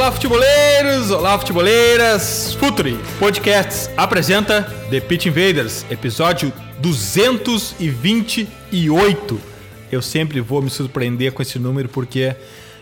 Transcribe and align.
Olá, 0.00 0.12
futeboleiros! 0.12 1.10
Olá, 1.10 1.38
futeboleiras! 1.38 2.54
Futuri 2.54 2.98
Podcasts 3.18 3.90
apresenta 3.98 4.62
The 4.88 4.98
Pitch 4.98 5.26
Invaders, 5.26 5.84
episódio 5.90 6.50
228. 6.78 9.40
Eu 9.92 10.00
sempre 10.00 10.40
vou 10.40 10.62
me 10.62 10.70
surpreender 10.70 11.32
com 11.32 11.42
esse 11.42 11.58
número 11.58 11.86
porque 11.90 12.34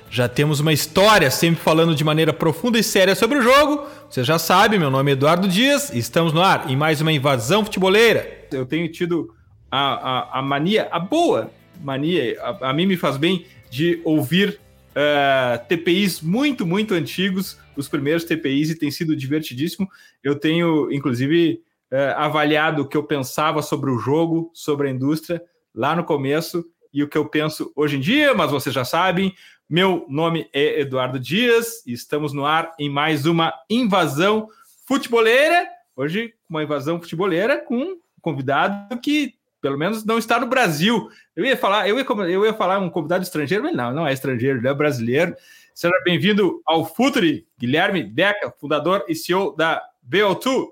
já 0.08 0.28
temos 0.28 0.60
uma 0.60 0.72
história, 0.72 1.28
sempre 1.28 1.60
falando 1.60 1.92
de 1.92 2.04
maneira 2.04 2.32
profunda 2.32 2.78
e 2.78 2.84
séria 2.84 3.16
sobre 3.16 3.38
o 3.38 3.42
jogo. 3.42 3.84
Você 4.08 4.22
já 4.22 4.38
sabe, 4.38 4.78
meu 4.78 4.88
nome 4.88 5.10
é 5.10 5.14
Eduardo 5.14 5.48
Dias 5.48 5.90
e 5.92 5.98
estamos 5.98 6.32
no 6.32 6.40
ar 6.40 6.70
em 6.70 6.76
mais 6.76 7.00
uma 7.00 7.10
invasão 7.10 7.64
futeboleira. 7.64 8.46
Eu 8.52 8.64
tenho 8.64 8.88
tido 8.92 9.34
a, 9.68 9.78
a, 9.78 10.38
a 10.38 10.42
mania, 10.42 10.86
a 10.92 11.00
boa 11.00 11.50
mania, 11.82 12.40
a, 12.40 12.70
a 12.70 12.72
mim 12.72 12.86
me 12.86 12.96
faz 12.96 13.16
bem, 13.16 13.44
de 13.68 14.00
ouvir 14.04 14.60
uh, 14.98 15.54
é, 15.54 15.58
TPIs 15.58 16.20
muito, 16.20 16.66
muito 16.66 16.94
antigos, 16.94 17.58
os 17.76 17.88
primeiros 17.88 18.24
TPIs, 18.24 18.70
e 18.70 18.78
tem 18.78 18.90
sido 18.90 19.14
divertidíssimo. 19.14 19.88
Eu 20.22 20.34
tenho, 20.34 20.90
inclusive, 20.90 21.62
uh, 21.92 22.16
avaliado 22.16 22.82
o 22.82 22.88
que 22.88 22.96
eu 22.96 23.04
pensava 23.04 23.62
sobre 23.62 23.90
o 23.90 23.98
jogo, 23.98 24.50
sobre 24.52 24.88
a 24.88 24.90
indústria, 24.90 25.40
lá 25.74 25.94
no 25.94 26.04
começo, 26.04 26.64
e 26.92 27.02
o 27.02 27.08
que 27.08 27.16
eu 27.16 27.26
penso 27.26 27.70
hoje 27.76 27.96
em 27.96 28.00
dia, 28.00 28.34
mas 28.34 28.50
vocês 28.50 28.74
já 28.74 28.84
sabem. 28.84 29.34
Meu 29.68 30.06
nome 30.08 30.48
é 30.52 30.80
Eduardo 30.80 31.20
Dias 31.20 31.86
e 31.86 31.92
estamos 31.92 32.32
no 32.32 32.46
ar 32.46 32.74
em 32.78 32.88
mais 32.88 33.26
uma 33.26 33.52
invasão 33.68 34.48
futeboleira. 34.86 35.68
Hoje, 35.94 36.32
uma 36.48 36.62
invasão 36.62 36.98
futeboleira 36.98 37.58
com 37.58 37.76
um 37.76 37.98
convidado 38.22 38.98
que 39.00 39.34
pelo 39.60 39.78
menos 39.78 40.04
não 40.04 40.18
está 40.18 40.38
no 40.38 40.46
Brasil. 40.46 41.08
Eu 41.34 41.44
ia 41.44 41.56
falar, 41.56 41.88
eu 41.88 41.98
ia, 41.98 42.06
eu 42.30 42.44
ia 42.44 42.54
falar 42.54 42.78
um 42.78 42.90
convidado 42.90 43.22
estrangeiro, 43.22 43.64
mas 43.64 43.74
não, 43.74 43.92
não 43.92 44.06
é 44.06 44.12
estrangeiro, 44.12 44.58
ele 44.58 44.68
é 44.68 44.74
brasileiro. 44.74 45.34
Seja 45.74 45.94
bem-vindo 46.04 46.60
ao 46.66 46.84
Futuri, 46.84 47.46
Guilherme 47.58 48.02
Deca, 48.02 48.52
fundador 48.58 49.04
e 49.08 49.14
CEO 49.14 49.54
da 49.56 49.82
VO2. 50.10 50.68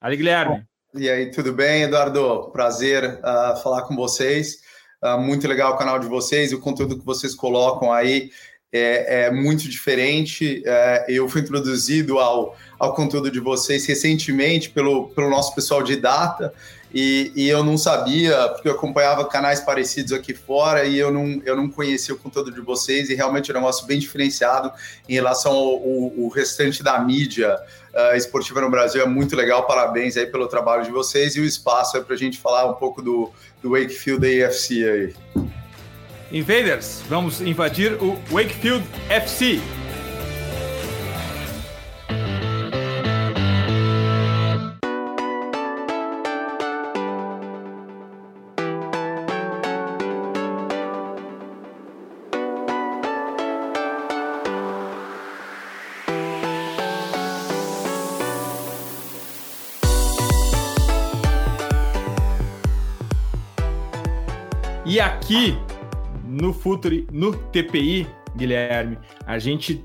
Ali, 0.00 0.16
Guilherme. 0.16 0.64
E 0.94 1.08
aí, 1.08 1.30
tudo 1.30 1.52
bem, 1.52 1.84
Eduardo? 1.84 2.50
Prazer 2.52 3.18
uh, 3.20 3.62
falar 3.62 3.82
com 3.82 3.96
vocês. 3.96 4.60
Uh, 5.02 5.18
muito 5.18 5.48
legal 5.48 5.72
o 5.72 5.78
canal 5.78 5.98
de 5.98 6.06
vocês 6.06 6.52
o 6.52 6.60
conteúdo 6.60 6.98
que 6.98 7.04
vocês 7.04 7.34
colocam 7.34 7.92
aí 7.92 8.30
é, 8.72 9.24
é 9.24 9.30
muito 9.30 9.68
diferente. 9.68 10.62
É, 10.64 11.04
eu 11.08 11.28
fui 11.28 11.42
introduzido 11.42 12.18
ao, 12.18 12.56
ao 12.78 12.94
conteúdo 12.94 13.30
de 13.30 13.38
vocês 13.38 13.84
recentemente 13.86 14.70
pelo, 14.70 15.08
pelo 15.10 15.28
nosso 15.28 15.54
pessoal 15.54 15.82
de 15.82 15.96
data 15.96 16.52
e, 16.94 17.32
e, 17.34 17.48
eu 17.48 17.64
não 17.64 17.78
sabia, 17.78 18.48
porque 18.50 18.68
eu 18.68 18.72
acompanhava 18.72 19.24
canais 19.24 19.60
parecidos 19.60 20.12
aqui 20.12 20.34
fora 20.34 20.84
e 20.84 20.98
eu 20.98 21.10
não, 21.10 21.40
eu 21.44 21.56
não 21.56 21.68
conhecia 21.70 22.14
o 22.14 22.18
conteúdo 22.18 22.52
de 22.52 22.60
vocês 22.60 23.08
e 23.08 23.14
realmente 23.14 23.50
é 23.50 23.54
um 23.54 23.58
negócio 23.58 23.86
bem 23.86 23.98
diferenciado 23.98 24.70
em 25.08 25.14
relação 25.14 25.52
ao, 25.52 25.76
ao, 25.76 26.24
ao 26.24 26.28
restante 26.28 26.82
da 26.82 26.98
mídia 26.98 27.58
uh, 27.94 28.16
esportiva 28.16 28.60
no 28.60 28.70
Brasil. 28.70 29.02
É 29.02 29.06
muito 29.06 29.34
legal, 29.34 29.66
parabéns 29.66 30.16
aí 30.16 30.26
pelo 30.26 30.46
trabalho 30.46 30.84
de 30.84 30.90
vocês 30.90 31.34
e 31.34 31.40
o 31.40 31.44
espaço 31.44 31.96
é 31.96 32.00
para 32.00 32.14
a 32.14 32.18
gente 32.18 32.38
falar 32.38 32.66
um 32.66 32.74
pouco 32.74 33.00
do, 33.00 33.30
do 33.62 33.70
Wakefield 33.70 34.44
AFC 34.44 34.84
aí. 34.84 35.14
Invaders, 36.30 37.02
vamos 37.08 37.40
invadir 37.40 37.92
o 38.02 38.18
Wakefield 38.30 38.84
FC. 39.08 39.60
Aqui 65.02 65.58
no 66.24 66.52
Futuri, 66.52 67.06
no 67.10 67.34
TPI, 67.34 68.06
Guilherme, 68.36 68.98
a 69.26 69.38
gente 69.38 69.84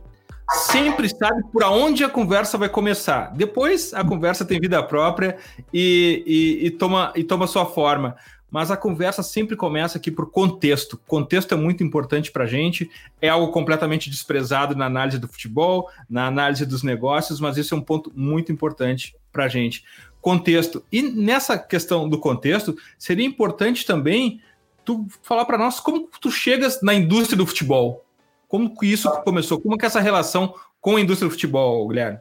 sempre 0.49 1.09
sabe 1.09 1.41
por 1.51 1.63
onde 1.63 2.03
a 2.03 2.09
conversa 2.09 2.57
vai 2.57 2.69
começar. 2.69 3.33
Depois 3.35 3.93
a 3.93 4.03
conversa 4.03 4.45
tem 4.45 4.59
vida 4.59 4.81
própria 4.83 5.37
e, 5.73 6.23
e, 6.25 6.67
e 6.67 6.71
toma, 6.71 7.11
e 7.15 7.23
toma 7.23 7.47
sua 7.47 7.65
forma. 7.65 8.15
Mas 8.49 8.71
a 8.71 8.77
conversa 8.77 9.23
sempre 9.23 9.57
começa 9.57 9.97
aqui 9.97 10.09
por 10.09 10.31
contexto. 10.31 11.01
Contexto 11.05 11.53
é 11.53 11.57
muito 11.57 11.83
importante 11.83 12.31
para 12.31 12.45
a 12.45 12.47
gente, 12.47 12.89
é 13.19 13.27
algo 13.27 13.51
completamente 13.51 14.09
desprezado 14.09 14.73
na 14.75 14.85
análise 14.85 15.17
do 15.17 15.27
futebol, 15.27 15.89
na 16.09 16.27
análise 16.27 16.65
dos 16.65 16.83
negócios, 16.83 17.41
mas 17.41 17.57
isso 17.57 17.73
é 17.73 17.77
um 17.77 17.81
ponto 17.81 18.11
muito 18.15 18.51
importante 18.51 19.15
para 19.33 19.45
a 19.45 19.49
gente. 19.49 19.83
Contexto. 20.21 20.83
E 20.91 21.01
nessa 21.01 21.57
questão 21.57 22.07
do 22.07 22.19
contexto, 22.19 22.77
seria 22.97 23.25
importante 23.25 23.85
também 23.85 24.39
tu 24.87 25.05
falar 25.21 25.43
para 25.43 25.57
nós 25.57 25.81
como 25.81 26.07
tu 26.21 26.31
chegas 26.31 26.81
na 26.81 26.93
indústria 26.93 27.37
do 27.37 27.45
futebol. 27.45 28.05
Como 28.47 28.73
que 28.73 28.85
isso 28.85 29.11
começou? 29.23 29.59
Como 29.59 29.77
que 29.77 29.83
é 29.83 29.87
essa 29.87 29.99
relação 29.99 30.55
com 30.79 30.95
a 30.95 31.01
indústria 31.01 31.27
do 31.27 31.33
futebol, 31.33 31.85
Guilherme? 31.89 32.19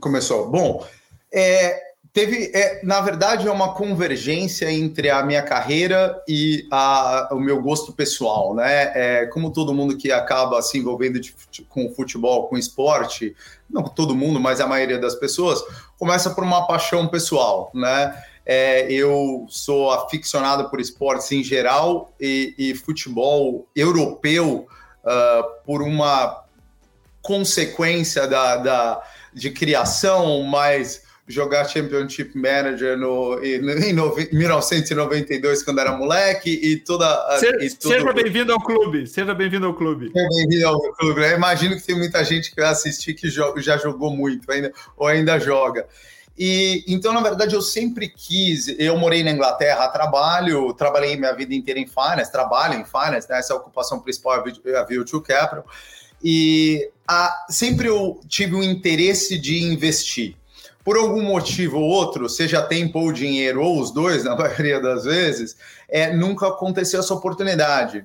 Começou. 0.00 0.50
Bom, 0.50 0.84
é, 1.32 1.80
teve, 2.12 2.50
é, 2.52 2.84
na 2.84 3.00
verdade, 3.00 3.46
é 3.46 3.50
uma 3.52 3.74
convergência 3.74 4.68
entre 4.72 5.08
a 5.08 5.22
minha 5.22 5.42
carreira 5.42 6.20
e 6.26 6.66
a, 6.72 7.28
o 7.30 7.38
meu 7.38 7.62
gosto 7.62 7.92
pessoal, 7.92 8.56
né? 8.56 8.90
É, 8.96 9.26
como 9.26 9.52
todo 9.52 9.72
mundo 9.72 9.96
que 9.96 10.10
acaba 10.10 10.60
se 10.62 10.78
envolvendo 10.78 11.20
de, 11.20 11.32
com 11.68 11.94
futebol, 11.94 12.48
com 12.48 12.58
esporte, 12.58 13.36
não 13.68 13.84
todo 13.84 14.16
mundo, 14.16 14.40
mas 14.40 14.60
a 14.60 14.66
maioria 14.66 14.98
das 14.98 15.14
pessoas, 15.14 15.62
começa 15.96 16.30
por 16.30 16.42
uma 16.42 16.66
paixão 16.66 17.06
pessoal, 17.06 17.70
né? 17.72 18.20
É, 18.44 18.90
eu 18.90 19.46
sou 19.48 19.90
aficionado 19.90 20.68
por 20.70 20.80
esportes 20.80 21.30
em 21.32 21.42
geral 21.42 22.14
e, 22.20 22.54
e 22.58 22.74
futebol 22.74 23.68
europeu 23.76 24.66
uh, 25.04 25.64
por 25.64 25.82
uma 25.82 26.44
consequência 27.22 28.26
da, 28.26 28.56
da, 28.56 29.02
de 29.32 29.50
criação, 29.50 30.42
mas 30.42 31.02
jogar 31.30 31.64
Championship 31.66 32.36
Manager 32.36 32.98
no, 32.98 33.38
em, 33.42 33.60
em 33.60 34.36
1992, 34.36 35.62
quando 35.62 35.80
era 35.80 35.92
moleque, 35.92 36.50
e 36.50 36.76
toda. 36.78 37.38
Seja, 37.38 37.64
e 37.64 37.70
tudo... 37.70 37.92
seja 37.92 38.12
bem-vindo 38.12 38.52
ao 38.52 38.60
clube, 38.60 39.06
seja 39.06 39.34
bem-vindo 39.34 39.66
ao 39.66 39.74
clube. 39.74 40.10
Seja 40.12 40.28
bem-vindo 40.28 40.66
ao 40.66 40.92
clube. 40.94 41.22
Eu 41.22 41.36
imagino 41.36 41.76
que 41.76 41.82
tem 41.82 41.96
muita 41.96 42.24
gente 42.24 42.50
que 42.50 42.60
vai 42.60 42.70
assistir 42.70 43.14
que 43.14 43.30
já 43.30 43.76
jogou 43.78 44.10
muito 44.10 44.50
ainda, 44.50 44.72
ou 44.96 45.06
ainda 45.06 45.38
joga. 45.38 45.86
E 46.38 46.84
então, 46.88 47.12
na 47.12 47.20
verdade, 47.20 47.54
eu 47.54 47.62
sempre 47.62 48.08
quis. 48.08 48.68
Eu 48.78 48.96
morei 48.96 49.22
na 49.22 49.30
Inglaterra, 49.30 49.88
trabalho, 49.88 50.72
trabalhei 50.72 51.16
minha 51.16 51.34
vida 51.34 51.54
inteira 51.54 51.78
em 51.78 51.86
finance, 51.86 52.32
trabalho 52.32 52.74
em 52.74 52.84
finance, 52.84 53.28
né? 53.28 53.38
essa 53.38 53.52
é 53.52 53.56
a 53.56 53.58
ocupação 53.58 54.00
principal 54.00 54.32
a 54.34 54.84
Virtual 54.84 55.22
Capital. 55.22 55.64
E 56.22 56.90
a, 57.06 57.46
sempre 57.48 57.88
eu 57.88 58.20
tive 58.28 58.54
um 58.54 58.62
interesse 58.62 59.38
de 59.38 59.62
investir. 59.62 60.36
Por 60.84 60.96
algum 60.96 61.22
motivo 61.22 61.78
ou 61.78 61.84
outro, 61.84 62.28
seja 62.28 62.62
tempo 62.62 62.98
ou 62.98 63.12
dinheiro, 63.12 63.62
ou 63.62 63.80
os 63.80 63.90
dois, 63.90 64.24
na 64.24 64.34
maioria 64.34 64.80
das 64.80 65.04
vezes, 65.04 65.56
é, 65.88 66.14
nunca 66.14 66.48
aconteceu 66.48 67.00
essa 67.00 67.14
oportunidade. 67.14 68.04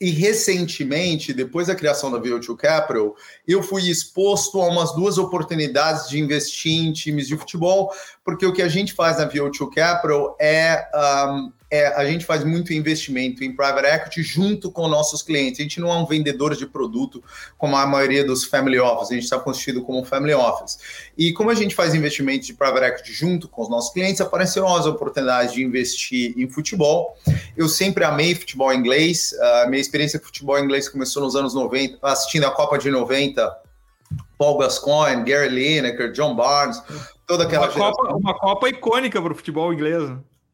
E 0.00 0.10
recentemente, 0.10 1.32
depois 1.32 1.68
da 1.68 1.74
criação 1.74 2.10
da 2.10 2.18
VO2 2.18 2.56
Capital, 2.56 3.14
eu 3.46 3.62
fui 3.62 3.88
exposto 3.88 4.60
a 4.60 4.66
umas 4.66 4.92
duas 4.94 5.16
oportunidades 5.16 6.08
de 6.08 6.18
investir 6.18 6.72
em 6.72 6.92
times 6.92 7.28
de 7.28 7.36
futebol, 7.36 7.90
porque 8.24 8.44
o 8.44 8.52
que 8.52 8.62
a 8.62 8.68
gente 8.68 8.92
faz 8.92 9.18
na 9.18 9.28
VO2 9.28 9.72
Capital 9.72 10.36
é 10.40 10.88
um, 11.28 11.52
é, 11.72 11.86
a 11.86 12.04
gente 12.04 12.26
faz 12.26 12.44
muito 12.44 12.70
investimento 12.74 13.42
em 13.42 13.56
private 13.56 13.86
equity 13.86 14.22
junto 14.22 14.70
com 14.70 14.86
nossos 14.88 15.22
clientes. 15.22 15.58
A 15.58 15.62
gente 15.62 15.80
não 15.80 15.90
é 15.90 15.96
um 15.96 16.04
vendedor 16.04 16.54
de 16.54 16.66
produto 16.66 17.24
como 17.56 17.74
a 17.74 17.86
maioria 17.86 18.22
dos 18.22 18.44
family 18.44 18.78
office, 18.78 19.10
a 19.10 19.14
gente 19.14 19.24
está 19.24 19.38
constituído 19.38 19.80
como 19.82 20.04
family 20.04 20.34
office. 20.34 20.78
E 21.16 21.32
como 21.32 21.48
a 21.48 21.54
gente 21.54 21.74
faz 21.74 21.94
investimento 21.94 22.44
de 22.44 22.52
private 22.52 22.84
equity 22.84 23.12
junto 23.14 23.48
com 23.48 23.62
os 23.62 23.70
nossos 23.70 23.90
clientes, 23.90 24.20
apareceram 24.20 24.76
as 24.76 24.84
oportunidades 24.84 25.54
de 25.54 25.64
investir 25.64 26.34
em 26.36 26.46
futebol. 26.46 27.16
Eu 27.56 27.70
sempre 27.70 28.04
amei 28.04 28.34
futebol 28.34 28.70
inglês, 28.74 29.32
a 29.40 29.66
minha 29.66 29.80
experiência 29.80 30.18
com 30.18 30.26
futebol 30.26 30.58
inglês 30.58 30.90
começou 30.90 31.22
nos 31.22 31.34
anos 31.34 31.54
90, 31.54 31.98
assistindo 32.02 32.44
a 32.44 32.50
Copa 32.50 32.76
de 32.76 32.90
90 32.90 33.50
Paul 34.36 34.58
Gascoigne, 34.58 35.24
Gary 35.24 35.48
Lineker, 35.48 36.12
John 36.12 36.34
Barnes, 36.34 36.82
toda 37.26 37.44
aquela 37.44 37.70
uma 37.70 37.72
Copa, 37.72 38.14
uma 38.14 38.34
Copa 38.34 38.68
icônica 38.68 39.22
para 39.22 39.32
o 39.32 39.36
futebol 39.36 39.72
inglês. 39.72 40.02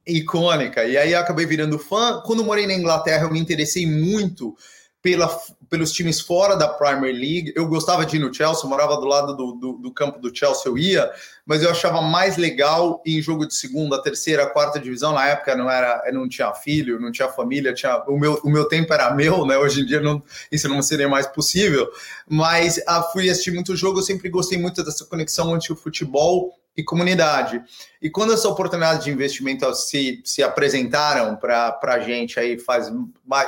Icônica. 0.09 0.85
E 0.85 0.97
aí 0.97 1.13
eu 1.13 1.21
acabei 1.21 1.47
virando 1.47 1.79
fã. 1.79 2.23
Quando 2.25 2.45
morei 2.45 2.67
na 2.67 2.75
Inglaterra, 2.75 3.25
eu 3.25 3.31
me 3.31 3.39
interessei 3.39 3.87
muito 3.87 4.57
pela, 5.01 5.29
pelos 5.71 5.93
times 5.93 6.21
fora 6.21 6.57
da 6.57 6.69
Premier 6.69 7.15
League. 7.15 7.53
Eu 7.55 7.69
gostava 7.69 8.05
de 8.05 8.17
ir 8.17 8.19
no 8.19 8.33
Chelsea, 8.33 8.69
morava 8.69 8.97
do 8.97 9.07
lado 9.07 9.37
do, 9.37 9.53
do, 9.53 9.73
do, 9.75 9.93
campo 9.93 10.19
do 10.19 10.35
Chelsea, 10.35 10.63
eu 10.67 10.77
ia, 10.77 11.11
mas 11.47 11.63
eu 11.63 11.71
achava 11.71 12.03
mais 12.03 12.37
legal 12.37 13.03
em 13.07 13.21
jogo 13.23 13.47
de 13.47 13.55
segunda, 13.55 14.03
terceira, 14.03 14.47
quarta 14.47 14.81
divisão. 14.81 15.13
Na 15.13 15.27
época 15.29 15.55
não 15.55 15.71
era, 15.71 16.03
não 16.13 16.29
tinha 16.29 16.53
filho, 16.53 17.01
não 17.01 17.13
tinha 17.13 17.29
família, 17.29 17.73
tinha 17.73 18.03
o 18.09 18.19
meu, 18.19 18.41
o 18.43 18.51
meu 18.51 18.67
tempo 18.67 18.93
era 18.93 19.15
meu, 19.15 19.47
né? 19.47 19.57
Hoje 19.57 19.83
em 19.83 19.87
dia 19.87 20.01
não, 20.01 20.23
isso 20.51 20.69
não 20.69 20.83
seria 20.83 21.09
mais 21.09 21.27
possível. 21.27 21.89
Mas 22.29 22.81
ah, 22.87 23.03
fui 23.03 23.31
assistir 23.31 23.53
muito 23.53 23.77
jogo, 23.77 24.01
eu 24.01 24.03
sempre 24.03 24.29
gostei 24.29 24.59
muito 24.59 24.83
dessa 24.83 25.05
conexão 25.05 25.55
entre 25.55 25.73
o 25.73 25.77
futebol 25.77 26.53
e 26.79 26.85
comunidade. 26.85 27.61
E 28.01 28.09
quando 28.09 28.33
essa 28.33 28.49
oportunidade 28.49 29.03
de 29.03 29.11
investimento 29.11 29.75
se, 29.75 30.23
se 30.25 30.45
apresentaram 30.45 31.35
para 31.35 31.77
a 31.83 31.99
gente 31.99 32.39
aí, 32.39 32.57
faz 32.57 32.89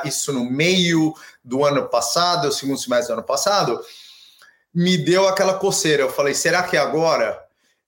isso 0.03 0.33
no 0.33 0.43
meio 0.43 1.13
do 1.41 1.63
ano 1.63 1.87
passado, 1.87 2.51
segundo 2.51 2.77
semestre 2.77 3.07
do 3.07 3.19
ano 3.19 3.23
passado, 3.23 3.79
me 4.75 4.97
deu 4.97 5.29
aquela 5.29 5.53
coceira. 5.53 6.03
Eu 6.03 6.11
falei, 6.11 6.33
será 6.33 6.61
que 6.63 6.75
é 6.75 6.79
agora? 6.81 7.41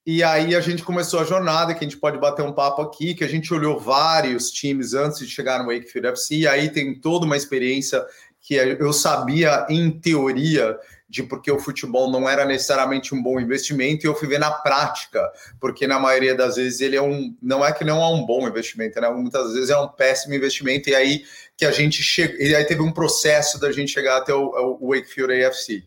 E 0.06 0.24
aí 0.24 0.56
a 0.56 0.62
gente 0.62 0.82
começou 0.82 1.20
a 1.20 1.26
jornada, 1.26 1.74
que 1.74 1.84
a 1.84 1.88
gente 1.88 2.00
pode 2.00 2.18
bater 2.18 2.42
um 2.42 2.54
papo 2.54 2.82
aqui, 2.82 3.14
que 3.14 3.24
a 3.26 3.30
gente 3.30 3.54
olhou 3.54 3.78
vários 3.78 4.50
times 4.50 4.94
antes 4.94 5.20
de 5.20 5.28
chegar 5.28 5.60
no 5.60 5.66
Wakefield 5.66 6.08
FC, 6.08 6.36
e 6.36 6.48
aí 6.48 6.70
tem 6.70 6.96
toda 6.96 7.26
uma 7.26 7.36
experiência 7.36 8.02
que 8.40 8.56
eu 8.56 8.94
sabia, 8.94 9.66
em 9.70 9.92
teoria, 9.92 10.78
de 11.14 11.22
porque 11.22 11.52
o 11.52 11.60
futebol 11.60 12.10
não 12.10 12.28
era 12.28 12.44
necessariamente 12.44 13.14
um 13.14 13.22
bom 13.22 13.40
investimento 13.40 14.04
e 14.04 14.10
eu 14.10 14.16
fui 14.16 14.28
ver 14.28 14.40
na 14.40 14.50
prática, 14.50 15.32
porque 15.60 15.86
na 15.86 16.00
maioria 16.00 16.34
das 16.34 16.56
vezes 16.56 16.82
ele 16.82 16.96
é 16.96 17.02
um, 17.02 17.38
não 17.40 17.64
é 17.64 17.72
que 17.72 17.84
não 17.84 18.02
é 18.02 18.08
um 18.08 18.26
bom 18.26 18.48
investimento, 18.48 19.00
né? 19.00 19.08
Muitas 19.12 19.54
vezes 19.54 19.70
é 19.70 19.78
um 19.78 19.88
péssimo 19.88 20.34
investimento 20.34 20.90
e 20.90 20.96
aí 20.96 21.24
que 21.56 21.66
a 21.66 21.72
gente 21.72 22.02
chega, 22.02 22.44
e 22.44 22.56
aí 22.56 22.66
teve 22.66 22.82
um 22.82 22.92
processo 22.92 23.60
da 23.60 23.72
gente 23.72 23.92
chegar 23.92 24.18
até 24.18 24.34
o, 24.34 24.78
o 24.82 24.90
Wakefield 24.90 25.44
AFC. 25.44 25.84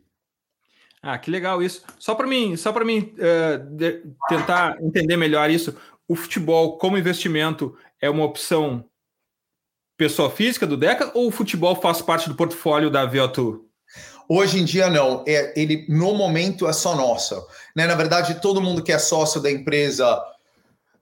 Ah, 1.02 1.18
que 1.18 1.28
legal 1.28 1.60
isso. 1.60 1.82
Só 1.98 2.14
para 2.14 2.28
mim, 2.28 2.56
só 2.56 2.72
para 2.72 2.84
mim 2.84 3.12
uh, 3.18 3.58
de, 3.76 4.04
tentar 4.28 4.80
entender 4.80 5.16
melhor 5.16 5.50
isso, 5.50 5.76
o 6.06 6.14
futebol 6.14 6.78
como 6.78 6.96
investimento 6.96 7.76
é 8.00 8.08
uma 8.08 8.24
opção 8.24 8.84
pessoa 9.96 10.30
física 10.30 10.68
do 10.68 10.76
Deca 10.76 11.10
ou 11.14 11.26
o 11.26 11.32
futebol 11.32 11.74
faz 11.74 12.00
parte 12.00 12.28
do 12.28 12.36
portfólio 12.36 12.90
da 12.90 13.10
VO2? 13.10 13.65
Hoje 14.28 14.58
em 14.58 14.64
dia, 14.64 14.90
não. 14.90 15.24
É, 15.26 15.52
ele, 15.56 15.86
no 15.88 16.14
momento, 16.14 16.66
é 16.66 16.72
só 16.72 16.96
nosso. 16.96 17.46
Né? 17.74 17.86
Na 17.86 17.94
verdade, 17.94 18.40
todo 18.40 18.60
mundo 18.60 18.82
que 18.82 18.92
é 18.92 18.98
sócio 18.98 19.40
da 19.40 19.50
empresa 19.50 20.20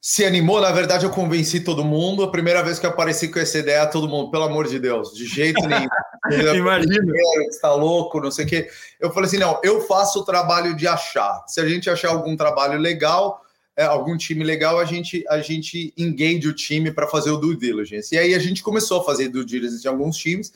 se 0.00 0.24
animou. 0.24 0.60
Na 0.60 0.70
verdade, 0.70 1.06
eu 1.06 1.10
convenci 1.10 1.60
todo 1.60 1.82
mundo. 1.82 2.22
A 2.22 2.30
primeira 2.30 2.62
vez 2.62 2.78
que 2.78 2.84
eu 2.84 2.90
apareci 2.90 3.28
com 3.28 3.38
essa 3.38 3.58
ideia, 3.58 3.86
todo 3.86 4.08
mundo, 4.08 4.30
pelo 4.30 4.44
amor 4.44 4.68
de 4.68 4.78
Deus, 4.78 5.14
de 5.14 5.26
jeito 5.26 5.66
nenhum. 5.66 5.88
Imagina. 6.54 7.12
Está 7.48 7.74
louco, 7.74 8.20
não 8.20 8.30
sei 8.30 8.44
o 8.44 8.48
quê. 8.48 8.68
Eu 9.00 9.10
falei 9.10 9.28
assim: 9.28 9.38
não, 9.38 9.58
eu 9.62 9.80
faço 9.82 10.20
o 10.20 10.24
trabalho 10.24 10.76
de 10.76 10.86
achar. 10.86 11.42
Se 11.46 11.60
a 11.60 11.66
gente 11.66 11.88
achar 11.88 12.10
algum 12.10 12.36
trabalho 12.36 12.78
legal, 12.78 13.42
é, 13.76 13.84
algum 13.84 14.16
time 14.16 14.44
legal, 14.44 14.78
a 14.78 14.84
gente, 14.84 15.24
a 15.28 15.40
gente 15.40 15.92
engage 15.96 16.46
o 16.46 16.52
time 16.54 16.90
para 16.92 17.06
fazer 17.06 17.30
o 17.30 17.38
due 17.38 17.56
diligence. 17.56 18.14
E 18.14 18.18
aí 18.18 18.34
a 18.34 18.38
gente 18.38 18.62
começou 18.62 19.00
a 19.00 19.04
fazer 19.04 19.28
due 19.28 19.44
diligence 19.44 19.86
em 19.86 19.88
alguns 19.88 20.16
times 20.16 20.52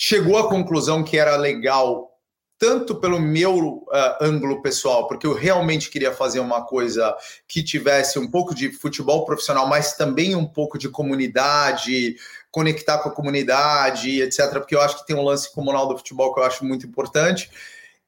chegou 0.00 0.38
à 0.38 0.48
conclusão 0.48 1.02
que 1.02 1.18
era 1.18 1.36
legal, 1.36 2.16
tanto 2.56 2.94
pelo 2.94 3.18
meu 3.18 3.58
uh, 3.58 4.22
ângulo 4.22 4.62
pessoal, 4.62 5.08
porque 5.08 5.26
eu 5.26 5.34
realmente 5.34 5.90
queria 5.90 6.12
fazer 6.12 6.38
uma 6.38 6.64
coisa 6.64 7.16
que 7.48 7.64
tivesse 7.64 8.16
um 8.16 8.30
pouco 8.30 8.54
de 8.54 8.70
futebol 8.70 9.24
profissional, 9.24 9.68
mas 9.68 9.96
também 9.96 10.36
um 10.36 10.46
pouco 10.46 10.78
de 10.78 10.88
comunidade, 10.88 12.16
conectar 12.50 12.98
com 12.98 13.08
a 13.08 13.12
comunidade, 13.12 14.22
etc. 14.22 14.52
Porque 14.52 14.76
eu 14.76 14.80
acho 14.80 15.00
que 15.00 15.06
tem 15.06 15.16
um 15.16 15.24
lance 15.24 15.52
comunal 15.52 15.88
do 15.88 15.98
futebol 15.98 16.32
que 16.32 16.38
eu 16.38 16.44
acho 16.44 16.64
muito 16.64 16.86
importante. 16.86 17.50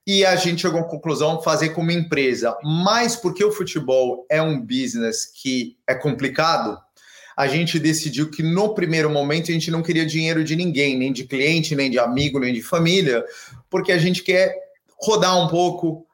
E 0.06 0.24
a 0.24 0.36
gente 0.36 0.62
chegou 0.62 0.80
à 0.80 0.84
conclusão 0.84 1.42
fazer 1.42 1.70
como 1.70 1.90
empresa, 1.90 2.56
mas 2.62 3.16
porque 3.16 3.44
o 3.44 3.52
futebol 3.52 4.26
é 4.30 4.40
um 4.40 4.60
business 4.60 5.26
que 5.26 5.76
é 5.86 5.94
complicado, 5.94 6.80
a 7.40 7.46
gente 7.46 7.78
decidiu 7.78 8.30
que 8.30 8.42
no 8.42 8.74
primeiro 8.74 9.08
momento 9.08 9.50
a 9.50 9.54
gente 9.54 9.70
não 9.70 9.82
queria 9.82 10.04
dinheiro 10.04 10.44
de 10.44 10.54
ninguém, 10.54 10.94
nem 10.94 11.10
de 11.10 11.24
cliente, 11.24 11.74
nem 11.74 11.90
de 11.90 11.98
amigo, 11.98 12.38
nem 12.38 12.52
de 12.52 12.60
família, 12.60 13.24
porque 13.70 13.92
a 13.92 13.96
gente 13.96 14.22
quer 14.22 14.54
rodar 15.00 15.42
um 15.42 15.48
pouco, 15.48 16.06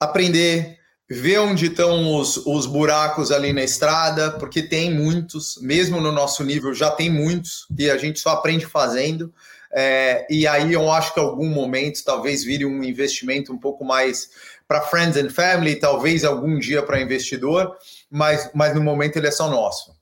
aprender, 0.00 0.76
ver 1.08 1.38
onde 1.38 1.66
estão 1.66 2.16
os, 2.16 2.38
os 2.38 2.66
buracos 2.66 3.30
ali 3.30 3.52
na 3.52 3.62
estrada, 3.62 4.32
porque 4.32 4.62
tem 4.64 4.92
muitos, 4.92 5.60
mesmo 5.62 6.00
no 6.00 6.10
nosso 6.10 6.42
nível 6.42 6.74
já 6.74 6.90
tem 6.90 7.08
muitos, 7.08 7.68
e 7.78 7.88
a 7.88 7.96
gente 7.96 8.18
só 8.18 8.30
aprende 8.30 8.66
fazendo. 8.66 9.32
É, 9.72 10.26
e 10.28 10.44
aí 10.44 10.72
eu 10.72 10.90
acho 10.90 11.14
que 11.14 11.20
algum 11.20 11.50
momento 11.50 12.02
talvez 12.04 12.42
vire 12.42 12.66
um 12.66 12.82
investimento 12.82 13.52
um 13.52 13.58
pouco 13.58 13.84
mais 13.84 14.28
para 14.66 14.80
friends 14.80 15.16
and 15.16 15.30
family, 15.30 15.76
talvez 15.76 16.24
algum 16.24 16.58
dia 16.58 16.82
para 16.82 17.00
investidor, 17.00 17.76
mas, 18.10 18.50
mas 18.52 18.74
no 18.74 18.82
momento 18.82 19.16
ele 19.18 19.28
é 19.28 19.30
só 19.30 19.48
nosso. 19.48 19.93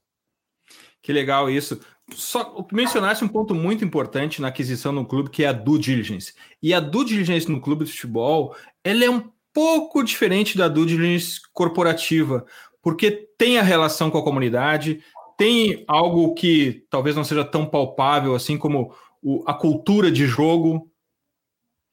Que 1.02 1.12
legal 1.12 1.50
isso. 1.50 1.80
Só 2.14 2.64
mencionasse 2.70 3.24
um 3.24 3.28
ponto 3.28 3.54
muito 3.54 3.84
importante 3.84 4.40
na 4.40 4.48
aquisição 4.48 4.94
do 4.94 5.04
clube, 5.04 5.30
que 5.30 5.42
é 5.42 5.48
a 5.48 5.52
due 5.52 5.78
diligence. 5.78 6.32
E 6.62 6.72
a 6.72 6.78
due 6.78 7.04
diligence 7.04 7.50
no 7.50 7.60
clube 7.60 7.84
de 7.84 7.90
futebol, 7.90 8.54
ela 8.84 9.04
é 9.04 9.10
um 9.10 9.30
pouco 9.52 10.02
diferente 10.02 10.56
da 10.56 10.68
due 10.68 10.86
diligence 10.86 11.40
corporativa, 11.52 12.46
porque 12.80 13.28
tem 13.36 13.58
a 13.58 13.62
relação 13.62 14.10
com 14.10 14.18
a 14.18 14.22
comunidade, 14.22 15.02
tem 15.36 15.84
algo 15.88 16.34
que 16.34 16.84
talvez 16.88 17.16
não 17.16 17.24
seja 17.24 17.44
tão 17.44 17.66
palpável 17.66 18.34
assim 18.34 18.56
como 18.56 18.94
o, 19.20 19.42
a 19.46 19.54
cultura 19.54 20.10
de 20.10 20.26
jogo. 20.26 20.88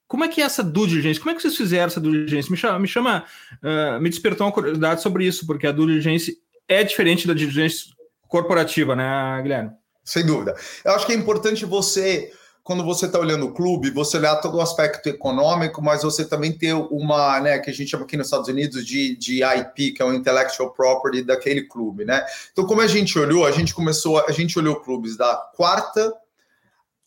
Como 0.07 0.23
é 0.23 0.27
que 0.27 0.41
é 0.41 0.45
essa 0.45 0.63
due 0.63 0.87
diligence? 0.87 1.19
Como 1.19 1.31
é 1.31 1.35
que 1.35 1.41
vocês 1.41 1.57
fizeram 1.57 1.85
essa 1.85 1.99
due 1.99 2.11
diligence? 2.11 2.51
Me 2.51 2.57
chama, 2.57 2.79
me, 2.79 2.87
chama, 2.87 3.25
uh, 3.63 3.99
me 3.99 4.09
despertou 4.09 4.45
uma 4.45 4.53
curiosidade 4.53 5.01
sobre 5.01 5.25
isso, 5.25 5.45
porque 5.45 5.67
a 5.67 5.71
due 5.71 5.87
diligence 5.87 6.37
é 6.67 6.83
diferente 6.83 7.27
da 7.27 7.33
diligence 7.33 7.91
corporativa, 8.29 8.95
né, 8.95 9.39
Guilherme? 9.41 9.71
Sem 10.05 10.25
dúvida. 10.25 10.55
Eu 10.85 10.93
acho 10.93 11.05
que 11.05 11.11
é 11.11 11.15
importante 11.15 11.65
você, 11.65 12.31
quando 12.63 12.83
você 12.83 13.07
está 13.07 13.19
olhando 13.19 13.47
o 13.47 13.53
clube, 13.53 13.89
você 13.89 14.17
olhar 14.17 14.37
todo 14.37 14.57
o 14.57 14.61
aspecto 14.61 15.09
econômico, 15.09 15.81
mas 15.81 16.03
você 16.03 16.23
também 16.23 16.57
ter 16.57 16.73
uma, 16.73 17.39
né, 17.41 17.59
que 17.59 17.69
a 17.69 17.73
gente 17.73 17.89
chama 17.89 18.05
aqui 18.05 18.15
nos 18.15 18.27
Estados 18.27 18.47
Unidos 18.47 18.85
de, 18.85 19.17
de 19.17 19.43
IP, 19.43 19.91
que 19.91 20.01
é 20.01 20.05
o 20.05 20.13
Intellectual 20.13 20.71
Property 20.71 21.23
daquele 21.23 21.63
clube, 21.63 22.05
né? 22.05 22.25
Então, 22.51 22.65
como 22.65 22.81
a 22.81 22.87
gente 22.87 23.19
olhou, 23.19 23.45
a 23.45 23.51
gente 23.51 23.73
começou, 23.73 24.23
a 24.25 24.31
gente 24.31 24.57
olhou 24.57 24.77
clubes 24.77 25.17
da 25.17 25.35
quarta 25.55 26.13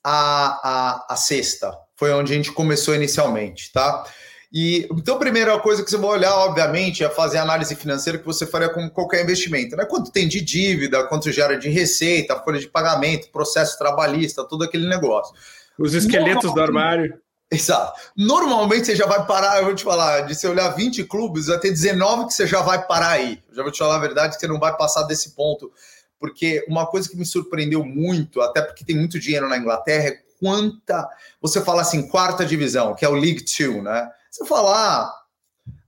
a, 0.05 1.07
a, 1.09 1.15
a 1.15 1.17
sexta, 1.17 1.73
foi 1.97 2.13
onde 2.13 2.33
a 2.33 2.37
gente 2.37 2.53
começou 2.53 2.95
inicialmente, 2.95 3.73
tá? 3.73 4.05
E 4.53 4.87
então, 4.93 5.15
a 5.15 5.19
primeira 5.19 5.59
coisa 5.61 5.83
que 5.83 5.91
você 5.91 5.97
vai 5.97 6.11
olhar, 6.11 6.35
obviamente, 6.35 7.03
é 7.03 7.09
fazer 7.09 7.39
a 7.39 7.43
análise 7.43 7.75
financeira 7.75 8.19
que 8.19 8.27
você 8.27 8.47
faria 8.47 8.69
com 8.69 8.91
qualquer 8.91 9.23
investimento, 9.23 9.75
né? 9.75 9.87
Quanto 9.87 10.13
tem 10.13 10.29
de 10.29 10.43
dívida, 10.43 11.05
quanto 11.05 11.33
gera 11.33 11.57
de 11.59 11.71
receita, 11.71 12.39
folha 12.41 12.61
de 12.61 12.69
pagamento, 12.69 13.31
processo 13.31 13.79
trabalhista, 13.79 14.45
todo 14.45 14.65
aquele 14.65 14.87
negócio. 14.87 15.35
Os 15.79 15.95
esqueletos 15.95 16.53
do 16.53 16.61
armário. 16.61 17.19
Exato. 17.51 18.01
Normalmente 18.17 18.87
você 18.87 18.97
já 18.97 19.07
vai 19.07 19.27
parar, 19.27 19.59
eu 19.59 19.67
vou 19.67 19.75
te 19.75 19.85
falar, 19.85 20.23
de 20.23 20.35
você 20.35 20.47
olhar 20.47 20.69
20 20.71 21.05
clubes, 21.05 21.47
vai 21.47 21.59
ter 21.59 21.71
19 21.71 22.27
que 22.27 22.35
você 22.35 22.47
já 22.47 22.61
vai 22.63 22.87
parar 22.87 23.11
aí. 23.11 23.43
já 23.53 23.63
vou 23.63 23.73
te 23.73 23.79
falar 23.79 23.97
a 23.97 24.01
verdade 24.01 24.35
que 24.35 24.41
você 24.41 24.47
não 24.47 24.59
vai 24.59 24.75
passar 24.77 25.03
desse 25.05 25.35
ponto. 25.35 25.71
Porque 26.19 26.65
uma 26.69 26.87
coisa 26.87 27.09
que 27.09 27.17
me 27.17 27.27
surpreendeu 27.27 27.85
muito, 27.85 28.41
até 28.41 28.63
porque 28.63 28.85
tem 28.85 28.97
muito 28.97 29.19
dinheiro 29.19 29.49
na 29.49 29.59
Inglaterra, 29.59 30.09
é 30.09 30.19
quanta. 30.39 31.09
Você 31.41 31.61
fala 31.61 31.83
assim, 31.83 32.09
quarta 32.09 32.45
divisão, 32.45 32.95
que 32.95 33.05
é 33.05 33.09
o 33.09 33.15
League 33.15 33.45
Two, 33.45 33.83
né? 33.83 34.09
Você 34.33 34.47
fala, 34.47 34.73
ah, 34.75 35.15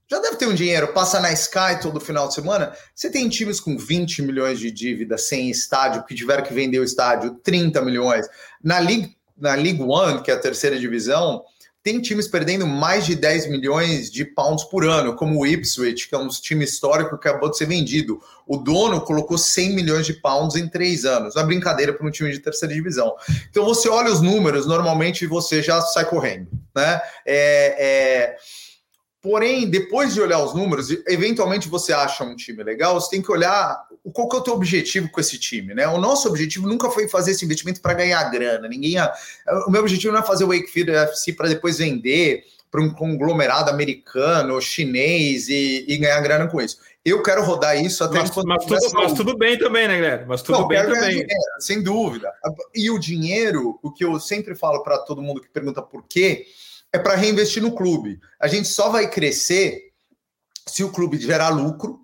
já 0.07 0.19
deve 0.19 0.35
ter 0.35 0.47
um 0.47 0.53
dinheiro, 0.53 0.93
passa 0.93 1.19
na 1.19 1.33
Sky 1.33 1.81
todo 1.81 1.99
final 1.99 2.27
de 2.27 2.35
semana. 2.35 2.77
Você 2.93 3.09
tem 3.09 3.27
times 3.27 3.59
com 3.59 3.75
20 3.75 4.21
milhões 4.21 4.59
de 4.59 4.69
dívida 4.69 5.17
sem 5.17 5.49
estádio, 5.49 6.05
que 6.05 6.13
tiveram 6.13 6.43
que 6.43 6.53
vender 6.53 6.77
o 6.77 6.83
estádio, 6.83 7.39
30 7.43 7.81
milhões. 7.81 8.27
Na 8.63 8.77
League, 8.77 9.17
na 9.35 9.55
League 9.55 9.81
One, 9.81 10.21
que 10.21 10.29
é 10.29 10.35
a 10.35 10.39
terceira 10.39 10.79
divisão, 10.79 11.43
tem 11.85 12.01
times 12.01 12.27
perdendo 12.27 12.65
mais 12.65 13.05
de 13.05 13.15
10 13.15 13.47
milhões 13.47 14.09
de 14.09 14.25
pounds 14.25 14.63
por 14.63 14.83
ano, 14.83 15.15
como 15.15 15.39
o 15.39 15.45
Ipswich, 15.45 16.09
que 16.09 16.15
é 16.15 16.17
um 16.17 16.27
time 16.27 16.65
histórico 16.65 17.15
que 17.15 17.27
acabou 17.27 17.47
de 17.51 17.59
ser 17.59 17.67
vendido. 17.67 18.19
O 18.47 18.57
dono 18.57 18.99
colocou 19.01 19.37
100 19.37 19.75
milhões 19.75 20.07
de 20.07 20.13
pounds 20.13 20.55
em 20.55 20.67
três 20.67 21.05
anos. 21.05 21.35
Não 21.35 21.43
é 21.43 21.45
brincadeira 21.45 21.93
para 21.93 22.07
um 22.07 22.09
time 22.09 22.31
de 22.31 22.39
terceira 22.39 22.73
divisão. 22.73 23.15
Então 23.51 23.63
você 23.63 23.87
olha 23.87 24.11
os 24.11 24.19
números, 24.19 24.65
normalmente 24.65 25.27
você 25.27 25.61
já 25.61 25.79
sai 25.79 26.05
correndo. 26.05 26.47
Né? 26.75 26.99
É, 27.23 27.75
é 27.77 28.35
Porém, 29.25 29.67
depois 29.67 30.13
de 30.13 30.21
olhar 30.21 30.37
os 30.37 30.53
números, 30.53 30.91
eventualmente 31.07 31.67
você 31.67 31.91
acha 31.91 32.23
um 32.23 32.35
time 32.35 32.61
legal, 32.61 32.93
você 32.93 33.09
tem 33.09 33.23
que 33.23 33.31
olhar 33.31 33.83
qual 34.13 34.29
que 34.29 34.35
é 34.35 34.39
o 34.39 34.43
teu 34.43 34.53
objetivo 34.53 35.09
com 35.09 35.19
esse 35.19 35.39
time, 35.39 35.73
né? 35.73 35.87
O 35.87 35.97
nosso 35.97 36.27
objetivo 36.29 36.67
nunca 36.67 36.91
foi 36.91 37.07
fazer 37.07 37.31
esse 37.31 37.43
investimento 37.43 37.81
para 37.81 37.95
ganhar 37.95 38.23
grana. 38.25 38.67
Ninguém, 38.67 38.97
o 39.65 39.71
meu 39.71 39.81
objetivo 39.81 40.13
não 40.13 40.19
é 40.19 40.23
fazer 40.23 40.43
o 40.43 40.49
Wakefield 40.49 40.91
FC 40.91 41.33
para 41.33 41.49
depois 41.49 41.79
vender 41.79 42.43
para 42.69 42.83
um 42.83 42.93
conglomerado 42.93 43.71
americano, 43.71 44.61
chinês 44.61 45.49
e, 45.49 45.85
e, 45.87 45.97
ganhar 45.97 46.21
grana 46.21 46.47
com 46.47 46.61
isso. 46.61 46.77
Eu 47.03 47.23
quero 47.23 47.43
rodar 47.43 47.83
isso 47.83 48.03
até 48.03 48.19
mas, 48.19 48.29
mas, 48.29 48.65
tudo, 48.65 48.93
mas 48.93 49.13
tudo, 49.13 49.35
bem 49.35 49.57
também, 49.57 49.87
né, 49.87 49.99
galera? 49.99 50.25
Mas 50.27 50.43
tudo 50.43 50.59
Não, 50.59 50.67
bem 50.67 50.83
também. 50.83 51.09
Dinheiro, 51.09 51.31
sem 51.57 51.81
dúvida. 51.81 52.31
E 52.75 52.91
o 52.91 52.99
dinheiro, 52.99 53.79
o 53.81 53.91
que 53.91 54.05
eu 54.05 54.19
sempre 54.19 54.53
falo 54.53 54.83
para 54.83 54.99
todo 54.99 55.19
mundo 55.19 55.41
que 55.41 55.49
pergunta 55.49 55.81
por 55.81 56.03
quê, 56.07 56.45
é 56.95 56.99
para 56.99 57.15
reinvestir 57.15 57.61
no 57.61 57.75
clube. 57.75 58.19
A 58.39 58.47
gente 58.47 58.69
só 58.69 58.89
vai 58.89 59.09
crescer 59.09 59.91
se 60.65 60.83
o 60.83 60.91
clube 60.91 61.17
gerar 61.19 61.49
lucro 61.49 61.99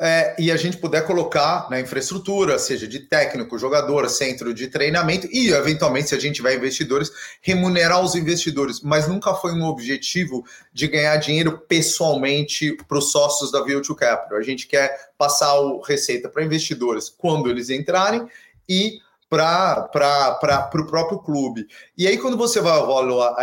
é, 0.00 0.36
e 0.38 0.52
a 0.52 0.56
gente 0.56 0.76
puder 0.76 1.04
colocar 1.04 1.68
na 1.70 1.80
infraestrutura, 1.80 2.58
seja 2.58 2.86
de 2.86 3.00
técnico, 3.00 3.58
jogador, 3.58 4.08
centro 4.08 4.52
de 4.52 4.68
treinamento 4.68 5.26
e, 5.32 5.50
eventualmente, 5.50 6.10
se 6.10 6.14
a 6.14 6.20
gente 6.20 6.36
tiver 6.36 6.54
investidores, 6.54 7.10
remunerar 7.40 8.00
os 8.00 8.14
investidores. 8.14 8.80
Mas 8.82 9.08
nunca 9.08 9.34
foi 9.34 9.52
um 9.52 9.64
objetivo 9.64 10.44
de 10.72 10.86
ganhar 10.86 11.16
dinheiro 11.16 11.58
pessoalmente 11.66 12.76
para 12.86 12.98
os 12.98 13.10
sócios 13.10 13.50
da 13.50 13.64
View 13.64 13.82
Capital. 13.96 14.38
A 14.38 14.42
gente 14.42 14.66
quer 14.68 14.94
passar 15.16 15.58
o 15.58 15.80
receita 15.80 16.28
para 16.28 16.44
investidores 16.44 17.08
quando 17.08 17.50
eles 17.50 17.70
entrarem 17.70 18.28
e 18.68 19.00
para 19.28 20.70
o 20.74 20.86
próprio 20.86 21.18
clube. 21.18 21.66
E 21.96 22.06
aí, 22.06 22.16
quando 22.16 22.36
você 22.36 22.60
vai 22.60 22.78
avaliar, 22.78 23.34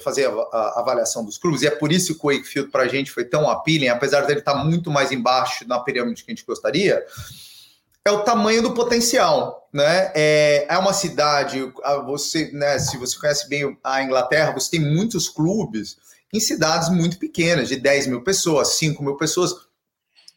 fazer 0.00 0.26
a, 0.26 0.80
avaliação 0.80 1.24
dos 1.24 1.36
clubes, 1.36 1.62
e 1.62 1.66
é 1.66 1.70
por 1.70 1.90
isso 1.90 2.18
que 2.18 2.26
o 2.26 2.30
Wakefield 2.30 2.70
para 2.70 2.84
a 2.84 2.88
gente 2.88 3.10
foi 3.10 3.24
tão 3.24 3.48
appealing, 3.50 3.88
apesar 3.88 4.22
dele 4.22 4.40
estar 4.40 4.54
tá 4.54 4.64
muito 4.64 4.90
mais 4.90 5.10
embaixo 5.10 5.66
na 5.66 5.80
pirâmide 5.80 6.24
que 6.24 6.30
a 6.30 6.34
gente 6.34 6.46
gostaria, 6.46 7.04
é 8.04 8.10
o 8.10 8.22
tamanho 8.22 8.62
do 8.62 8.72
potencial. 8.72 9.68
Né? 9.72 10.12
É, 10.14 10.66
é 10.68 10.78
uma 10.78 10.92
cidade, 10.92 11.72
você, 12.04 12.50
né, 12.52 12.78
se 12.78 12.96
você 12.98 13.18
conhece 13.18 13.48
bem 13.48 13.76
a 13.82 14.02
Inglaterra, 14.02 14.52
você 14.52 14.72
tem 14.72 14.80
muitos 14.80 15.28
clubes 15.28 15.96
em 16.32 16.40
cidades 16.40 16.88
muito 16.88 17.18
pequenas, 17.18 17.68
de 17.68 17.76
10 17.76 18.06
mil 18.06 18.22
pessoas, 18.22 18.74
5 18.74 19.02
mil 19.02 19.16
pessoas, 19.16 19.54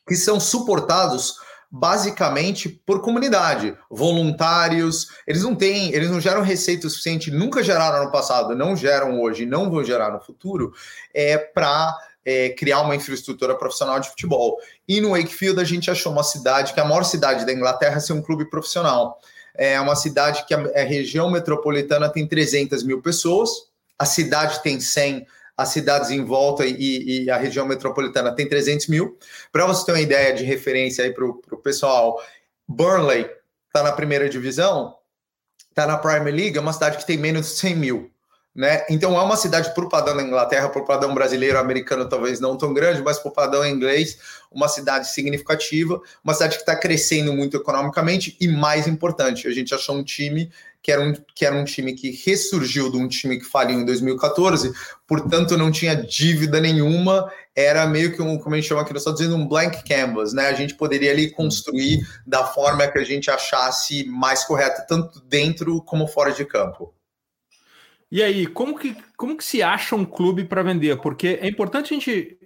que 0.08 0.16
são 0.16 0.40
suportados 0.40 1.36
basicamente 1.78 2.70
por 2.70 3.02
comunidade, 3.02 3.78
voluntários. 3.90 5.10
Eles 5.28 5.44
não 5.44 5.54
têm, 5.54 5.94
eles 5.94 6.10
não 6.10 6.22
geram 6.22 6.42
receita 6.42 6.88
suficiente, 6.90 7.30
nunca 7.30 7.62
geraram 7.62 8.06
no 8.06 8.12
passado, 8.12 8.56
não 8.56 8.78
geram 8.78 9.20
hoje, 9.20 9.46
não 9.46 9.70
vão 9.70 9.84
gerar 9.84 10.10
no 10.10 10.22
futuro, 10.22 10.72
é 11.14 11.38
para 11.38 11.94
é, 12.24 12.50
criar 12.50 12.80
uma 12.80 12.96
infraestrutura 12.96 13.56
profissional 13.56 14.00
de 14.00 14.08
futebol. 14.08 14.58
E 14.88 15.02
no 15.02 15.10
Wakefield 15.10 15.60
a 15.60 15.66
gente 15.66 15.92
achou 15.92 16.14
uma 16.14 16.24
cidade 16.24 16.74
que 16.74 16.80
é 16.80 16.84
a 16.84 16.88
maior 16.88 17.04
cidade 17.04 17.46
da 17.46 17.52
Inglaterra 17.52 18.00
ser 18.00 18.14
um 18.14 18.22
clube 18.22 18.50
profissional. 18.50 19.20
É 19.54 19.80
uma 19.80 19.98
cidade 19.98 20.46
que 20.46 20.54
a, 20.54 20.60
a 20.60 20.84
região 20.84 21.30
metropolitana 21.30 22.08
tem 22.08 22.26
300 22.26 22.84
mil 22.84 23.02
pessoas, 23.02 23.50
a 24.00 24.06
cidade 24.06 24.64
tem 24.64 24.80
100 24.80 25.28
as 25.58 25.70
cidades 25.70 26.10
em 26.12 26.24
volta 26.24 26.66
e, 26.66 27.24
e 27.24 27.30
a 27.30 27.38
região 27.38 27.66
metropolitana 27.66 28.36
tem 28.36 28.48
300 28.48 28.88
mil. 28.88 29.18
Para 29.52 29.66
você 29.66 29.86
ter 29.86 29.92
uma 29.94 30.02
ideia 30.02 30.34
de 30.34 30.44
referência 30.44 31.04
aí 31.04 31.14
para 31.14 31.26
o 31.26 31.58
pessoal, 31.64 32.22
Burnley 32.68 33.30
está 33.68 33.84
na 33.84 33.92
primeira 33.92 34.28
divisão, 34.28 34.96
está 35.70 35.86
na 35.86 35.98
Premier 35.98 36.34
League, 36.34 36.58
é 36.58 36.62
uma 36.62 36.74
cidade 36.74 36.98
que 36.98 37.06
tem 37.06 37.18
menos 37.18 37.48
de 37.48 37.52
100 37.54 37.76
mil. 37.76 38.12
Né? 38.54 38.86
Então 38.90 39.20
é 39.20 39.22
uma 39.22 39.36
cidade 39.36 39.74
para 39.74 39.84
o 39.84 39.90
padrão 39.90 40.16
da 40.16 40.24
Inglaterra, 40.24 40.70
para 40.70 40.82
o 40.82 40.86
padrão 40.86 41.14
brasileiro, 41.14 41.60
americano 41.60 42.08
talvez 42.08 42.40
não 42.40 42.58
tão 42.58 42.74
grande, 42.74 43.02
mas 43.02 43.20
para 43.20 43.30
o 43.30 43.34
padrão 43.34 43.68
inglês, 43.68 44.18
uma 44.50 44.70
cidade 44.70 45.12
significativa, 45.12 46.02
uma 46.24 46.34
cidade 46.34 46.56
que 46.56 46.62
está 46.62 46.74
crescendo 46.74 47.34
muito 47.34 47.58
economicamente 47.58 48.38
e 48.40 48.48
mais 48.48 48.88
importante, 48.88 49.46
a 49.46 49.52
gente 49.52 49.76
achou 49.76 49.98
um 49.98 50.04
time 50.06 50.50
que 50.86 50.92
era 50.92 51.02
um, 51.02 51.14
que 51.34 51.44
era 51.44 51.56
um 51.56 51.64
time 51.64 51.96
que 51.96 52.12
ressurgiu 52.12 52.92
de 52.92 52.98
um 52.98 53.08
time 53.08 53.40
que 53.40 53.46
faliu 53.46 53.80
em 53.80 53.86
2014, 53.86 54.72
portanto 55.08 55.58
não 55.58 55.72
tinha 55.72 55.96
dívida 55.96 56.62
nenhuma, 56.62 57.28
era 57.56 57.88
meio 57.88 58.16
que 58.16 58.22
um, 58.22 58.38
como 58.38 58.54
a 58.54 58.60
gente 58.60 58.68
chama 58.68 58.82
aqui 58.82 58.94
nos 58.94 59.02
Estados 59.02 59.20
Unidos, 59.20 59.36
um 59.36 59.48
blank 59.48 59.84
canvas, 59.84 60.32
né? 60.32 60.46
A 60.46 60.54
gente 60.54 60.76
poderia 60.76 61.10
ali 61.10 61.32
construir 61.32 62.06
da 62.24 62.46
forma 62.46 62.88
que 62.88 63.00
a 63.00 63.04
gente 63.04 63.32
achasse 63.32 64.04
mais 64.04 64.46
correta, 64.46 64.86
tanto 64.88 65.20
dentro 65.22 65.82
como 65.82 66.06
fora 66.06 66.32
de 66.32 66.46
campo. 66.46 66.94
E 68.12 68.22
aí, 68.22 68.46
como 68.46 68.78
que, 68.78 68.96
como 69.18 69.36
que 69.36 69.44
se 69.44 69.64
acha 69.64 69.96
um 69.96 70.06
clube 70.06 70.44
para 70.46 70.62
vender? 70.62 71.02
Porque 71.02 71.40
é 71.42 71.48
importante 71.48 71.96
a 71.96 71.98
gente 71.98 72.38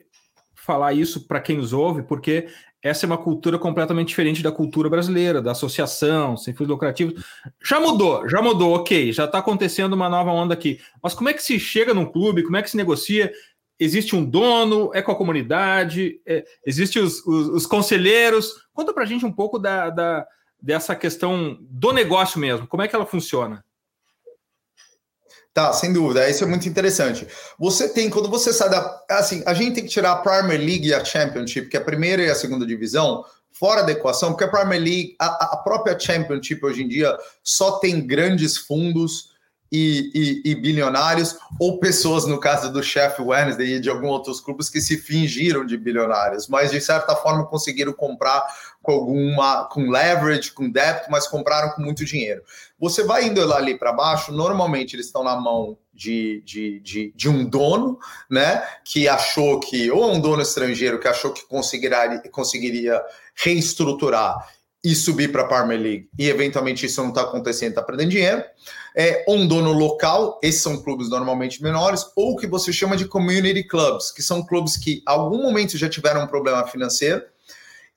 falar 0.55 0.93
isso 0.93 1.27
para 1.27 1.41
quem 1.41 1.57
nos 1.57 1.73
ouve, 1.73 2.03
porque 2.03 2.47
essa 2.81 3.05
é 3.05 3.07
uma 3.07 3.17
cultura 3.17 3.59
completamente 3.59 4.07
diferente 4.07 4.41
da 4.41 4.51
cultura 4.51 4.89
brasileira, 4.89 5.41
da 5.41 5.51
associação, 5.51 6.37
sem 6.37 6.53
fins 6.53 6.67
lucrativos. 6.67 7.23
Já 7.61 7.79
mudou, 7.79 8.27
já 8.27 8.41
mudou, 8.41 8.75
ok, 8.75 9.11
já 9.11 9.25
está 9.25 9.39
acontecendo 9.39 9.93
uma 9.93 10.07
nova 10.09 10.31
onda 10.31 10.53
aqui. 10.53 10.79
Mas 11.03 11.13
como 11.13 11.29
é 11.29 11.33
que 11.33 11.43
se 11.43 11.59
chega 11.59 11.93
num 11.93 12.05
clube, 12.05 12.43
como 12.43 12.55
é 12.55 12.61
que 12.61 12.69
se 12.69 12.77
negocia? 12.77 13.31
Existe 13.77 14.15
um 14.15 14.23
dono, 14.23 14.91
é 14.93 15.01
com 15.01 15.11
a 15.11 15.15
comunidade, 15.15 16.21
é, 16.25 16.45
existe 16.65 16.99
os, 16.99 17.25
os, 17.25 17.47
os, 17.49 17.65
conselheiros. 17.65 18.67
Conta 18.73 18.93
para 18.93 19.03
a 19.03 19.05
gente 19.05 19.25
um 19.25 19.31
pouco 19.31 19.59
da, 19.59 19.89
da, 19.89 20.25
dessa 20.61 20.95
questão 20.95 21.57
do 21.61 21.91
negócio 21.91 22.39
mesmo, 22.39 22.67
como 22.67 22.83
é 22.83 22.87
que 22.87 22.95
ela 22.95 23.05
funciona? 23.05 23.63
Tá, 25.53 25.73
sem 25.73 25.91
dúvida, 25.91 26.29
isso 26.29 26.43
é 26.43 26.47
muito 26.47 26.69
interessante. 26.69 27.27
Você 27.57 27.89
tem, 27.89 28.09
quando 28.09 28.29
você 28.29 28.53
sai 28.53 28.69
da. 28.69 29.03
Assim, 29.09 29.43
a 29.45 29.53
gente 29.53 29.75
tem 29.75 29.83
que 29.83 29.89
tirar 29.89 30.11
a 30.11 30.15
Premier 30.17 30.59
League 30.59 30.87
e 30.87 30.93
a 30.93 31.03
Championship, 31.03 31.69
que 31.69 31.75
é 31.75 31.79
a 31.79 31.83
primeira 31.83 32.21
e 32.21 32.29
a 32.29 32.35
segunda 32.35 32.65
divisão, 32.65 33.25
fora 33.51 33.81
da 33.81 33.91
equação, 33.91 34.29
porque 34.29 34.43
a 34.43 34.47
Premier 34.47 34.81
League, 34.81 35.15
a, 35.19 35.53
a 35.53 35.57
própria 35.57 35.99
Championship 35.99 36.63
hoje 36.63 36.83
em 36.83 36.87
dia 36.87 37.17
só 37.43 37.79
tem 37.79 38.05
grandes 38.05 38.57
fundos 38.57 39.29
e, 39.71 40.41
e, 40.45 40.51
e, 40.51 40.55
bilionários, 40.55 41.37
ou 41.59 41.79
pessoas, 41.79 42.25
no 42.25 42.39
caso 42.39 42.71
do 42.71 42.81
Chef 42.81 43.19
Wednesday 43.21 43.75
e 43.75 43.79
de 43.79 43.89
alguns 43.89 44.09
outros 44.09 44.41
clubes, 44.41 44.69
que 44.69 44.81
se 44.81 44.97
fingiram 44.97 45.63
de 45.63 45.77
bilionários, 45.77 46.47
mas 46.47 46.71
de 46.71 46.81
certa 46.81 47.15
forma 47.15 47.45
conseguiram 47.45 47.93
comprar 47.93 48.43
com 48.81 48.93
alguma 48.93 49.65
com 49.65 49.89
leverage, 49.89 50.51
com 50.53 50.69
débito, 50.69 51.11
mas 51.11 51.27
compraram 51.27 51.71
com 51.71 51.81
muito 51.81 52.03
dinheiro. 52.03 52.41
Você 52.79 53.03
vai 53.03 53.25
indo 53.25 53.45
lá 53.45 53.57
ali 53.57 53.77
para 53.77 53.91
baixo, 53.91 54.31
normalmente 54.31 54.95
eles 54.95 55.07
estão 55.07 55.23
na 55.23 55.35
mão 55.35 55.77
de, 55.93 56.41
de, 56.45 56.79
de, 56.79 57.13
de, 57.13 57.29
um 57.29 57.43
dono, 57.43 57.99
né? 58.29 58.63
Que 58.85 59.07
achou 59.07 59.59
que, 59.59 59.91
ou 59.91 60.13
um 60.13 60.19
dono 60.19 60.41
estrangeiro 60.41 60.99
que 60.99 61.07
achou 61.07 61.33
que 61.33 61.45
conseguiria, 61.45 62.21
conseguiria 62.31 63.01
reestruturar 63.35 64.37
e 64.81 64.95
subir 64.95 65.29
para 65.31 65.41
a 65.41 65.47
Premier 65.47 65.79
League, 65.79 66.09
e 66.17 66.29
eventualmente 66.29 66.85
isso 66.85 67.01
não 67.01 67.09
está 67.09 67.21
acontecendo, 67.23 67.69
está 67.69 67.83
perdendo 67.83 68.11
dinheiro. 68.11 68.41
É, 68.95 69.25
um 69.27 69.45
dono 69.45 69.73
local, 69.73 70.39
esses 70.41 70.61
são 70.61 70.81
clubes 70.81 71.09
normalmente 71.09 71.61
menores, 71.61 72.05
ou 72.15 72.37
que 72.37 72.47
você 72.47 72.71
chama 72.71 72.95
de 72.95 73.05
community 73.05 73.63
clubs, 73.65 74.09
que 74.09 74.23
são 74.23 74.41
clubes 74.45 74.77
que, 74.77 75.03
algum 75.05 75.41
momento, 75.41 75.77
já 75.77 75.89
tiveram 75.89 76.23
um 76.23 76.27
problema 76.27 76.65
financeiro 76.65 77.21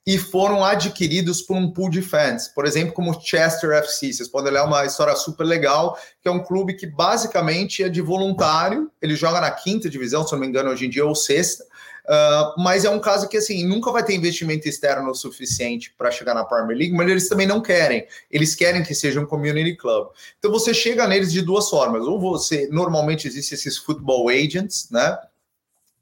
e 0.06 0.18
foram 0.18 0.64
adquiridos 0.64 1.42
por 1.42 1.56
um 1.56 1.70
pool 1.72 1.88
de 1.88 2.02
fans, 2.02 2.48
por 2.48 2.66
exemplo, 2.66 2.92
como 2.92 3.18
Chester 3.20 3.70
FC. 3.70 4.12
Vocês 4.12 4.28
podem 4.28 4.52
ler 4.52 4.62
uma 4.62 4.84
história 4.84 5.14
super 5.14 5.44
legal, 5.44 5.96
que 6.20 6.28
é 6.28 6.30
um 6.30 6.42
clube 6.42 6.74
que 6.74 6.86
basicamente 6.86 7.82
é 7.82 7.88
de 7.88 8.00
voluntário, 8.00 8.90
ele 9.00 9.14
joga 9.14 9.40
na 9.40 9.50
quinta 9.50 9.88
divisão, 9.88 10.26
se 10.26 10.32
não 10.32 10.40
me 10.40 10.46
engano, 10.46 10.70
hoje 10.70 10.86
em 10.86 10.90
dia, 10.90 11.06
ou 11.06 11.14
sexta, 11.14 11.64
Uh, 12.04 12.60
mas 12.60 12.84
é 12.84 12.90
um 12.90 12.98
caso 12.98 13.28
que 13.28 13.36
assim 13.36 13.64
nunca 13.64 13.92
vai 13.92 14.04
ter 14.04 14.14
investimento 14.14 14.68
externo 14.68 15.14
suficiente 15.14 15.94
para 15.96 16.10
chegar 16.10 16.34
na 16.34 16.44
Premier 16.44 16.76
League, 16.76 16.94
mas 16.94 17.08
eles 17.08 17.28
também 17.28 17.46
não 17.46 17.60
querem. 17.60 18.06
Eles 18.30 18.54
querem 18.54 18.82
que 18.82 18.94
seja 18.94 19.20
um 19.20 19.26
community 19.26 19.76
club. 19.76 20.08
Então 20.38 20.50
você 20.50 20.74
chega 20.74 21.06
neles 21.06 21.32
de 21.32 21.42
duas 21.42 21.68
formas. 21.68 22.04
Ou 22.04 22.20
você 22.20 22.68
normalmente 22.72 23.28
existe 23.28 23.54
esses 23.54 23.78
football 23.78 24.28
agents, 24.28 24.88
né? 24.90 25.16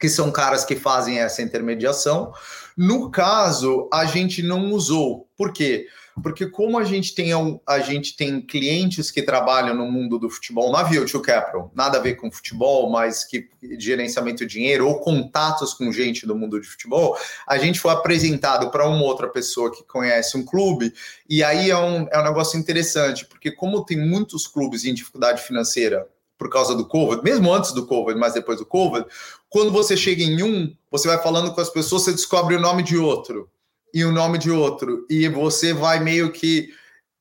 Que 0.01 0.09
são 0.09 0.33
caras 0.33 0.65
que 0.65 0.75
fazem 0.75 1.19
essa 1.19 1.43
intermediação. 1.43 2.33
No 2.77 3.11
caso, 3.11 3.89
a 3.93 4.07
gente 4.07 4.43
não 4.43 4.73
usou. 4.73 5.29
Por 5.37 5.53
quê? 5.53 5.87
Porque 6.23 6.47
como 6.47 6.79
a 6.79 6.85
gente 6.85 7.15
tem 7.15 7.31
a 7.67 7.79
gente 7.81 8.17
tem 8.17 8.41
clientes 8.41 9.11
que 9.11 9.23
trabalham 9.23 9.75
no 9.75 9.91
mundo 9.91 10.19
do 10.19 10.29
futebol 10.29 10.73
na 10.73 10.83
View 10.83 11.07
to 11.07 11.21
Capital, 11.21 11.71
nada 11.75 11.99
a 11.99 12.01
ver 12.01 12.17
com 12.17 12.31
futebol, 12.31 12.91
mas 12.91 13.25
que 13.25 13.49
gerenciamento 13.79 14.45
de 14.47 14.53
dinheiro 14.53 14.87
ou 14.87 15.01
contatos 15.01 15.73
com 15.73 15.91
gente 15.93 16.27
do 16.27 16.35
mundo 16.35 16.61
de 16.61 16.67
futebol, 16.67 17.17
a 17.47 17.59
gente 17.59 17.81
foi 17.81 17.93
apresentado 17.93 18.71
para 18.71 18.89
uma 18.89 19.05
outra 19.05 19.29
pessoa 19.29 19.71
que 19.71 19.85
conhece 19.85 20.37
um 20.37 20.45
clube, 20.45 20.93
e 21.29 21.43
aí 21.43 21.71
é 21.71 21.79
um, 21.79 22.07
é 22.11 22.19
um 22.19 22.25
negócio 22.25 22.59
interessante, 22.59 23.25
porque 23.27 23.51
como 23.51 23.85
tem 23.85 23.99
muitos 23.99 24.47
clubes 24.47 24.85
em 24.85 24.95
dificuldade 24.95 25.43
financeira 25.43 26.07
por 26.41 26.49
causa 26.49 26.75
do 26.75 26.87
Covid, 26.87 27.23
mesmo 27.23 27.53
antes 27.53 27.71
do 27.73 27.85
Covid, 27.85 28.19
mas 28.19 28.33
depois 28.33 28.57
do 28.57 28.65
Covid, 28.65 29.05
quando 29.51 29.71
você 29.71 29.95
chega 29.95 30.23
em 30.23 30.43
um, 30.43 30.75
você 30.91 31.07
vai 31.07 31.23
falando 31.23 31.53
com 31.53 31.61
as 31.61 31.69
pessoas, 31.69 32.05
você 32.05 32.13
descobre 32.13 32.57
o 32.57 32.61
nome 32.61 32.83
de 32.83 32.97
outro 32.97 33.47
e 33.93 34.03
o 34.07 34.11
nome 34.11 34.39
de 34.39 34.51
outro. 34.51 35.07
E 35.11 35.29
você 35.29 35.75
vai 35.75 36.01
meio 36.01 36.33
que 36.33 36.71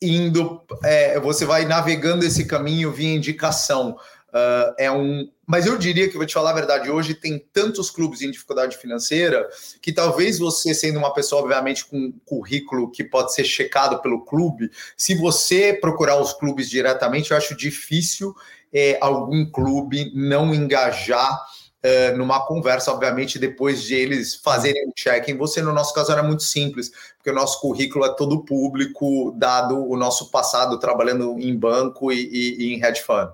indo, 0.02 0.62
é, 0.86 1.20
você 1.20 1.44
vai 1.44 1.66
navegando 1.66 2.24
esse 2.24 2.46
caminho 2.46 2.94
via 2.94 3.14
indicação. 3.14 3.98
Uh, 4.30 4.74
é 4.78 4.90
um, 4.90 5.28
mas 5.46 5.66
eu 5.66 5.78
diria 5.78 6.08
que 6.08 6.16
vou 6.16 6.26
te 6.26 6.36
falar 6.36 6.52
a 6.52 6.54
verdade, 6.54 6.92
hoje 6.92 7.16
tem 7.16 7.44
tantos 7.52 7.90
clubes 7.90 8.22
em 8.22 8.30
dificuldade 8.30 8.78
financeira 8.78 9.50
que 9.82 9.92
talvez 9.92 10.38
você, 10.38 10.76
sendo 10.76 11.00
uma 11.00 11.12
pessoa, 11.12 11.42
obviamente, 11.42 11.84
com 11.84 11.98
um 11.98 12.14
currículo 12.24 12.92
que 12.92 13.04
pode 13.04 13.34
ser 13.34 13.44
checado 13.44 14.00
pelo 14.00 14.24
clube, 14.24 14.70
se 14.96 15.16
você 15.16 15.74
procurar 15.74 16.22
os 16.22 16.34
clubes 16.34 16.70
diretamente, 16.70 17.32
eu 17.32 17.38
acho 17.38 17.58
difícil 17.58 18.36
é, 18.74 18.98
algum 19.02 19.50
clube 19.50 20.12
não 20.14 20.54
engajar 20.54 21.40
é, 21.82 22.12
numa 22.12 22.46
conversa, 22.46 22.92
obviamente, 22.92 23.40
depois 23.40 23.84
de 23.84 23.96
eles 23.96 24.36
fazerem 24.36 24.90
o 24.90 24.94
check 24.94 25.30
em 25.30 25.38
você. 25.38 25.62
No 25.62 25.74
nosso 25.74 25.94
caso 25.94 26.12
era 26.12 26.22
muito 26.22 26.44
simples, 26.44 26.92
porque 27.18 27.30
o 27.30 27.36
nosso 27.36 27.60
currículo 27.62 28.06
é 28.06 28.16
todo 28.16 28.44
público, 28.44 29.34
dado 29.38 29.78
o 29.78 29.96
nosso 29.96 30.30
passado 30.30 30.78
trabalhando 30.78 31.38
em 31.40 31.58
banco 31.58 32.12
e, 32.12 32.18
e, 32.18 32.64
e 32.64 32.74
em 32.74 32.84
hedge 32.84 33.02
fund. 33.02 33.32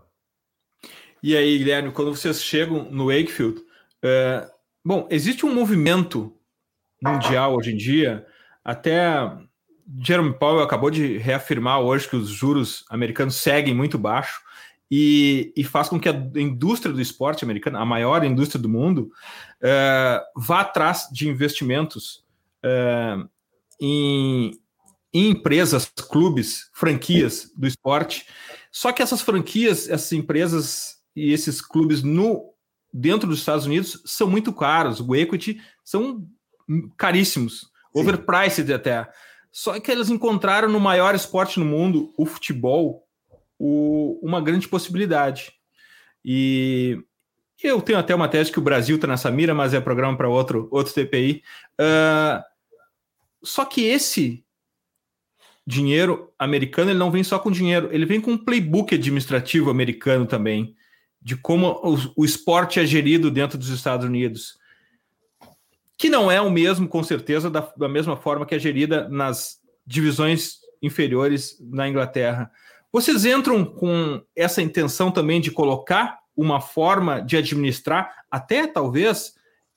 E 1.24 1.36
aí, 1.36 1.58
Guilherme, 1.58 1.92
quando 1.92 2.16
vocês 2.16 2.44
chegam 2.44 2.84
no 2.92 3.08
Wakefield, 3.08 3.64
é, 4.04 4.48
bom, 4.84 5.08
existe 5.10 5.46
um 5.46 5.54
movimento 5.54 6.32
mundial 7.02 7.56
hoje 7.56 7.74
em 7.74 7.78
dia, 7.78 8.26
até 8.64 9.32
Jerome 10.00 10.38
Powell 10.38 10.64
acabou 10.64 10.92
de 10.92 11.18
reafirmar 11.18 11.80
hoje 11.80 12.08
que 12.08 12.16
os 12.16 12.30
juros 12.30 12.86
americanos 12.90 13.36
seguem 13.36 13.74
muito 13.74 13.98
baixo 13.98 14.40
e, 14.90 15.54
e 15.56 15.64
faz 15.64 15.90
com 15.90 16.00
que 16.00 16.08
a 16.08 16.14
indústria 16.36 16.94
do 16.94 17.02
esporte 17.02 17.44
americano, 17.44 17.78
a 17.78 17.86
maior 17.86 18.24
indústria 18.24 18.62
do 18.62 18.70
mundo, 18.70 19.12
é, 19.62 20.22
vá 20.36 20.62
atrás 20.62 21.08
de 21.12 21.28
investimentos 21.28 22.24
é, 22.64 23.18
em, 23.82 24.52
em 25.14 25.30
empresas, 25.30 25.92
clubes, 26.10 26.70
franquias 26.74 27.52
do 27.56 27.68
esporte. 27.68 28.28
Só 28.72 28.92
que 28.92 29.02
essas 29.02 29.22
franquias, 29.22 29.90
essas 29.90 30.12
empresas 30.12 30.98
e 31.16 31.32
esses 31.32 31.62
clubes 31.62 32.04
no 32.04 32.54
dentro 32.94 33.28
dos 33.28 33.40
Estados 33.40 33.66
Unidos 33.66 34.02
são 34.06 34.30
muito 34.30 34.54
caros. 34.54 35.02
O 35.02 35.16
equity 35.16 35.62
são 35.84 36.26
caríssimos, 36.98 37.62
Sim. 37.62 37.68
overpriced 37.94 38.72
até. 38.74 39.08
Só 39.52 39.80
que 39.80 39.92
eles 39.92 40.10
encontraram 40.10 40.70
no 40.70 40.80
maior 40.80 41.16
esporte 41.16 41.60
no 41.60 41.66
mundo, 41.66 42.14
o 42.18 42.26
futebol, 42.26 43.05
o, 43.66 44.20
uma 44.22 44.42
grande 44.42 44.68
possibilidade. 44.68 45.52
E 46.24 47.00
eu 47.62 47.82
tenho 47.82 48.00
até 48.00 48.14
uma 48.14 48.28
tese 48.28 48.52
que 48.52 48.60
o 48.60 48.64
Brasil 48.64 48.96
está 48.96 49.08
nessa 49.08 49.32
mira, 49.32 49.54
mas 49.54 49.74
é 49.74 49.82
programa 49.82 50.18
para 50.18 50.30
outro, 50.30 50.68
outro 50.72 50.94
TPI. 50.94 51.42
Uh, 51.80 51.82
ah, 51.82 52.46
só 53.44 53.66
que 53.66 53.86
esse 53.86 54.44
dinheiro 55.66 56.32
americano 56.38 56.92
ele 56.92 57.00
não 57.00 57.10
vem 57.10 57.24
só 57.24 57.40
com 57.40 57.52
dinheiro, 57.52 57.90
ele 57.92 58.06
vem 58.06 58.22
com 58.22 58.32
um 58.32 58.38
playbook 58.38 58.94
administrativo 58.94 59.70
americano 59.70 60.26
também 60.26 60.76
de 61.26 61.36
como 61.36 61.72
o, 61.84 62.22
o 62.22 62.24
esporte 62.24 62.80
é 62.80 62.86
gerido 62.86 63.32
dentro 63.32 63.58
dos 63.58 63.70
Estados 63.70 64.06
Unidos, 64.06 64.60
que 65.98 66.08
não 66.08 66.30
é 66.30 66.40
o 66.40 66.52
mesmo, 66.52 66.88
com 66.88 67.04
certeza, 67.04 67.50
da, 67.50 67.62
da 67.76 67.90
mesma 67.90 68.16
forma 68.16 68.46
que 68.46 68.54
é 68.54 68.60
gerida 68.60 69.10
nas 69.10 69.58
divisões 69.88 70.60
inferiores 70.84 71.58
na 71.60 71.90
Inglaterra. 71.90 72.52
Vocês 72.96 73.26
entram 73.26 73.66
com 73.66 74.22
essa 74.34 74.62
intenção 74.62 75.12
também 75.12 75.42
de 75.42 75.52
colocar 75.52 76.18
uma 76.34 76.62
forma 76.62 77.20
de 77.20 77.36
administrar, 77.36 78.24
até 78.32 78.68
talvez 78.68 79.34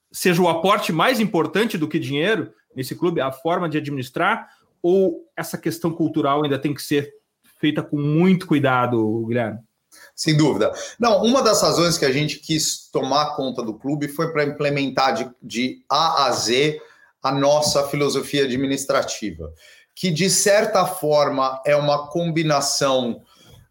seja 0.09 0.41
o 0.41 0.47
aporte 0.47 0.93
mais 0.93 1.19
importante 1.19 1.77
do 1.77 1.85
que 1.85 1.99
dinheiro 1.99 2.53
nesse 2.73 2.95
clube, 2.95 3.19
a 3.19 3.29
forma 3.29 3.67
de 3.67 3.77
administrar, 3.77 4.47
ou 4.81 5.29
essa 5.35 5.57
questão 5.57 5.91
cultural 5.91 6.45
ainda 6.45 6.57
tem 6.57 6.73
que 6.73 6.81
ser 6.81 7.13
feita 7.59 7.83
com 7.83 7.97
muito 7.97 8.47
cuidado, 8.47 9.25
Guilherme? 9.27 9.59
Sem 10.15 10.37
dúvida. 10.37 10.71
Não, 10.97 11.21
uma 11.21 11.41
das 11.41 11.61
razões 11.61 11.97
que 11.97 12.05
a 12.05 12.13
gente 12.13 12.39
quis 12.39 12.89
tomar 12.89 13.35
conta 13.35 13.61
do 13.61 13.73
clube 13.73 14.07
foi 14.07 14.31
para 14.31 14.45
implementar 14.45 15.13
de, 15.13 15.29
de 15.43 15.83
A 15.89 16.27
a 16.27 16.31
Z 16.31 16.81
a 17.21 17.33
nossa 17.33 17.85
filosofia 17.89 18.45
administrativa, 18.45 19.53
que 19.99 20.09
de 20.09 20.29
certa 20.29 20.85
forma 20.85 21.61
é 21.65 21.75
uma 21.75 22.07
combinação 22.07 23.21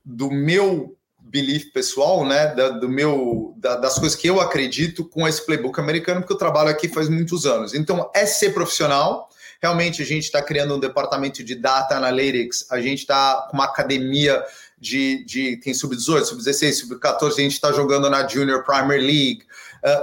do 0.04 0.30
meu 0.30 0.94
belief 1.18 1.72
pessoal, 1.72 2.22
né, 2.26 2.54
da, 2.54 2.68
do 2.68 2.86
meu, 2.86 3.54
da, 3.56 3.76
das 3.76 3.98
coisas 3.98 4.14
que 4.14 4.28
eu 4.28 4.38
acredito 4.38 5.06
com 5.06 5.26
esse 5.26 5.44
playbook 5.46 5.80
americano, 5.80 6.20
porque 6.20 6.34
eu 6.34 6.38
trabalho 6.38 6.68
aqui 6.68 6.86
faz 6.86 7.08
muitos 7.08 7.46
anos. 7.46 7.72
Então, 7.72 8.10
é 8.14 8.26
ser 8.26 8.52
profissional. 8.52 9.30
Realmente, 9.62 10.02
a 10.02 10.04
gente 10.04 10.24
está 10.24 10.42
criando 10.42 10.74
um 10.74 10.78
departamento 10.78 11.42
de 11.42 11.54
data 11.54 11.96
analytics, 11.96 12.66
a 12.70 12.78
gente 12.78 12.98
está 12.98 13.48
com 13.50 13.56
uma 13.56 13.64
academia 13.64 14.44
de, 14.78 15.24
de 15.24 15.56
tem 15.56 15.72
sub-18, 15.72 16.24
sub-16, 16.24 16.72
sub-14, 16.74 17.38
a 17.38 17.40
gente 17.40 17.52
está 17.52 17.72
jogando 17.72 18.10
na 18.10 18.28
Junior 18.28 18.62
Premier 18.64 19.00
League, 19.00 19.44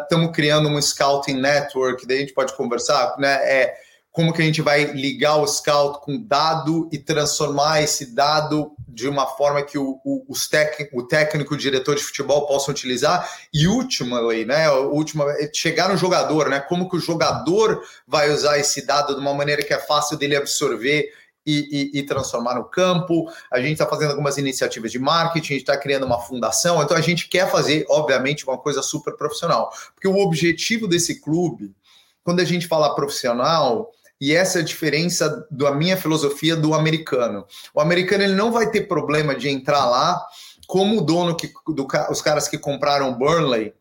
estamos 0.02 0.30
uh, 0.30 0.32
criando 0.32 0.70
um 0.70 0.82
scouting 0.82 1.40
network, 1.40 2.08
daí 2.08 2.18
a 2.18 2.20
gente 2.22 2.34
pode 2.34 2.56
conversar, 2.56 3.16
né? 3.20 3.36
É, 3.44 3.85
como 4.16 4.32
que 4.32 4.42
a 4.42 4.46
gente 4.46 4.62
vai 4.62 4.86
ligar 4.94 5.36
o 5.36 5.46
scout 5.46 6.00
com 6.00 6.18
dado 6.18 6.88
e 6.90 6.98
transformar 6.98 7.82
esse 7.82 8.16
dado 8.16 8.72
de 8.88 9.10
uma 9.10 9.28
forma 9.28 9.62
que 9.62 9.78
o, 9.78 10.00
o, 10.06 10.24
os 10.30 10.48
tec, 10.48 10.90
o 10.94 11.04
técnico, 11.04 11.54
o 11.54 11.58
diretor 11.58 11.98
de 11.98 12.02
futebol 12.02 12.48
possam 12.48 12.72
utilizar 12.72 13.30
e 13.54 13.68
ultimately, 13.68 14.46
né, 14.46 14.72
última, 14.72 15.26
chegar 15.54 15.90
no 15.90 15.98
jogador, 15.98 16.48
né, 16.48 16.62
como 16.62 16.90
que 16.90 16.96
o 16.96 17.00
jogador 17.00 17.84
vai 18.08 18.32
usar 18.32 18.58
esse 18.58 18.86
dado 18.86 19.16
de 19.16 19.20
uma 19.20 19.34
maneira 19.34 19.62
que 19.62 19.74
é 19.74 19.80
fácil 19.80 20.18
dele 20.18 20.38
absorver 20.38 21.12
e, 21.46 21.92
e, 21.94 22.00
e, 22.00 22.04
transformar 22.04 22.56
no 22.56 22.64
campo. 22.64 23.30
A 23.52 23.60
gente 23.60 23.74
está 23.74 23.86
fazendo 23.86 24.12
algumas 24.12 24.38
iniciativas 24.38 24.94
de 24.94 24.98
marketing, 24.98 25.46
a 25.46 25.58
gente 25.58 25.70
está 25.70 25.78
criando 25.78 26.06
uma 26.06 26.22
fundação. 26.22 26.82
Então 26.82 26.96
a 26.96 27.02
gente 27.02 27.28
quer 27.28 27.52
fazer, 27.52 27.86
obviamente, 27.90 28.48
uma 28.48 28.58
coisa 28.58 28.82
super 28.82 29.18
profissional. 29.18 29.70
Porque 29.94 30.08
o 30.08 30.18
objetivo 30.20 30.88
desse 30.88 31.20
clube, 31.20 31.76
quando 32.24 32.40
a 32.40 32.46
gente 32.46 32.66
fala 32.66 32.96
profissional, 32.96 33.92
e 34.20 34.34
essa 34.34 34.60
é 34.60 34.62
a 34.62 34.66
diferença 34.66 35.48
da 35.52 35.72
minha 35.74 35.98
filosofia 35.98 36.56
do 36.56 36.74
americano. 36.74 37.46
O 37.74 37.82
americano 37.82 38.24
ele 38.24 38.36
não 38.36 38.52
vai 38.52 38.70
ter 38.70 38.88
problema 38.88 39.36
de 39.36 39.50
entrar 39.50 39.86
lá 39.86 40.26
como 40.68 40.98
o 40.98 41.02
dono 41.02 41.36
que 41.36 41.52
do, 41.68 41.88
os 42.10 42.22
caras 42.22 42.48
que 42.48 42.58
compraram 42.58 43.14
Burnley 43.14 43.74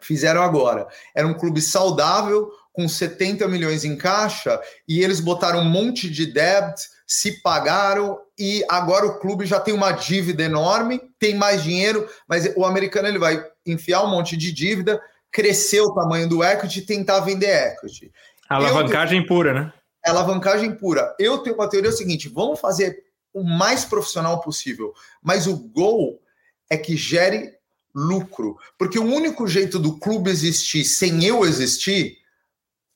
fizeram 0.00 0.42
agora. 0.42 0.86
Era 1.14 1.26
um 1.26 1.34
clube 1.34 1.62
saudável, 1.62 2.50
com 2.74 2.88
70 2.88 3.46
milhões 3.46 3.84
em 3.84 3.96
caixa 3.96 4.60
e 4.86 5.02
eles 5.02 5.20
botaram 5.20 5.60
um 5.60 5.70
monte 5.70 6.10
de 6.10 6.26
debt, 6.26 6.82
se 7.06 7.40
pagaram 7.40 8.18
e 8.36 8.64
agora 8.68 9.06
o 9.06 9.18
clube 9.20 9.46
já 9.46 9.60
tem 9.60 9.72
uma 9.72 9.92
dívida 9.92 10.42
enorme, 10.42 11.00
tem 11.18 11.36
mais 11.36 11.62
dinheiro, 11.62 12.08
mas 12.28 12.52
o 12.56 12.64
americano 12.64 13.06
ele 13.06 13.18
vai 13.18 13.42
enfiar 13.64 14.02
um 14.02 14.10
monte 14.10 14.36
de 14.36 14.50
dívida, 14.52 15.00
crescer 15.30 15.80
o 15.80 15.94
tamanho 15.94 16.28
do 16.28 16.42
equity 16.42 16.80
e 16.80 16.86
tentar 16.86 17.20
vender 17.20 17.74
equity. 17.74 18.12
Alavancagem 18.56 19.18
tenho... 19.20 19.28
pura, 19.28 19.52
né? 19.52 19.72
Alavancagem 20.04 20.74
pura. 20.74 21.14
Eu 21.18 21.38
tenho 21.38 21.56
uma 21.56 21.68
teoria 21.68 21.92
seguinte: 21.92 22.28
vamos 22.28 22.60
fazer 22.60 23.04
o 23.32 23.42
mais 23.42 23.84
profissional 23.84 24.40
possível, 24.40 24.92
mas 25.22 25.46
o 25.46 25.56
gol 25.56 26.20
é 26.70 26.76
que 26.76 26.96
gere 26.96 27.52
lucro, 27.94 28.56
porque 28.76 28.98
o 28.98 29.04
único 29.04 29.46
jeito 29.46 29.78
do 29.78 29.98
clube 29.98 30.30
existir 30.30 30.84
sem 30.84 31.24
eu 31.24 31.44
existir 31.44 32.18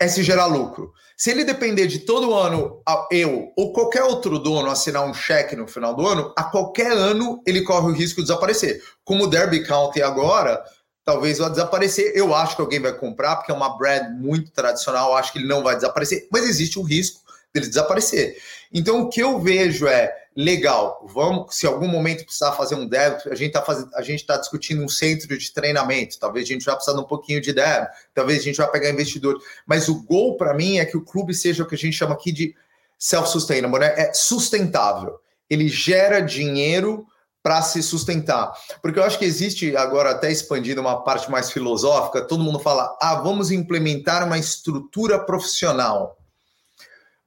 é 0.00 0.06
se 0.08 0.22
gerar 0.22 0.46
lucro. 0.46 0.92
Se 1.16 1.30
ele 1.30 1.44
depender 1.44 1.88
de 1.88 2.00
todo 2.00 2.34
ano 2.34 2.80
eu 3.10 3.52
ou 3.56 3.72
qualquer 3.72 4.04
outro 4.04 4.38
dono 4.38 4.70
assinar 4.70 5.04
um 5.04 5.12
cheque 5.12 5.56
no 5.56 5.66
final 5.66 5.94
do 5.94 6.06
ano, 6.06 6.32
a 6.36 6.44
qualquer 6.44 6.92
ano 6.92 7.42
ele 7.44 7.62
corre 7.62 7.88
o 7.88 7.94
risco 7.94 8.20
de 8.20 8.28
desaparecer. 8.28 8.80
Como 9.04 9.24
o 9.24 9.26
Derby 9.26 9.64
County 9.64 10.00
agora, 10.00 10.62
talvez 11.08 11.38
vá 11.38 11.48
desaparecer. 11.48 12.12
Eu 12.14 12.34
acho 12.34 12.54
que 12.54 12.60
alguém 12.60 12.80
vai 12.80 12.92
comprar, 12.92 13.36
porque 13.36 13.50
é 13.50 13.54
uma 13.54 13.78
brand 13.78 14.10
muito 14.20 14.50
tradicional, 14.50 15.16
acho 15.16 15.32
que 15.32 15.38
ele 15.38 15.48
não 15.48 15.62
vai 15.62 15.74
desaparecer, 15.74 16.28
mas 16.30 16.44
existe 16.44 16.78
o 16.78 16.82
risco 16.82 17.22
dele 17.50 17.66
desaparecer. 17.66 18.36
Então 18.70 19.00
o 19.00 19.08
que 19.08 19.22
eu 19.22 19.40
vejo 19.40 19.86
é 19.86 20.14
legal, 20.36 21.02
vamos, 21.08 21.56
se 21.56 21.66
algum 21.66 21.88
momento 21.88 22.26
precisar 22.26 22.52
fazer 22.52 22.74
um 22.74 22.86
dev, 22.86 23.22
a 23.30 23.34
gente 23.34 23.56
está 23.56 23.88
a 23.94 24.02
gente 24.02 24.20
está 24.20 24.36
discutindo 24.36 24.84
um 24.84 24.88
centro 24.88 25.38
de 25.38 25.50
treinamento, 25.50 26.18
talvez 26.18 26.44
a 26.44 26.52
gente 26.52 26.66
vai 26.66 26.74
precisar 26.74 26.94
de 26.94 27.02
um 27.02 27.08
pouquinho 27.08 27.40
de 27.40 27.54
dev, 27.54 27.86
talvez 28.12 28.40
a 28.40 28.42
gente 28.42 28.58
vai 28.58 28.70
pegar 28.70 28.90
investidor, 28.90 29.42
mas 29.66 29.88
o 29.88 30.02
gol 30.04 30.36
para 30.36 30.52
mim 30.52 30.76
é 30.76 30.84
que 30.84 30.98
o 30.98 31.02
clube 31.02 31.32
seja 31.32 31.62
o 31.62 31.66
que 31.66 31.74
a 31.74 31.78
gente 31.78 31.96
chama 31.96 32.12
aqui 32.12 32.30
de 32.30 32.54
self-sustainable, 32.98 33.80
né? 33.80 33.94
É 33.96 34.12
sustentável. 34.12 35.18
Ele 35.48 35.68
gera 35.68 36.20
dinheiro 36.20 37.06
para 37.48 37.62
se 37.62 37.82
sustentar. 37.82 38.52
Porque 38.82 38.98
eu 38.98 39.02
acho 39.02 39.18
que 39.18 39.24
existe 39.24 39.74
agora 39.74 40.10
até 40.10 40.30
expandindo 40.30 40.82
uma 40.82 41.02
parte 41.02 41.30
mais 41.30 41.50
filosófica, 41.50 42.20
todo 42.20 42.44
mundo 42.44 42.58
fala: 42.58 42.94
"Ah, 43.00 43.14
vamos 43.14 43.50
implementar 43.50 44.22
uma 44.26 44.36
estrutura 44.36 45.18
profissional". 45.18 46.18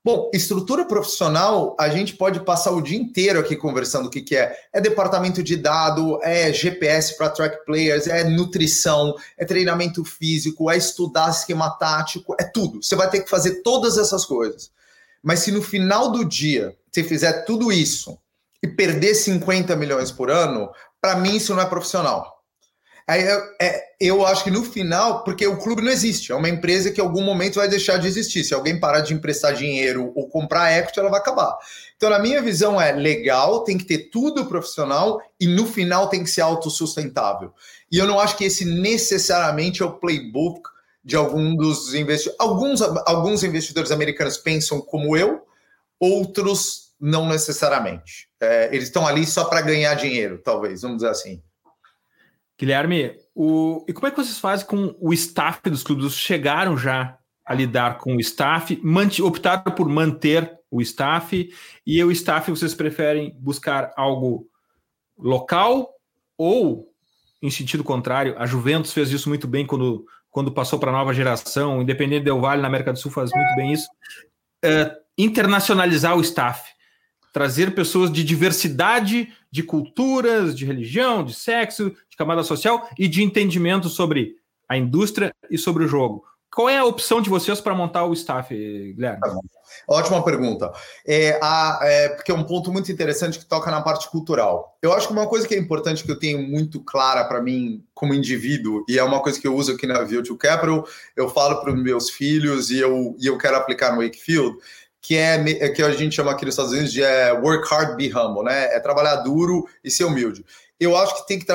Bom, 0.05 0.29
estrutura 0.31 0.85
profissional, 0.85 1.75
a 1.79 1.89
gente 1.89 2.15
pode 2.15 2.39
passar 2.41 2.69
o 2.69 2.83
dia 2.83 2.99
inteiro 2.99 3.39
aqui 3.39 3.55
conversando 3.55 4.05
o 4.05 4.09
que, 4.11 4.21
que 4.21 4.35
é. 4.35 4.55
É 4.71 4.79
departamento 4.79 5.41
de 5.41 5.55
dado, 5.55 6.19
é 6.21 6.53
GPS 6.53 7.17
para 7.17 7.29
track 7.29 7.65
players, 7.65 8.05
é 8.05 8.23
nutrição, 8.23 9.15
é 9.35 9.43
treinamento 9.43 10.05
físico, 10.05 10.69
é 10.69 10.77
estudar 10.77 11.31
esquema 11.31 11.71
tático, 11.79 12.35
é 12.39 12.43
tudo. 12.43 12.83
Você 12.83 12.95
vai 12.95 13.09
ter 13.09 13.21
que 13.21 13.29
fazer 13.29 13.63
todas 13.63 13.97
essas 13.97 14.23
coisas. 14.23 14.69
Mas 15.23 15.39
se 15.39 15.51
no 15.51 15.63
final 15.63 16.11
do 16.11 16.23
dia 16.23 16.75
você 16.91 17.03
fizer 17.03 17.43
tudo 17.43 17.71
isso 17.71 18.19
e 18.63 18.67
perder 18.67 19.15
50 19.15 19.75
milhões 19.75 20.11
por 20.11 20.29
ano, 20.29 20.69
para 21.01 21.15
mim 21.15 21.37
isso 21.37 21.53
não 21.55 21.61
é 21.61 21.65
profissional. 21.65 22.41
Aí 23.07 23.23
é, 23.59 23.83
eu 23.99 24.25
acho 24.25 24.43
que 24.43 24.51
no 24.51 24.63
final, 24.63 25.23
porque 25.23 25.45
o 25.45 25.57
clube 25.57 25.81
não 25.81 25.91
existe, 25.91 26.31
é 26.31 26.35
uma 26.35 26.47
empresa 26.47 26.91
que 26.91 27.01
em 27.01 27.03
algum 27.03 27.21
momento 27.21 27.55
vai 27.55 27.67
deixar 27.67 27.97
de 27.97 28.07
existir. 28.07 28.43
Se 28.43 28.53
alguém 28.53 28.79
parar 28.79 29.01
de 29.01 29.13
emprestar 29.13 29.53
dinheiro 29.53 30.13
ou 30.15 30.29
comprar 30.29 30.71
equity, 30.77 30.99
ela 30.99 31.09
vai 31.09 31.19
acabar. 31.19 31.57
Então, 31.97 32.09
na 32.09 32.19
minha 32.19 32.41
visão, 32.41 32.79
é 32.79 32.91
legal, 32.91 33.63
tem 33.63 33.77
que 33.77 33.85
ter 33.85 34.09
tudo 34.09 34.45
profissional 34.45 35.21
e 35.39 35.47
no 35.47 35.65
final 35.65 36.07
tem 36.07 36.23
que 36.23 36.29
ser 36.29 36.41
autossustentável. 36.41 37.51
E 37.91 37.97
eu 37.97 38.07
não 38.07 38.19
acho 38.19 38.37
que 38.37 38.45
esse 38.45 38.63
necessariamente 38.63 39.81
é 39.81 39.85
o 39.85 39.99
playbook 39.99 40.69
de 41.03 41.15
algum 41.15 41.55
dos 41.55 41.93
investidores. 41.93 42.39
Alguns, 42.39 42.81
alguns 42.81 43.43
investidores 43.43 43.91
americanos 43.91 44.37
pensam 44.37 44.79
como 44.79 45.17
eu, 45.17 45.41
outros 45.99 46.90
não 47.01 47.27
necessariamente. 47.27 48.29
É, 48.39 48.67
eles 48.67 48.85
estão 48.85 49.07
ali 49.07 49.25
só 49.25 49.45
para 49.45 49.61
ganhar 49.61 49.95
dinheiro, 49.95 50.37
talvez, 50.37 50.83
vamos 50.83 50.97
dizer 50.97 51.09
assim. 51.09 51.41
Guilherme, 52.59 53.17
o... 53.33 53.83
e 53.87 53.93
como 53.93 54.05
é 54.05 54.11
que 54.11 54.17
vocês 54.17 54.37
fazem 54.37 54.67
com 54.67 54.95
o 54.99 55.11
staff 55.11 55.67
dos 55.67 55.81
clubes? 55.81 56.13
Chegaram 56.13 56.77
já 56.77 57.17
a 57.43 57.55
lidar 57.55 57.97
com 57.97 58.15
o 58.15 58.19
staff, 58.19 58.79
mant... 58.83 59.19
optaram 59.19 59.73
por 59.73 59.89
manter 59.89 60.59
o 60.69 60.79
staff, 60.79 61.51
e 61.85 62.03
o 62.03 62.11
staff 62.11 62.51
vocês 62.51 62.75
preferem 62.75 63.35
buscar 63.39 63.91
algo 63.97 64.47
local 65.17 65.89
ou, 66.37 66.87
em 67.41 67.49
sentido 67.49 67.83
contrário, 67.83 68.35
a 68.37 68.45
Juventus 68.45 68.93
fez 68.93 69.09
isso 69.11 69.27
muito 69.27 69.47
bem 69.47 69.65
quando, 69.65 70.05
quando 70.29 70.51
passou 70.51 70.79
para 70.79 70.91
a 70.91 70.93
nova 70.93 71.13
geração, 71.13 71.81
Independente 71.81 72.25
Del 72.25 72.39
Vale 72.39 72.61
na 72.61 72.67
América 72.67 72.93
do 72.93 72.99
Sul 72.99 73.11
faz 73.11 73.31
muito 73.33 73.55
bem 73.55 73.73
isso, 73.73 73.87
é, 74.63 74.95
internacionalizar 75.17 76.15
o 76.15 76.21
staff 76.21 76.70
trazer 77.31 77.73
pessoas 77.73 78.11
de 78.11 78.23
diversidade 78.23 79.31
de 79.51 79.63
culturas, 79.63 80.55
de 80.55 80.65
religião, 80.65 81.23
de 81.23 81.33
sexo, 81.33 81.91
de 82.09 82.17
camada 82.17 82.43
social 82.43 82.89
e 82.97 83.07
de 83.07 83.23
entendimento 83.23 83.89
sobre 83.89 84.35
a 84.67 84.77
indústria 84.77 85.33
e 85.49 85.57
sobre 85.57 85.83
o 85.83 85.87
jogo. 85.87 86.23
Qual 86.53 86.67
é 86.69 86.77
a 86.77 86.85
opção 86.85 87.21
de 87.21 87.29
vocês 87.29 87.61
para 87.61 87.73
montar 87.73 88.05
o 88.05 88.13
staff, 88.13 88.53
Guilherme? 88.53 89.21
Tá 89.21 89.33
Ótima 89.87 90.21
pergunta. 90.21 90.71
É, 91.07 91.39
a, 91.41 91.79
é, 91.83 92.09
porque 92.09 92.31
é 92.31 92.35
um 92.35 92.43
ponto 92.43 92.71
muito 92.71 92.91
interessante 92.91 93.39
que 93.39 93.45
toca 93.45 93.71
na 93.71 93.81
parte 93.81 94.09
cultural. 94.09 94.77
Eu 94.81 94.91
acho 94.91 95.07
que 95.07 95.13
uma 95.13 95.27
coisa 95.27 95.47
que 95.47 95.55
é 95.55 95.57
importante 95.57 96.03
que 96.03 96.11
eu 96.11 96.19
tenho 96.19 96.41
muito 96.41 96.81
clara 96.81 97.23
para 97.23 97.41
mim 97.41 97.85
como 97.93 98.13
indivíduo, 98.13 98.83
e 98.87 98.99
é 98.99 99.03
uma 99.03 99.21
coisa 99.21 99.39
que 99.39 99.47
eu 99.47 99.55
uso 99.55 99.71
aqui 99.71 99.87
na 99.87 100.03
View 100.03 100.23
Capital, 100.37 100.85
eu 101.15 101.29
falo 101.29 101.61
para 101.61 101.73
os 101.73 101.81
meus 101.81 102.09
filhos 102.09 102.69
e 102.69 102.79
eu, 102.79 103.15
e 103.17 103.27
eu 103.27 103.37
quero 103.37 103.55
aplicar 103.55 103.95
no 103.95 104.01
Wakefield, 104.01 104.57
que 105.01 105.17
é, 105.17 105.35
é 105.63 105.69
que 105.69 105.81
a 105.81 105.91
gente 105.91 106.15
chama 106.15 106.31
aqui 106.31 106.45
nos 106.45 106.53
Estados 106.53 106.71
Unidos 106.71 106.93
de 106.93 107.01
é, 107.01 107.33
work 107.33 107.67
hard, 107.67 107.95
be 107.95 108.07
humble, 108.15 108.43
né? 108.43 108.65
É 108.75 108.79
trabalhar 108.79 109.15
duro 109.17 109.67
e 109.83 109.89
ser 109.89 110.03
humilde. 110.03 110.45
Eu 110.79 110.95
acho 110.95 111.15
que 111.17 111.27
tem 111.27 111.39
que 111.39 111.45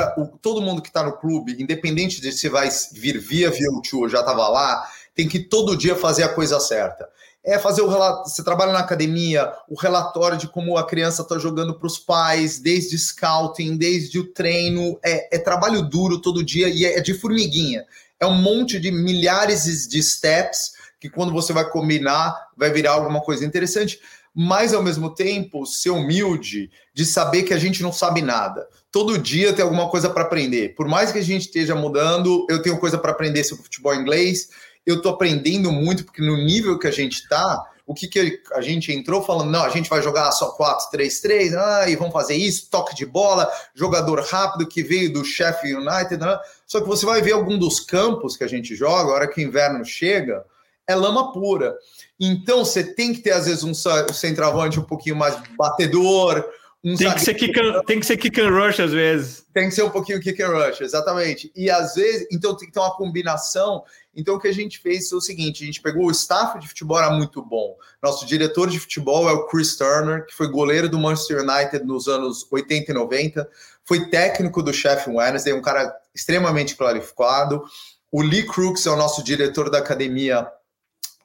todo 0.42 0.60
mundo 0.60 0.82
que 0.82 0.88
está 0.88 1.02
no 1.02 1.16
clube, 1.16 1.56
independente 1.60 2.20
de 2.20 2.32
se 2.32 2.48
vai 2.48 2.68
vir 2.92 3.18
via 3.18 3.50
VO2 3.50 3.94
ou 3.94 4.08
já 4.08 4.20
estava 4.20 4.48
lá, 4.48 4.88
tem 5.14 5.28
que 5.28 5.38
todo 5.38 5.76
dia 5.76 5.94
fazer 5.94 6.24
a 6.24 6.28
coisa 6.28 6.58
certa. 6.58 7.08
É 7.44 7.58
fazer 7.58 7.82
o 7.82 7.88
relato. 7.88 8.28
Você 8.28 8.42
trabalha 8.42 8.72
na 8.72 8.80
academia, 8.80 9.52
o 9.68 9.76
relatório 9.76 10.36
de 10.36 10.48
como 10.48 10.76
a 10.76 10.86
criança 10.86 11.22
está 11.22 11.38
jogando 11.38 11.78
para 11.78 11.86
os 11.86 11.98
pais, 11.98 12.58
desde 12.58 12.98
scouting, 12.98 13.76
desde 13.76 14.18
o 14.18 14.32
treino. 14.32 14.98
É, 15.04 15.36
é 15.36 15.38
trabalho 15.38 15.82
duro 15.82 16.20
todo 16.20 16.44
dia 16.44 16.68
e 16.68 16.84
é 16.84 17.00
de 17.00 17.14
formiguinha. 17.14 17.84
É 18.18 18.26
um 18.26 18.34
monte 18.34 18.80
de 18.80 18.90
milhares 18.90 19.86
de 19.86 20.02
steps 20.02 20.75
que 21.06 21.14
quando 21.14 21.32
você 21.32 21.52
vai 21.52 21.68
combinar, 21.68 22.34
vai 22.56 22.70
virar 22.70 22.92
alguma 22.92 23.20
coisa 23.20 23.44
interessante, 23.44 24.00
mas 24.34 24.74
ao 24.74 24.82
mesmo 24.82 25.14
tempo 25.14 25.64
ser 25.64 25.90
humilde 25.90 26.70
de 26.92 27.06
saber 27.06 27.44
que 27.44 27.54
a 27.54 27.58
gente 27.58 27.82
não 27.82 27.92
sabe 27.92 28.20
nada. 28.20 28.68
Todo 28.90 29.18
dia 29.18 29.52
tem 29.52 29.62
alguma 29.62 29.88
coisa 29.88 30.10
para 30.10 30.24
aprender. 30.24 30.74
Por 30.74 30.88
mais 30.88 31.12
que 31.12 31.18
a 31.18 31.22
gente 31.22 31.42
esteja 31.42 31.74
mudando, 31.74 32.46
eu 32.50 32.60
tenho 32.60 32.78
coisa 32.78 32.98
para 32.98 33.12
aprender 33.12 33.44
sobre 33.44 33.64
futebol 33.64 33.94
inglês. 33.94 34.48
Eu 34.84 34.96
estou 34.96 35.12
aprendendo 35.12 35.72
muito, 35.72 36.04
porque 36.04 36.22
no 36.22 36.36
nível 36.36 36.78
que 36.78 36.86
a 36.86 36.90
gente 36.90 37.14
está, 37.14 37.64
o 37.86 37.94
que, 37.94 38.08
que 38.08 38.42
a 38.52 38.60
gente 38.60 38.92
entrou 38.92 39.22
falando, 39.22 39.50
não, 39.50 39.62
a 39.62 39.68
gente 39.68 39.88
vai 39.88 40.02
jogar 40.02 40.30
só 40.32 40.56
4-3-3, 40.56 41.54
ah, 41.56 41.88
e 41.88 41.96
vamos 41.96 42.12
fazer 42.12 42.34
isso, 42.34 42.68
toque 42.68 42.94
de 42.94 43.06
bola, 43.06 43.50
jogador 43.74 44.20
rápido 44.20 44.66
que 44.66 44.82
veio 44.82 45.12
do 45.12 45.24
Sheffield 45.24 45.86
United. 45.86 46.18
Né? 46.18 46.38
Só 46.66 46.80
que 46.80 46.86
você 46.86 47.06
vai 47.06 47.22
ver 47.22 47.32
algum 47.32 47.56
dos 47.56 47.80
campos 47.80 48.36
que 48.36 48.44
a 48.44 48.48
gente 48.48 48.74
joga, 48.74 49.10
a 49.10 49.14
hora 49.14 49.28
que 49.28 49.40
o 49.40 49.44
inverno 49.44 49.84
chega, 49.84 50.44
é 50.86 50.94
lama 50.94 51.32
pura. 51.32 51.76
Então 52.18 52.64
você 52.64 52.82
tem 52.82 53.12
que 53.12 53.20
ter, 53.20 53.32
às 53.32 53.46
vezes, 53.46 53.64
um 53.64 53.74
centroavante 53.74 54.80
um 54.80 54.84
pouquinho 54.84 55.16
mais 55.16 55.36
batedor. 55.56 56.44
Um 56.84 56.96
tem, 56.96 57.12
que 57.12 57.20
ser 57.20 57.34
kick 57.34 57.58
and, 57.58 57.82
tem 57.84 57.98
que 57.98 58.06
ser 58.06 58.16
kick 58.16 58.40
and 58.40 58.50
rush 58.50 58.78
às 58.78 58.92
vezes. 58.92 59.44
Tem 59.52 59.68
que 59.68 59.74
ser 59.74 59.82
um 59.82 59.90
pouquinho 59.90 60.20
kick 60.20 60.40
and 60.40 60.50
rush, 60.50 60.80
exatamente. 60.80 61.50
E 61.56 61.68
às 61.68 61.94
vezes, 61.94 62.28
então 62.30 62.56
tem 62.56 62.68
que 62.68 62.72
ter 62.72 62.78
uma 62.78 62.94
combinação. 62.94 63.82
Então 64.14 64.36
o 64.36 64.40
que 64.40 64.46
a 64.46 64.54
gente 64.54 64.78
fez 64.78 65.08
foi 65.08 65.18
o 65.18 65.20
seguinte: 65.20 65.64
a 65.64 65.66
gente 65.66 65.82
pegou 65.82 66.06
o 66.06 66.10
staff 66.12 66.58
de 66.60 66.68
futebol, 66.68 66.98
era 66.98 67.10
muito 67.10 67.42
bom. 67.42 67.76
Nosso 68.00 68.24
diretor 68.24 68.70
de 68.70 68.78
futebol 68.78 69.28
é 69.28 69.32
o 69.32 69.46
Chris 69.46 69.76
Turner, 69.76 70.26
que 70.26 70.34
foi 70.34 70.48
goleiro 70.48 70.88
do 70.88 70.98
Manchester 70.98 71.40
United 71.40 71.84
nos 71.84 72.06
anos 72.06 72.46
80 72.52 72.92
e 72.92 72.94
90, 72.94 73.48
foi 73.84 74.08
técnico 74.08 74.62
do 74.62 74.72
Sheffield 74.72 75.18
Wednesday, 75.18 75.52
um 75.52 75.62
cara 75.62 75.92
extremamente 76.14 76.76
qualificado. 76.76 77.64
O 78.12 78.22
Lee 78.22 78.46
Crooks 78.46 78.86
é 78.86 78.90
o 78.90 78.96
nosso 78.96 79.24
diretor 79.24 79.68
da 79.70 79.78
academia 79.78 80.46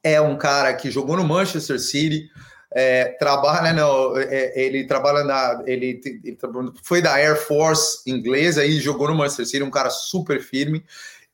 é 0.04 0.20
um 0.20 0.38
cara 0.38 0.74
que 0.74 0.90
jogou 0.90 1.18
no 1.18 1.24
Manchester 1.24 1.80
City, 1.80 2.30
é, 2.74 3.06
trabalha 3.20 3.74
no, 3.74 4.18
é, 4.18 4.54
ele 4.56 4.86
trabalha 4.86 5.24
na 5.24 5.62
ele, 5.66 6.00
ele, 6.24 6.38
foi 6.84 7.02
da 7.02 7.14
Air 7.14 7.36
Force 7.36 8.02
inglesa 8.08 8.64
e 8.66 8.80
jogou 8.80 9.10
no 9.10 9.16
Manchester 9.16 9.46
City, 9.46 9.64
um 9.64 9.72
cara 9.72 9.90
super 9.90 10.42
firme. 10.42 10.84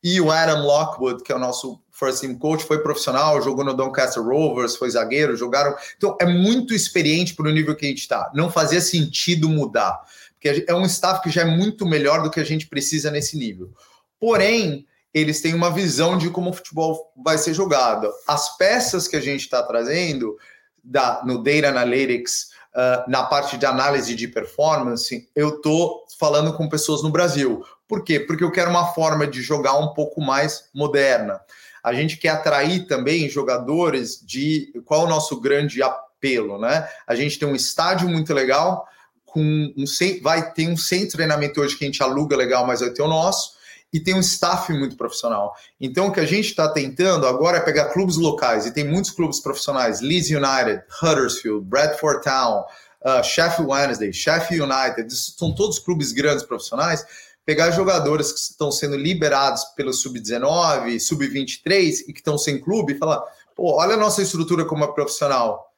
E 0.04 0.22
o 0.22 0.32
Adam 0.32 0.64
Lockwood, 0.64 1.24
que 1.24 1.32
é 1.32 1.36
o 1.36 1.40
nosso 1.40 1.82
first 1.92 2.22
team 2.22 2.36
coach, 2.36 2.64
foi 2.64 2.80
profissional, 2.80 3.42
jogou 3.42 3.66
no 3.66 3.74
Doncaster 3.74 4.24
Rovers, 4.24 4.76
foi 4.76 4.90
zagueiro, 4.90 5.36
jogaram. 5.36 5.76
Então 5.98 6.16
é 6.22 6.26
muito 6.26 6.74
experiente 6.74 7.36
para 7.36 7.48
o 7.48 7.52
nível 7.52 7.76
que 7.76 7.86
a 7.86 7.90
gente 7.90 8.02
está. 8.02 8.32
Não 8.34 8.52
fazia 8.52 8.80
sentido 8.80 9.50
mudar, 9.50 10.00
porque 10.34 10.66
é 10.68 10.74
um 10.74 10.86
staff 10.86 11.22
que 11.22 11.30
já 11.30 11.42
é 11.42 11.46
muito 11.46 11.86
melhor 11.86 12.22
do 12.22 12.30
que 12.30 12.40
a 12.40 12.44
gente 12.44 12.68
precisa 12.68 13.10
nesse 13.10 13.38
nível. 13.38 13.72
Porém, 14.20 14.86
eles 15.14 15.42
têm 15.42 15.54
uma 15.54 15.72
visão 15.72 16.18
de 16.18 16.30
como 16.30 16.50
o 16.50 16.54
futebol 16.54 17.12
vai 17.16 17.38
ser 17.38 17.54
jogado. 17.54 18.12
As 18.28 18.58
peças 18.58 19.08
que 19.08 19.16
a 19.16 19.22
gente 19.22 19.42
está 19.42 19.64
trazendo 19.64 20.38
da, 20.84 21.22
no 21.26 21.42
Data 21.44 21.70
Analytics, 21.70 22.50
uh, 22.76 23.10
na 23.10 23.24
parte 23.24 23.58
de 23.58 23.66
análise 23.66 24.16
de 24.16 24.28
performance, 24.28 25.30
eu 25.36 25.56
estou 25.56 26.06
falando 26.20 26.54
com 26.54 26.70
pessoas 26.70 27.02
no 27.02 27.10
Brasil. 27.10 27.64
Por 27.88 28.04
quê? 28.04 28.20
Porque 28.20 28.44
eu 28.44 28.52
quero 28.52 28.70
uma 28.70 28.94
forma 28.94 29.26
de 29.26 29.42
jogar 29.42 29.78
um 29.78 29.94
pouco 29.94 30.22
mais 30.22 30.70
moderna. 30.74 31.40
A 31.84 31.94
gente 31.94 32.18
quer 32.18 32.30
atrair 32.30 32.86
também 32.86 33.30
jogadores 33.30 34.22
de. 34.24 34.74
Qual 34.86 35.02
é 35.02 35.06
o 35.06 35.10
nosso 35.10 35.40
grande 35.40 35.82
apelo, 35.82 36.60
né? 36.60 36.88
A 37.08 37.16
gente 37.16 37.40
tem 37.40 37.48
um 37.48 37.56
estádio 37.56 38.10
muito 38.10 38.34
legal, 38.34 38.86
com 39.26 39.42
um 39.42 39.86
vai 40.22 40.52
ter 40.52 40.68
um 40.68 40.76
centro 40.76 41.08
de 41.08 41.14
treinamento 41.14 41.62
hoje 41.62 41.78
que 41.78 41.86
a 41.86 41.88
gente 41.88 42.04
aluga 42.04 42.36
legal, 42.36 42.68
mas 42.68 42.82
vai 42.82 42.90
ter 42.90 43.02
o 43.02 43.08
nosso 43.08 43.57
e 43.98 44.00
tem 44.00 44.14
um 44.14 44.20
staff 44.20 44.72
muito 44.72 44.96
profissional. 44.96 45.56
Então, 45.82 46.08
o 46.08 46.12
que 46.12 46.20
a 46.20 46.26
gente 46.26 46.46
está 46.46 46.70
tentando 46.72 47.26
agora 47.26 47.58
é 47.58 47.62
pegar 47.62 47.86
clubes 47.86 48.16
locais, 48.16 48.68
e 48.68 48.72
tem 48.72 48.84
muitos 48.84 49.10
clubes 49.10 49.40
profissionais: 49.40 50.02
Leeds 50.02 50.30
United, 50.30 50.84
Huddersfield, 51.02 51.66
Bradford 51.66 52.22
Town, 52.22 52.64
uh, 53.02 53.24
Sheffield 53.24 53.72
Wednesday, 53.72 54.14
Sheffield 54.14 54.72
United, 54.72 55.12
são 55.12 55.54
todos 55.54 55.80
clubes 55.80 56.12
grandes 56.12 56.44
profissionais. 56.44 57.04
Pegar 57.44 57.72
jogadores 57.72 58.32
que 58.32 58.40
estão 58.40 58.72
sendo 58.72 58.96
liberados 58.96 59.64
pelo 59.76 59.92
Sub-19, 59.92 61.00
Sub-23 61.00 62.04
e 62.08 62.14
que 62.14 62.20
estão 62.20 62.38
sem 62.38 62.62
clube 62.62 62.94
e 62.94 62.98
falar: 63.00 63.24
pô, 63.56 63.78
olha 63.78 63.96
a 63.96 63.98
nossa 63.98 64.22
estrutura 64.22 64.64
como 64.64 64.84
é 64.84 64.88
profissional. 64.88 65.74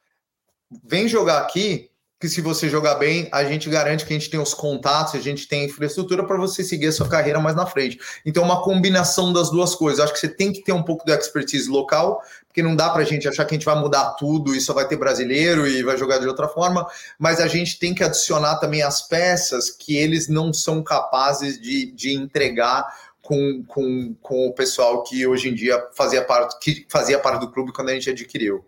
Vem 0.84 1.08
jogar 1.08 1.42
aqui, 1.42 1.90
que 2.20 2.28
se 2.28 2.42
você 2.42 2.68
jogar 2.68 2.96
bem, 2.96 3.30
a 3.32 3.46
gente 3.46 3.70
garante 3.70 4.06
que 4.06 4.14
a 4.14 4.18
gente 4.18 4.30
tem 4.30 4.40
os 4.40 4.54
contatos, 4.54 5.16
a 5.16 5.20
gente 5.20 5.48
tem 5.48 5.62
a 5.62 5.66
infraestrutura 5.66 6.26
para 6.26 6.36
você 6.36 6.64
seguir 6.66 6.88
a 6.88 6.92
sua 6.92 7.08
carreira 7.08 7.40
mais 7.40 7.56
na 7.56 7.66
frente. 7.66 7.98
Então, 8.26 8.44
uma 8.44 8.62
combinação 8.62 9.32
das 9.32 9.50
duas 9.50 9.74
coisas. 9.74 10.02
Acho 10.02 10.12
que 10.12 10.20
você 10.20 10.28
tem 10.28 10.52
que 10.52 10.62
ter 10.62 10.74
um 10.74 10.84
pouco 10.84 11.06
de 11.06 11.14
expertise 11.14 11.70
local, 11.70 12.22
porque 12.46 12.62
não 12.62 12.76
dá 12.76 12.90
para 12.90 13.04
a 13.04 13.06
gente 13.06 13.26
achar 13.26 13.46
que 13.46 13.56
a 13.56 13.58
gente 13.58 13.66
vai 13.66 13.80
mudar 13.80 14.16
tudo 14.16 14.54
e 14.54 14.60
só 14.60 14.74
vai 14.74 14.86
ter 14.86 14.98
brasileiro 14.98 15.66
e 15.66 15.82
vai 15.82 15.98
jogar 15.98 16.18
de 16.18 16.28
outra 16.28 16.50
forma, 16.50 16.86
mas 17.18 17.40
a 17.40 17.48
gente 17.48 17.80
tem 17.80 17.96
que 17.96 18.04
adicionar 18.04 18.58
também 18.58 18.82
as 18.82 19.02
peças 19.08 19.70
que 19.70 19.96
eles 19.96 20.28
não 20.28 20.52
são 20.52 20.84
capazes 20.84 21.60
de, 21.60 21.90
de 21.92 22.14
entregar 22.14 22.86
com, 23.22 23.64
com, 23.66 24.16
com 24.22 24.48
o 24.48 24.54
pessoal 24.54 25.04
que 25.04 25.26
hoje 25.26 25.48
em 25.48 25.54
dia 25.54 25.88
fazia 25.94 26.24
parte, 26.24 26.60
que 26.60 26.86
fazia 26.90 27.18
parte 27.18 27.40
do 27.40 27.52
clube 27.52 27.72
quando 27.72 27.90
a 27.90 27.94
gente 27.94 28.10
adquiriu. 28.10 28.66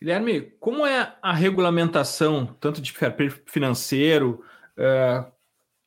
Guilherme, 0.00 0.52
como 0.58 0.86
é 0.86 1.14
a 1.20 1.32
regulamentação, 1.32 2.56
tanto 2.58 2.80
de 2.80 2.90
fair 2.92 3.14
play 3.14 3.30
financeiro 3.46 4.42
uh, 4.78 5.30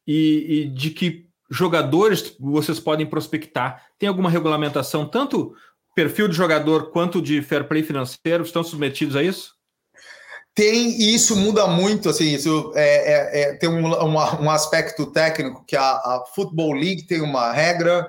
e, 0.06 0.46
e, 0.48 0.70
de 0.70 0.92
que 0.92 1.28
jogadores 1.50 2.36
vocês 2.40 2.80
podem 2.80 3.08
prospectar? 3.08 3.84
Tem 3.98 4.08
alguma 4.08 4.30
regulamentação, 4.30 5.08
tanto 5.08 5.56
perfil 5.96 6.28
de 6.28 6.36
jogador 6.36 6.92
quanto 6.92 7.22
de 7.22 7.42
fair 7.42 7.68
play 7.68 7.82
financeiro, 7.82 8.44
estão 8.44 8.64
submetidos 8.64 9.16
a 9.16 9.24
isso? 9.24 9.54
Tem, 10.54 10.92
e 10.92 11.16
isso 11.16 11.36
muda 11.36 11.66
muito, 11.66 12.08
assim, 12.10 12.36
isso 12.36 12.72
é, 12.76 13.14
é, 13.14 13.42
é 13.42 13.54
tem 13.56 13.68
um, 13.68 13.88
um, 13.88 14.14
um, 14.14 14.50
aspecto 14.52 15.08
técnico 15.08 15.66
que 15.66 15.76
a, 15.76 15.82
a 15.82 16.24
Football 16.36 16.74
League 16.74 17.08
tem 17.08 17.22
uma 17.22 17.52
regra, 17.52 18.08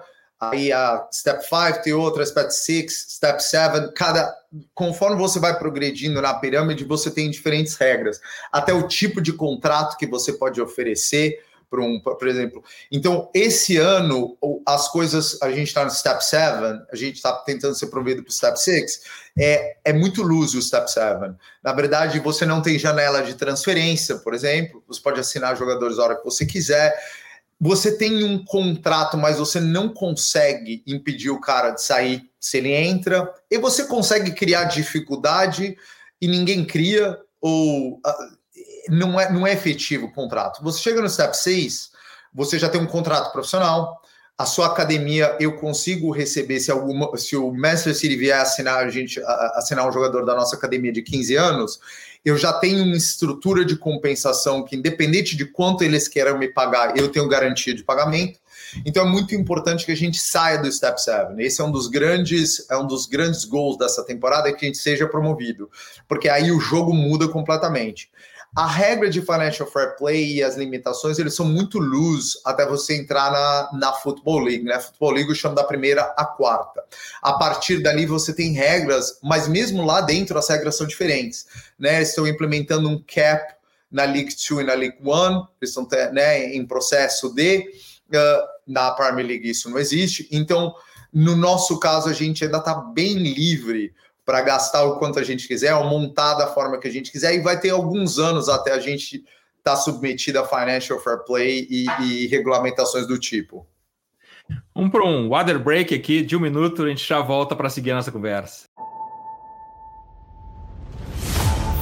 aí 0.50 0.72
a 0.72 1.08
Step 1.12 1.42
5 1.42 1.82
tem 1.82 1.92
outra, 1.92 2.24
Step 2.24 2.50
6, 2.50 3.06
Step 3.10 3.42
7, 3.42 3.92
cada 3.94 4.34
conforme 4.74 5.16
você 5.16 5.38
vai 5.38 5.58
progredindo 5.58 6.22
na 6.22 6.34
pirâmide, 6.34 6.84
você 6.84 7.10
tem 7.10 7.30
diferentes 7.30 7.74
regras, 7.76 8.20
até 8.52 8.72
o 8.72 8.86
tipo 8.86 9.20
de 9.20 9.32
contrato 9.32 9.96
que 9.96 10.06
você 10.06 10.32
pode 10.32 10.60
oferecer, 10.60 11.40
para 11.74 11.82
um, 11.82 11.98
por 11.98 12.28
exemplo. 12.28 12.62
Então, 12.90 13.28
esse 13.34 13.76
ano, 13.76 14.36
as 14.64 14.88
coisas, 14.88 15.40
a 15.42 15.50
gente 15.50 15.68
está 15.68 15.84
no 15.84 15.90
Step 15.90 16.24
7, 16.24 16.86
a 16.90 16.96
gente 16.96 17.16
está 17.16 17.32
tentando 17.32 17.74
ser 17.74 17.88
provido 17.88 18.22
para 18.22 18.30
o 18.30 18.32
Step 18.32 18.56
6, 18.56 19.00
é, 19.36 19.76
é 19.84 19.92
muito 19.92 20.22
luz 20.22 20.54
o 20.54 20.62
Step 20.62 20.88
7. 20.90 21.34
Na 21.62 21.72
verdade, 21.72 22.20
você 22.20 22.46
não 22.46 22.62
tem 22.62 22.78
janela 22.78 23.22
de 23.22 23.34
transferência, 23.34 24.16
por 24.18 24.34
exemplo, 24.34 24.82
você 24.86 25.00
pode 25.00 25.18
assinar 25.18 25.56
jogadores 25.56 25.98
a 25.98 26.04
hora 26.04 26.16
que 26.16 26.24
você 26.24 26.46
quiser. 26.46 26.94
Você 27.64 27.96
tem 27.96 28.22
um 28.22 28.44
contrato, 28.44 29.16
mas 29.16 29.38
você 29.38 29.58
não 29.58 29.88
consegue 29.88 30.84
impedir 30.86 31.30
o 31.30 31.40
cara 31.40 31.70
de 31.70 31.82
sair 31.82 32.30
se 32.38 32.58
ele 32.58 32.70
entra, 32.70 33.32
e 33.50 33.56
você 33.56 33.86
consegue 33.86 34.32
criar 34.32 34.64
dificuldade 34.64 35.74
e 36.20 36.28
ninguém 36.28 36.62
cria, 36.62 37.18
ou 37.40 37.94
uh, 37.94 38.00
não 38.90 39.18
é, 39.18 39.32
não 39.32 39.46
é 39.46 39.54
efetivo 39.54 40.04
o 40.04 40.12
contrato. 40.12 40.62
Você 40.62 40.78
chega 40.78 41.00
no 41.00 41.08
step 41.08 41.34
6, 41.34 41.90
você 42.34 42.58
já 42.58 42.68
tem 42.68 42.78
um 42.78 42.86
contrato 42.86 43.32
profissional, 43.32 43.98
a 44.36 44.44
sua 44.44 44.66
academia 44.66 45.34
eu 45.40 45.56
consigo 45.56 46.10
receber 46.10 46.60
se 46.60 46.70
alguma 46.70 47.16
se 47.16 47.34
o 47.34 47.50
Manchester 47.50 47.94
City 47.94 48.16
vier 48.16 48.40
assinar 48.40 48.84
a 48.84 48.90
gente 48.90 49.18
assinar 49.54 49.88
um 49.88 49.92
jogador 49.92 50.26
da 50.26 50.34
nossa 50.34 50.54
academia 50.54 50.92
de 50.92 51.00
15 51.00 51.34
anos, 51.36 51.80
eu 52.24 52.38
já 52.38 52.52
tenho 52.52 52.84
uma 52.84 52.96
estrutura 52.96 53.64
de 53.64 53.76
compensação 53.76 54.64
que 54.64 54.76
independente 54.76 55.36
de 55.36 55.44
quanto 55.44 55.84
eles 55.84 56.08
queiram 56.08 56.38
me 56.38 56.48
pagar, 56.48 56.96
eu 56.96 57.08
tenho 57.08 57.28
garantia 57.28 57.74
de 57.74 57.84
pagamento. 57.84 58.40
Então 58.84 59.06
é 59.06 59.08
muito 59.08 59.34
importante 59.34 59.84
que 59.84 59.92
a 59.92 59.96
gente 59.96 60.18
saia 60.18 60.58
do 60.58 60.70
Step 60.72 61.00
7. 61.00 61.34
Esse 61.38 61.60
é 61.60 61.64
um 61.64 61.70
dos 61.70 61.86
grandes, 61.86 62.68
é 62.70 62.76
um 62.76 62.86
dos 62.86 63.06
grandes 63.06 63.44
gols 63.44 63.76
dessa 63.76 64.04
temporada 64.04 64.48
é 64.48 64.52
que 64.52 64.64
a 64.64 64.68
gente 64.68 64.78
seja 64.78 65.06
promovido, 65.06 65.70
porque 66.08 66.28
aí 66.28 66.50
o 66.50 66.58
jogo 66.58 66.92
muda 66.92 67.28
completamente 67.28 68.10
a 68.54 68.66
regra 68.66 69.10
de 69.10 69.20
financial 69.20 69.68
fair 69.68 69.96
play 69.96 70.36
e 70.36 70.42
as 70.42 70.56
limitações, 70.56 71.18
eles 71.18 71.34
são 71.34 71.44
muito 71.44 71.78
loose 71.78 72.38
até 72.44 72.64
você 72.64 72.96
entrar 72.96 73.30
na, 73.32 73.70
na 73.78 73.92
Football 73.92 74.40
League, 74.40 74.64
né? 74.64 74.78
Football 74.78 75.12
League 75.12 75.28
eu 75.28 75.34
chamo 75.34 75.54
da 75.54 75.64
primeira 75.64 76.02
à 76.16 76.24
quarta. 76.24 76.84
A 77.20 77.32
partir 77.32 77.82
dali 77.82 78.06
você 78.06 78.32
tem 78.32 78.52
regras, 78.52 79.18
mas 79.22 79.48
mesmo 79.48 79.84
lá 79.84 80.00
dentro 80.00 80.38
as 80.38 80.48
regras 80.48 80.76
são 80.76 80.86
diferentes, 80.86 81.46
né? 81.78 81.96
Eles 81.96 82.10
estão 82.10 82.26
implementando 82.26 82.88
um 82.88 83.02
cap 83.02 83.54
na 83.90 84.04
League 84.04 84.34
2 84.48 84.62
e 84.62 84.64
na 84.64 84.74
League 84.74 84.98
1, 85.00 85.46
eles 85.60 85.70
estão 85.76 85.88
né, 86.12 86.54
em 86.54 86.64
processo 86.66 87.32
de... 87.34 87.68
Uh, 88.08 88.54
na 88.66 88.90
Premier 88.92 89.26
League 89.26 89.50
isso 89.50 89.68
não 89.68 89.78
existe, 89.78 90.28
então 90.30 90.74
no 91.12 91.36
nosso 91.36 91.78
caso 91.78 92.08
a 92.08 92.12
gente 92.12 92.44
ainda 92.44 92.58
está 92.58 92.74
bem 92.74 93.14
livre 93.14 93.94
para 94.24 94.40
gastar 94.40 94.84
o 94.84 94.98
quanto 94.98 95.18
a 95.18 95.22
gente 95.22 95.46
quiser, 95.46 95.74
ou 95.74 95.84
montar 95.84 96.34
da 96.34 96.46
forma 96.46 96.78
que 96.78 96.88
a 96.88 96.90
gente 96.90 97.12
quiser, 97.12 97.34
e 97.34 97.40
vai 97.40 97.60
ter 97.60 97.70
alguns 97.70 98.18
anos 98.18 98.48
até 98.48 98.72
a 98.72 98.78
gente 98.78 99.16
estar 99.58 99.72
tá 99.72 99.76
submetido 99.76 100.38
a 100.38 100.46
financial 100.46 100.98
fair 101.00 101.24
play 101.24 101.66
e, 101.70 101.86
e 102.00 102.26
regulamentações 102.26 103.06
do 103.06 103.18
tipo. 103.18 103.66
Vamos 104.74 104.90
para 104.90 105.04
um 105.04 105.28
water 105.28 105.58
break 105.58 105.94
aqui 105.94 106.22
de 106.22 106.36
um 106.36 106.40
minuto, 106.40 106.84
a 106.84 106.88
gente 106.88 107.06
já 107.06 107.20
volta 107.20 107.56
para 107.56 107.70
seguir 107.70 107.92
a 107.92 107.96
nossa 107.96 108.12
conversa. 108.12 108.66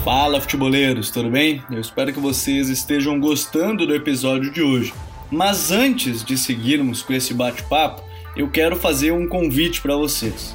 Fala, 0.04 0.40
futeboleiros, 0.40 1.10
tudo 1.10 1.30
bem? 1.30 1.62
Eu 1.70 1.80
espero 1.80 2.12
que 2.12 2.18
vocês 2.18 2.68
estejam 2.68 3.20
gostando 3.20 3.86
do 3.86 3.94
episódio 3.94 4.50
de 4.50 4.60
hoje. 4.60 4.92
Mas 5.30 5.70
antes 5.70 6.24
de 6.24 6.36
seguirmos 6.36 7.02
com 7.02 7.12
esse 7.12 7.32
bate-papo, 7.32 8.02
eu 8.36 8.50
quero 8.50 8.76
fazer 8.76 9.12
um 9.12 9.28
convite 9.28 9.80
para 9.80 9.94
vocês. 9.94 10.54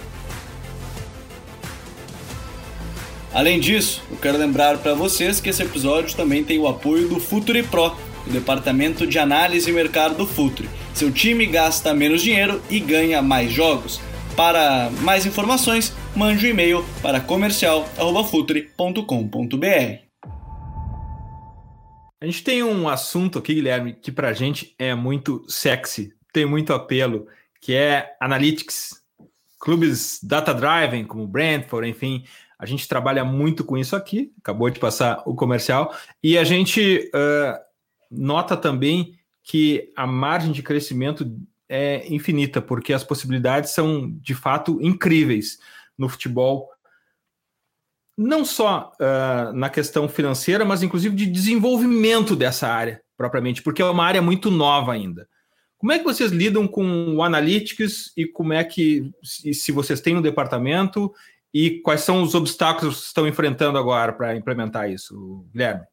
Além 3.33 3.61
disso, 3.61 4.03
eu 4.11 4.17
quero 4.17 4.37
lembrar 4.37 4.79
para 4.79 4.93
vocês 4.93 5.39
que 5.39 5.49
esse 5.49 5.63
episódio 5.63 6.13
também 6.17 6.43
tem 6.43 6.59
o 6.59 6.67
apoio 6.67 7.07
do 7.07 7.17
Futuri 7.17 7.63
Pro, 7.63 7.95
o 8.27 8.29
departamento 8.29 9.07
de 9.07 9.17
análise 9.17 9.69
e 9.69 9.73
mercado 9.73 10.15
do 10.15 10.27
Futuri. 10.27 10.69
Seu 10.93 11.09
time 11.11 11.45
gasta 11.45 11.93
menos 11.93 12.21
dinheiro 12.21 12.61
e 12.69 12.77
ganha 12.79 13.21
mais 13.21 13.49
jogos. 13.49 14.01
Para 14.35 14.89
mais 15.01 15.25
informações, 15.25 15.93
mande 16.13 16.45
um 16.45 16.49
e-mail 16.49 16.83
para 17.01 17.21
comercial@futuri.com.br. 17.21 20.01
A 22.19 22.25
gente 22.25 22.43
tem 22.43 22.61
um 22.61 22.89
assunto 22.89 23.39
aqui, 23.39 23.53
Guilherme, 23.53 23.93
que 23.93 24.11
para 24.11 24.27
a 24.27 24.33
gente 24.33 24.75
é 24.77 24.93
muito 24.93 25.45
sexy, 25.47 26.11
tem 26.33 26.45
muito 26.45 26.73
apelo, 26.73 27.27
que 27.61 27.73
é 27.73 28.13
analytics. 28.19 28.99
Clubes 29.59 30.19
data-driven, 30.23 31.05
como 31.05 31.27
Brentford, 31.27 31.87
enfim, 31.87 32.25
a 32.61 32.65
gente 32.67 32.87
trabalha 32.87 33.25
muito 33.25 33.65
com 33.65 33.75
isso 33.75 33.95
aqui, 33.95 34.31
acabou 34.37 34.69
de 34.69 34.79
passar 34.79 35.23
o 35.25 35.33
comercial, 35.33 35.95
e 36.21 36.37
a 36.37 36.43
gente 36.43 37.09
uh, 37.09 37.59
nota 38.11 38.55
também 38.55 39.17
que 39.43 39.91
a 39.95 40.05
margem 40.05 40.51
de 40.51 40.61
crescimento 40.61 41.25
é 41.67 42.07
infinita, 42.13 42.61
porque 42.61 42.93
as 42.93 43.03
possibilidades 43.03 43.71
são 43.71 44.11
de 44.21 44.35
fato 44.35 44.77
incríveis 44.79 45.57
no 45.97 46.07
futebol, 46.07 46.69
não 48.15 48.45
só 48.45 48.91
uh, 49.01 49.51
na 49.53 49.67
questão 49.67 50.07
financeira, 50.07 50.63
mas 50.63 50.83
inclusive 50.83 51.15
de 51.15 51.25
desenvolvimento 51.25 52.35
dessa 52.35 52.67
área 52.67 53.01
propriamente, 53.17 53.63
porque 53.63 53.81
é 53.81 53.85
uma 53.85 54.05
área 54.05 54.21
muito 54.21 54.51
nova 54.51 54.93
ainda. 54.93 55.27
Como 55.79 55.91
é 55.91 55.97
que 55.97 56.05
vocês 56.05 56.31
lidam 56.31 56.67
com 56.67 57.15
o 57.15 57.23
Analytics 57.23 58.13
e 58.15 58.27
como 58.27 58.53
é 58.53 58.63
que, 58.63 59.11
se 59.23 59.71
vocês 59.71 59.99
têm 59.99 60.15
um 60.15 60.21
departamento 60.21 61.11
e 61.53 61.81
quais 61.81 62.01
são 62.01 62.23
os 62.23 62.33
obstáculos 62.33 62.99
que 62.99 63.05
estão 63.07 63.27
enfrentando 63.27 63.77
agora 63.77 64.13
para 64.13 64.35
implementar 64.35 64.89
isso, 64.89 65.45
Guilherme? 65.51 65.83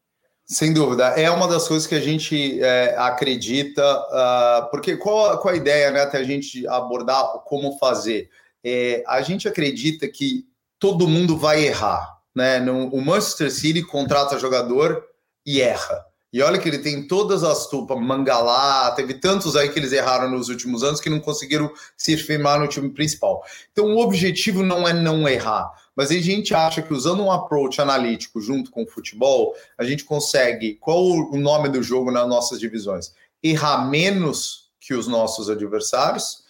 Sem 0.44 0.72
dúvida, 0.72 1.08
é 1.08 1.30
uma 1.30 1.46
das 1.46 1.68
coisas 1.68 1.86
que 1.86 1.94
a 1.94 2.00
gente 2.00 2.62
é, 2.62 2.96
acredita, 2.96 3.82
uh, 3.82 4.70
porque 4.70 4.96
qual, 4.96 5.38
qual 5.38 5.52
a 5.52 5.56
ideia, 5.56 5.90
né, 5.90 6.00
até 6.00 6.18
a 6.18 6.24
gente 6.24 6.66
abordar 6.66 7.22
como 7.44 7.76
fazer? 7.78 8.30
É, 8.64 9.04
a 9.06 9.20
gente 9.20 9.46
acredita 9.46 10.08
que 10.08 10.46
todo 10.78 11.06
mundo 11.06 11.36
vai 11.36 11.66
errar, 11.66 12.18
né? 12.34 12.58
No, 12.60 12.88
o 12.88 13.04
Manchester 13.04 13.50
City 13.50 13.82
contrata 13.82 14.38
jogador 14.38 15.04
e 15.44 15.60
erra. 15.60 16.07
E 16.38 16.42
olha 16.42 16.56
que 16.56 16.68
ele 16.68 16.78
tem 16.78 17.02
todas 17.02 17.42
as 17.42 17.66
tupas, 17.66 17.98
Mangalá, 18.00 18.92
teve 18.92 19.14
tantos 19.14 19.56
aí 19.56 19.70
que 19.70 19.76
eles 19.76 19.90
erraram 19.90 20.30
nos 20.30 20.48
últimos 20.48 20.84
anos 20.84 21.00
que 21.00 21.10
não 21.10 21.18
conseguiram 21.18 21.68
se 21.96 22.16
firmar 22.16 22.60
no 22.60 22.68
time 22.68 22.90
principal. 22.90 23.42
Então 23.72 23.86
o 23.86 23.98
objetivo 23.98 24.62
não 24.62 24.86
é 24.86 24.92
não 24.92 25.28
errar, 25.28 25.68
mas 25.96 26.12
a 26.12 26.14
gente 26.14 26.54
acha 26.54 26.80
que 26.80 26.94
usando 26.94 27.24
um 27.24 27.32
approach 27.32 27.80
analítico 27.80 28.40
junto 28.40 28.70
com 28.70 28.84
o 28.84 28.86
futebol, 28.86 29.52
a 29.76 29.82
gente 29.82 30.04
consegue, 30.04 30.76
qual 30.76 31.04
o 31.04 31.36
nome 31.36 31.70
do 31.70 31.82
jogo 31.82 32.12
nas 32.12 32.28
nossas 32.28 32.60
divisões? 32.60 33.12
Errar 33.42 33.90
menos 33.90 34.70
que 34.78 34.94
os 34.94 35.08
nossos 35.08 35.50
adversários 35.50 36.44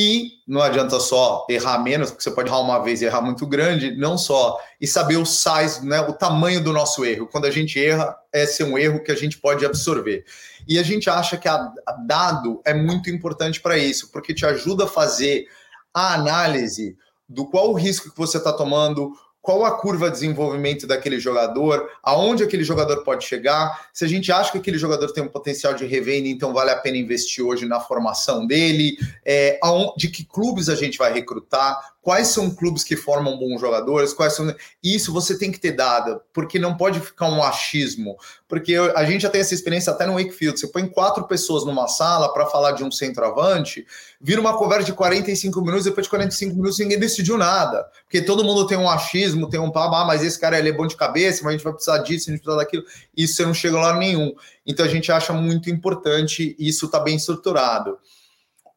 e 0.00 0.34
não 0.46 0.62
adianta 0.62 1.00
só 1.00 1.44
errar 1.50 1.80
menos, 1.80 2.10
porque 2.10 2.22
você 2.22 2.30
pode 2.30 2.48
errar 2.48 2.60
uma 2.60 2.78
vez 2.78 3.02
e 3.02 3.06
errar 3.06 3.20
muito 3.20 3.44
grande, 3.44 3.96
não 3.96 4.16
só, 4.16 4.56
e 4.80 4.86
saber 4.86 5.16
o 5.16 5.26
size, 5.26 5.84
né, 5.84 6.00
o 6.02 6.12
tamanho 6.12 6.62
do 6.62 6.72
nosso 6.72 7.04
erro. 7.04 7.26
Quando 7.26 7.46
a 7.46 7.50
gente 7.50 7.84
erra, 7.84 8.16
esse 8.32 8.62
é 8.62 8.64
um 8.64 8.78
erro 8.78 9.02
que 9.02 9.10
a 9.10 9.16
gente 9.16 9.38
pode 9.38 9.66
absorver. 9.66 10.24
E 10.68 10.78
a 10.78 10.84
gente 10.84 11.10
acha 11.10 11.36
que 11.36 11.48
a, 11.48 11.56
a 11.84 11.92
dado 12.06 12.62
é 12.64 12.72
muito 12.72 13.10
importante 13.10 13.60
para 13.60 13.76
isso, 13.76 14.12
porque 14.12 14.32
te 14.32 14.46
ajuda 14.46 14.84
a 14.84 14.88
fazer 14.88 15.48
a 15.92 16.14
análise 16.14 16.96
do 17.28 17.44
qual 17.44 17.72
o 17.72 17.74
risco 17.74 18.08
que 18.08 18.16
você 18.16 18.38
está 18.38 18.52
tomando, 18.52 19.12
qual 19.40 19.64
a 19.64 19.78
curva 19.78 20.06
de 20.06 20.14
desenvolvimento 20.14 20.86
daquele 20.86 21.18
jogador, 21.18 21.88
aonde 22.02 22.42
aquele 22.42 22.64
jogador 22.64 23.02
pode 23.02 23.24
chegar, 23.24 23.88
se 23.92 24.04
a 24.04 24.08
gente 24.08 24.30
acha 24.30 24.52
que 24.52 24.58
aquele 24.58 24.78
jogador 24.78 25.10
tem 25.12 25.22
um 25.22 25.28
potencial 25.28 25.74
de 25.74 25.86
revenda, 25.86 26.28
então 26.28 26.52
vale 26.52 26.70
a 26.70 26.76
pena 26.76 26.96
investir 26.96 27.44
hoje 27.44 27.64
na 27.64 27.80
formação 27.80 28.46
dele, 28.46 28.98
é, 29.24 29.58
de 29.96 30.08
que 30.08 30.24
clubes 30.24 30.68
a 30.68 30.74
gente 30.74 30.98
vai 30.98 31.12
recrutar, 31.12 31.78
quais 32.08 32.28
são 32.28 32.48
clubes 32.48 32.82
que 32.82 32.96
formam 32.96 33.36
bons 33.36 33.60
jogadores, 33.60 34.14
quais 34.14 34.32
são. 34.32 34.50
Isso 34.82 35.12
você 35.12 35.38
tem 35.38 35.52
que 35.52 35.60
ter 35.60 35.72
dado, 35.72 36.22
porque 36.32 36.58
não 36.58 36.74
pode 36.74 37.00
ficar 37.00 37.28
um 37.28 37.42
achismo. 37.42 38.16
Porque 38.48 38.76
a 38.96 39.04
gente 39.04 39.20
já 39.20 39.28
tem 39.28 39.42
essa 39.42 39.52
experiência 39.52 39.92
até 39.92 40.06
no 40.06 40.14
Wakefield. 40.14 40.58
Você 40.58 40.68
põe 40.68 40.86
quatro 40.86 41.24
pessoas 41.24 41.66
numa 41.66 41.86
sala 41.86 42.32
para 42.32 42.46
falar 42.46 42.72
de 42.72 42.82
um 42.82 42.90
centroavante, 42.90 43.86
vira 44.18 44.40
uma 44.40 44.56
conversa 44.56 44.86
de 44.86 44.94
45 44.94 45.60
minutos, 45.60 45.84
depois 45.84 46.06
de 46.06 46.08
45 46.08 46.54
minutos 46.54 46.78
ninguém 46.78 46.98
decidiu 46.98 47.36
nada. 47.36 47.86
Porque 48.04 48.22
todo 48.22 48.42
mundo 48.42 48.66
tem 48.66 48.78
um 48.78 48.88
achismo, 48.88 49.46
tem 49.46 49.60
um 49.60 49.70
papo, 49.70 49.94
ah, 49.94 50.06
mas 50.06 50.24
esse 50.24 50.40
cara 50.40 50.58
ele 50.58 50.70
é 50.70 50.72
bom 50.72 50.86
de 50.86 50.96
cabeça, 50.96 51.42
mas 51.42 51.50
a 51.50 51.56
gente 51.58 51.64
vai 51.64 51.74
precisar 51.74 51.98
disso, 51.98 52.30
a 52.30 52.32
gente 52.32 52.42
vai 52.42 52.56
precisar 52.56 52.56
daquilo. 52.56 52.84
Isso 53.14 53.34
você 53.34 53.44
não 53.44 53.52
chega 53.52 53.78
lá 53.78 53.98
nenhum. 53.98 54.32
Então 54.66 54.86
a 54.86 54.88
gente 54.88 55.12
acha 55.12 55.34
muito 55.34 55.68
importante 55.68 56.56
isso 56.58 56.86
está 56.86 57.00
bem 57.00 57.16
estruturado. 57.16 57.98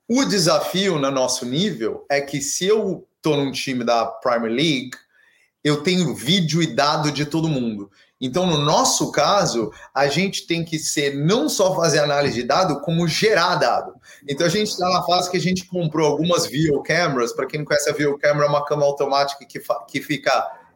O 0.06 0.26
desafio 0.26 1.00
no 1.00 1.10
nosso 1.10 1.46
nível 1.46 2.06
é 2.10 2.20
que 2.20 2.42
se 2.42 2.66
eu 2.66 3.08
estou 3.22 3.38
num 3.38 3.52
time 3.52 3.84
da 3.84 4.06
Premier 4.06 4.52
League, 4.52 4.92
eu 5.64 5.84
tenho 5.84 6.16
vídeo 6.16 6.62
e 6.62 6.68
dado 6.68 7.12
de 7.12 7.24
todo 7.24 7.48
mundo. 7.48 7.92
Então, 8.20 8.46
no 8.46 8.58
nosso 8.58 9.12
caso, 9.12 9.72
a 9.94 10.08
gente 10.08 10.46
tem 10.46 10.64
que 10.64 10.78
ser 10.78 11.16
não 11.16 11.48
só 11.48 11.76
fazer 11.76 12.00
análise 12.00 12.36
de 12.36 12.44
dado, 12.44 12.82
como 12.82 13.08
gerar 13.08 13.56
dado. 13.56 13.94
Então, 14.28 14.46
a 14.46 14.50
gente 14.50 14.70
está 14.70 14.90
na 14.90 15.04
fase 15.04 15.30
que 15.30 15.38
a 15.38 15.42
gente 15.42 15.66
comprou 15.66 16.08
algumas 16.08 16.46
video 16.46 16.82
cameras. 16.84 17.34
Para 17.34 17.48
quem 17.48 17.60
não 17.60 17.66
conhece, 17.66 17.90
a 17.90 17.94
video 17.94 18.18
camera 18.20 18.46
é 18.46 18.50
uma 18.50 18.66
câmera 18.66 18.88
automática 18.88 19.46
que, 19.46 19.60
que 19.88 20.02
fica 20.02 20.32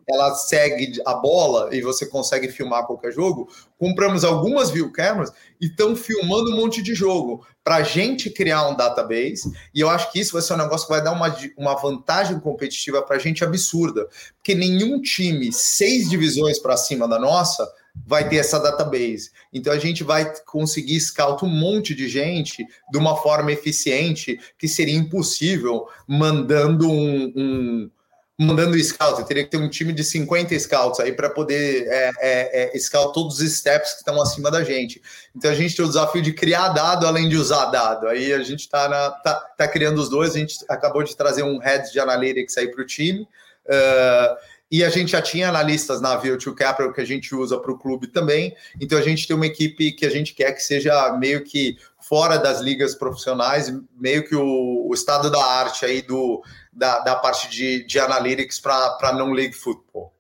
ela 0.07 0.33
segue 0.35 1.01
a 1.05 1.15
bola 1.15 1.69
e 1.75 1.81
você 1.81 2.05
consegue 2.05 2.49
filmar 2.49 2.85
qualquer 2.85 3.11
jogo. 3.11 3.49
Compramos 3.77 4.23
algumas 4.23 4.69
view 4.69 4.91
cameras 4.91 5.31
e 5.59 5.65
estão 5.65 5.95
filmando 5.95 6.51
um 6.51 6.57
monte 6.57 6.81
de 6.81 6.93
jogo 6.93 7.45
para 7.63 7.77
a 7.77 7.83
gente 7.83 8.29
criar 8.29 8.67
um 8.69 8.75
database. 8.75 9.51
E 9.73 9.81
eu 9.81 9.89
acho 9.89 10.11
que 10.11 10.19
isso 10.19 10.33
vai 10.33 10.41
ser 10.41 10.53
um 10.53 10.57
negócio 10.57 10.87
que 10.87 10.93
vai 10.93 11.03
dar 11.03 11.11
uma, 11.11 11.35
uma 11.57 11.75
vantagem 11.75 12.39
competitiva 12.39 13.01
para 13.01 13.15
a 13.15 13.19
gente 13.19 13.43
absurda, 13.43 14.07
porque 14.35 14.53
nenhum 14.53 15.01
time 15.01 15.51
seis 15.51 16.09
divisões 16.09 16.59
para 16.59 16.77
cima 16.77 17.07
da 17.07 17.17
nossa 17.17 17.67
vai 18.05 18.27
ter 18.27 18.37
essa 18.37 18.59
database. 18.59 19.31
Então 19.53 19.71
a 19.71 19.79
gente 19.79 20.03
vai 20.03 20.31
conseguir 20.45 20.99
scout 20.99 21.45
um 21.45 21.49
monte 21.49 21.95
de 21.95 22.07
gente 22.09 22.65
de 22.91 22.97
uma 22.97 23.15
forma 23.15 23.51
eficiente 23.51 24.39
que 24.57 24.67
seria 24.67 24.95
impossível 24.95 25.87
mandando 26.07 26.89
um, 26.89 27.33
um 27.35 27.91
mandando 28.37 28.77
scout, 28.83 29.19
eu 29.19 29.25
teria 29.25 29.43
que 29.43 29.51
ter 29.51 29.57
um 29.57 29.69
time 29.69 29.93
de 29.93 30.03
50 30.03 30.57
scouts 30.59 30.99
aí 30.99 31.13
para 31.13 31.29
poder 31.29 31.87
é, 31.87 32.11
é, 32.19 32.75
é, 32.75 32.79
scout 32.79 33.13
todos 33.13 33.39
os 33.39 33.57
steps 33.57 33.93
que 33.93 33.99
estão 33.99 34.21
acima 34.21 34.51
da 34.51 34.63
gente. 34.63 35.01
Então 35.35 35.49
a 35.49 35.55
gente 35.55 35.75
tem 35.75 35.85
o 35.85 35.87
desafio 35.87 36.21
de 36.21 36.33
criar 36.33 36.69
dado 36.69 37.07
além 37.07 37.29
de 37.29 37.37
usar 37.37 37.65
dado. 37.65 38.07
Aí 38.07 38.33
a 38.33 38.43
gente 38.43 38.61
está 38.61 39.11
tá, 39.11 39.33
tá 39.57 39.67
criando 39.67 39.99
os 39.99 40.09
dois, 40.09 40.35
a 40.35 40.39
gente 40.39 40.57
acabou 40.67 41.03
de 41.03 41.15
trazer 41.15 41.43
um 41.43 41.59
head 41.59 41.91
de 41.91 41.99
analytics 41.99 42.57
aí 42.57 42.69
para 42.69 42.81
o 42.81 42.85
time. 42.85 43.21
Uh, 43.65 44.55
e 44.69 44.83
a 44.83 44.89
gente 44.89 45.11
já 45.11 45.21
tinha 45.21 45.47
analistas 45.47 46.01
na 46.01 46.19
View2 46.19 46.53
Capital 46.53 46.91
que 46.91 46.99
a 46.99 47.05
gente 47.05 47.33
usa 47.33 47.57
para 47.57 47.71
o 47.71 47.77
clube 47.77 48.07
também. 48.07 48.53
Então 48.81 48.97
a 48.97 49.01
gente 49.01 49.25
tem 49.27 49.35
uma 49.35 49.45
equipe 49.45 49.91
que 49.91 50.05
a 50.05 50.09
gente 50.09 50.33
quer 50.33 50.51
que 50.51 50.61
seja 50.61 51.15
meio 51.17 51.43
que 51.43 51.77
fora 52.01 52.37
das 52.37 52.59
ligas 52.59 52.93
profissionais, 52.93 53.73
meio 53.97 54.27
que 54.27 54.35
o, 54.35 54.87
o 54.87 54.93
estado 54.93 55.31
da 55.31 55.43
arte 55.43 55.85
aí 55.85 56.01
do, 56.01 56.43
da, 56.75 56.99
da 56.99 57.15
parte 57.15 57.49
de, 57.49 57.85
de 57.85 57.99
analytics 57.99 58.59
para 58.59 59.13
não 59.13 59.31
league 59.31 59.53
football. 59.53 60.15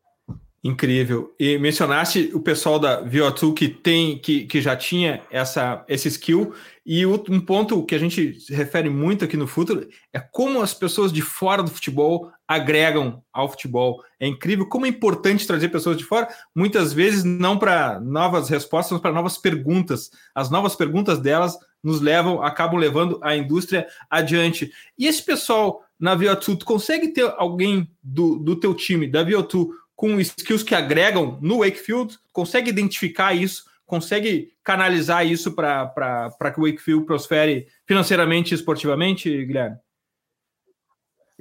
Incrível. 0.65 1.31
E 1.39 1.59
mencionaste 1.59 2.31
o 2.33 2.39
pessoal 2.39 2.79
da 2.79 3.05
VO2 3.05 3.53
que 3.53 3.67
tem, 3.67 4.17
que, 4.17 4.45
que 4.45 4.59
já 4.63 4.75
tinha 4.75 5.21
essa, 5.29 5.85
esse 5.87 6.07
skill. 6.07 6.55
E 6.83 7.05
um 7.05 7.39
ponto 7.39 7.85
que 7.85 7.93
a 7.93 7.99
gente 7.99 8.35
refere 8.49 8.89
muito 8.89 9.23
aqui 9.23 9.37
no 9.37 9.45
futuro 9.45 9.87
é 10.11 10.19
como 10.19 10.63
as 10.63 10.73
pessoas 10.73 11.13
de 11.13 11.21
fora 11.21 11.61
do 11.61 11.69
futebol 11.69 12.31
agregam 12.47 13.21
ao 13.31 13.47
futebol. 13.47 14.03
É 14.19 14.25
incrível 14.25 14.67
como 14.67 14.87
é 14.87 14.89
importante 14.89 15.45
trazer 15.45 15.69
pessoas 15.69 15.97
de 15.97 16.03
fora, 16.03 16.27
muitas 16.55 16.93
vezes 16.93 17.23
não 17.23 17.59
para 17.59 17.99
novas 17.99 18.49
respostas, 18.49 18.93
mas 18.93 19.01
para 19.01 19.11
novas 19.11 19.37
perguntas. 19.37 20.09
As 20.33 20.49
novas 20.49 20.75
perguntas 20.75 21.19
delas 21.19 21.55
nos 21.85 22.01
levam, 22.01 22.41
acabam 22.41 22.79
levando 22.79 23.19
a 23.21 23.35
indústria 23.35 23.87
adiante. 24.09 24.71
E 24.97 25.05
esse 25.05 25.23
pessoal 25.23 25.85
na 25.99 26.17
VO2, 26.17 26.57
tu 26.57 26.65
consegue 26.65 27.09
ter 27.09 27.31
alguém 27.37 27.89
do, 28.03 28.37
do 28.37 28.55
teu 28.55 28.73
time, 28.73 29.07
da 29.07 29.23
VO2, 29.23 29.69
com 29.95 30.19
skills 30.19 30.63
que 30.63 30.75
agregam 30.75 31.37
no 31.41 31.59
Wakefield? 31.59 32.17
Consegue 32.33 32.69
identificar 32.69 33.33
isso? 33.33 33.65
Consegue 33.85 34.51
canalizar 34.63 35.25
isso 35.25 35.53
para 35.53 36.51
que 36.53 36.59
o 36.59 36.63
Wakefield 36.63 37.05
prospere 37.05 37.67
financeiramente 37.85 38.53
e 38.53 38.55
esportivamente, 38.55 39.29
Guilherme? 39.45 39.77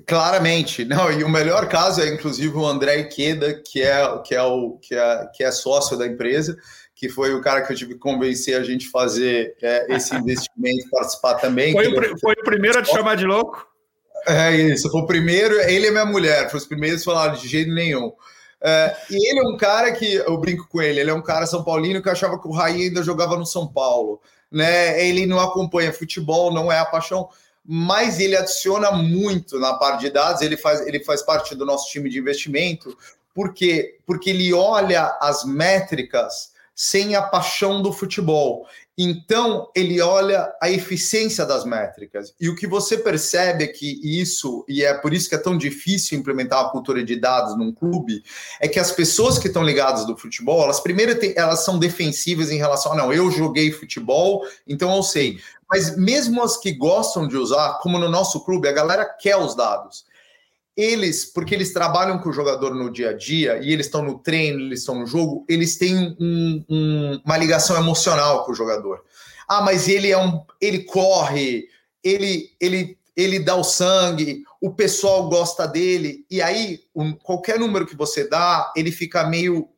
Claramente, 0.07 0.85
não, 0.85 1.11
e 1.13 1.23
o 1.23 1.29
melhor 1.29 1.69
caso 1.69 2.03
é 2.03 2.09
inclusive 2.13 2.55
o 2.57 2.67
André 2.67 2.99
Iqueda, 2.99 3.63
que 3.65 3.81
é, 3.81 4.19
que 4.19 4.35
é, 4.35 4.43
o, 4.43 4.77
que 4.79 4.93
é, 4.95 5.27
que 5.33 5.45
é 5.45 5.53
sócio 5.53 5.97
da 5.97 6.05
empresa, 6.05 6.59
que 7.05 7.09
foi 7.11 7.35
o 7.35 7.43
cara 7.43 7.61
que 7.61 7.71
eu 7.71 7.77
tive 7.77 7.95
que 7.95 8.01
convencer 8.01 8.57
a 8.59 8.63
gente 8.63 8.89
fazer 8.89 9.55
é, 9.61 9.95
esse 9.95 10.15
investimento, 10.17 10.89
participar 10.91 11.35
também. 11.35 11.75
Foi, 11.75 11.87
o, 11.87 12.19
foi 12.19 12.33
o 12.33 12.45
primeiro 12.45 12.79
a 12.79 12.83
te 12.83 12.91
chamar 12.91 13.15
de 13.17 13.27
louco? 13.27 13.67
É 14.27 14.57
isso, 14.57 14.91
foi 14.91 15.03
o 15.03 15.07
primeiro, 15.07 15.55
ele 15.61 15.89
e 15.89 15.91
minha 15.91 16.07
mulher, 16.07 16.49
foi 16.51 16.59
os 16.59 16.67
primeiros 16.67 17.01
que 17.01 17.05
falaram 17.05 17.35
de 17.35 17.47
jeito 17.47 17.71
nenhum. 17.75 18.11
É, 18.59 18.97
e 19.11 19.31
ele 19.31 19.41
é 19.41 19.43
um 19.43 19.59
cara 19.59 19.93
que, 19.93 20.15
eu 20.15 20.39
brinco 20.39 20.67
com 20.67 20.81
ele, 20.81 20.99
ele 20.99 21.11
é 21.11 21.15
um 21.15 21.21
cara 21.21 21.45
São 21.45 21.63
Paulino 21.63 22.03
que 22.03 22.09
achava 22.09 22.41
que 22.41 22.49
o 22.49 22.53
Raí 22.53 22.85
ainda 22.85 23.03
jogava 23.03 23.37
no 23.37 23.45
São 23.45 23.69
Paulo. 23.69 24.23
Né? 24.51 25.07
Ele 25.07 25.27
não 25.27 25.39
acompanha 25.39 25.93
futebol, 25.93 26.55
não 26.55 26.73
é 26.73 26.79
a 26.79 26.87
paixão, 26.87 27.29
mas 27.63 28.19
ele 28.19 28.35
adiciona 28.35 28.93
muito 28.93 29.61
na 29.61 29.75
parte 29.75 30.01
de 30.01 30.11
dados, 30.11 30.41
ele 30.41 30.57
faz, 30.57 30.81
ele 30.87 31.05
faz 31.05 31.21
parte 31.21 31.55
do 31.55 31.67
nosso 31.67 31.91
time 31.91 32.09
de 32.09 32.19
investimento, 32.19 32.97
porque, 33.35 33.99
porque 34.07 34.31
ele 34.31 34.55
olha 34.55 35.19
as 35.21 35.45
métricas 35.45 36.54
sem 36.75 37.15
a 37.15 37.23
paixão 37.23 37.81
do 37.81 37.93
futebol. 37.93 38.67
Então, 38.97 39.69
ele 39.75 40.01
olha 40.01 40.53
a 40.63 40.71
eficiência 40.71 41.45
das 41.45 41.65
métricas. 41.65 42.33
E 42.41 42.49
o 42.49 42.55
que 42.55 42.67
você 42.67 42.97
percebe 42.97 43.65
é 43.65 43.67
que 43.67 44.01
isso, 44.03 44.65
e 44.69 44.85
é 44.85 44.95
por 44.95 45.13
isso 45.13 45.29
que 45.29 45.35
é 45.35 45.39
tão 45.39 45.59
difícil 45.59 46.19
implementar 46.19 46.65
a 46.65 46.69
cultura 46.71 47.03
de 47.03 47.17
dados 47.17 47.57
num 47.57 47.73
clube, 47.73 48.23
é 48.61 48.69
que 48.69 48.79
as 48.79 48.93
pessoas 48.93 49.37
que 49.37 49.49
estão 49.49 49.65
ligadas 49.65 50.07
do 50.07 50.17
futebol, 50.17 50.63
elas 50.63 50.79
primeiro 50.79 51.19
elas 51.35 51.65
são 51.65 51.79
defensivas 51.79 52.51
em 52.51 52.57
relação 52.57 52.93
a, 52.93 52.97
não, 52.97 53.13
eu 53.13 53.31
joguei 53.33 53.73
futebol, 53.73 54.45
então 54.67 54.95
eu 54.95 55.03
sei. 55.03 55.41
Mas 55.69 55.97
mesmo 55.97 56.43
as 56.43 56.57
que 56.57 56.71
gostam 56.71 57.27
de 57.27 57.37
usar, 57.37 57.81
como 57.81 57.99
no 57.99 58.09
nosso 58.09 58.45
clube, 58.45 58.69
a 58.69 58.73
galera 58.73 59.05
quer 59.05 59.37
os 59.37 59.57
dados 59.57 60.05
eles, 60.77 61.25
porque 61.25 61.55
eles 61.55 61.73
trabalham 61.73 62.19
com 62.19 62.29
o 62.29 62.33
jogador 62.33 62.75
no 62.75 62.91
dia 62.91 63.11
a 63.11 63.13
dia 63.13 63.59
e 63.63 63.73
eles 63.73 63.87
estão 63.87 64.03
no 64.03 64.19
treino, 64.19 64.61
eles 64.61 64.81
estão 64.81 64.99
no 64.99 65.07
jogo, 65.07 65.45
eles 65.49 65.77
têm 65.77 66.17
um, 66.19 66.65
um, 66.69 67.21
uma 67.25 67.37
ligação 67.37 67.77
emocional 67.77 68.45
com 68.45 68.53
o 68.53 68.55
jogador. 68.55 69.05
Ah, 69.49 69.63
mas 69.63 69.89
ele 69.89 70.11
é 70.11 70.19
um, 70.19 70.43
ele 70.61 70.81
corre, 70.81 71.69
ele, 72.03 72.51
ele, 72.61 72.99
ele 73.17 73.39
dá 73.39 73.55
o 73.55 73.63
sangue, 73.63 74.43
o 74.61 74.73
pessoal 74.73 75.29
gosta 75.29 75.67
dele 75.67 76.27
e 76.29 76.43
aí 76.43 76.81
um, 76.95 77.13
qualquer 77.13 77.59
número 77.59 77.87
que 77.87 77.97
você 77.97 78.29
dá, 78.29 78.73
ele 78.75 78.91
fica 78.91 79.25
meio, 79.29 79.69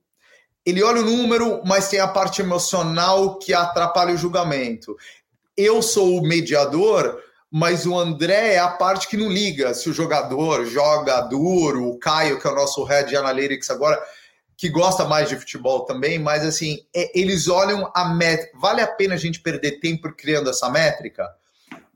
ele 0.65 0.83
olha 0.83 1.03
o 1.03 1.05
número, 1.05 1.61
mas 1.67 1.89
tem 1.89 2.01
a 2.01 2.09
parte 2.09 2.41
emocional 2.41 3.39
que 3.39 3.53
atrapalha 3.53 4.15
o 4.15 4.19
julgamento. 4.19 4.97
Eu 5.55 5.83
sou 5.83 6.19
o 6.19 6.27
mediador 6.27 7.23
mas 7.51 7.87
o 7.87 7.99
André 7.99 8.55
é 8.55 8.59
a 8.59 8.69
parte 8.69 9.09
que 9.09 9.17
não 9.17 9.31
liga 9.31 9.73
se 9.73 9.89
o 9.89 9.93
jogador 9.93 10.67
joga 10.67 11.21
duro, 11.21 11.89
o 11.89 11.99
Caio, 11.99 12.41
que 12.41 12.47
é 12.47 12.51
o 12.51 12.55
nosso 12.55 12.83
head 12.85 13.15
analytics 13.17 13.71
agora, 13.71 14.01
que 14.57 14.69
gosta 14.69 15.05
mais 15.05 15.29
de 15.29 15.37
futebol 15.37 15.85
também, 15.85 16.19
mas 16.19 16.45
assim, 16.45 16.79
é, 16.95 17.19
eles 17.19 17.47
olham 17.47 17.91
a 17.95 18.09
métrica. 18.09 18.59
Vale 18.59 18.81
a 18.81 18.87
pena 18.87 19.15
a 19.15 19.19
gente 19.19 19.41
perder 19.41 19.81
tempo 19.81 20.11
criando 20.13 20.51
essa 20.51 20.71
métrica? 20.71 21.29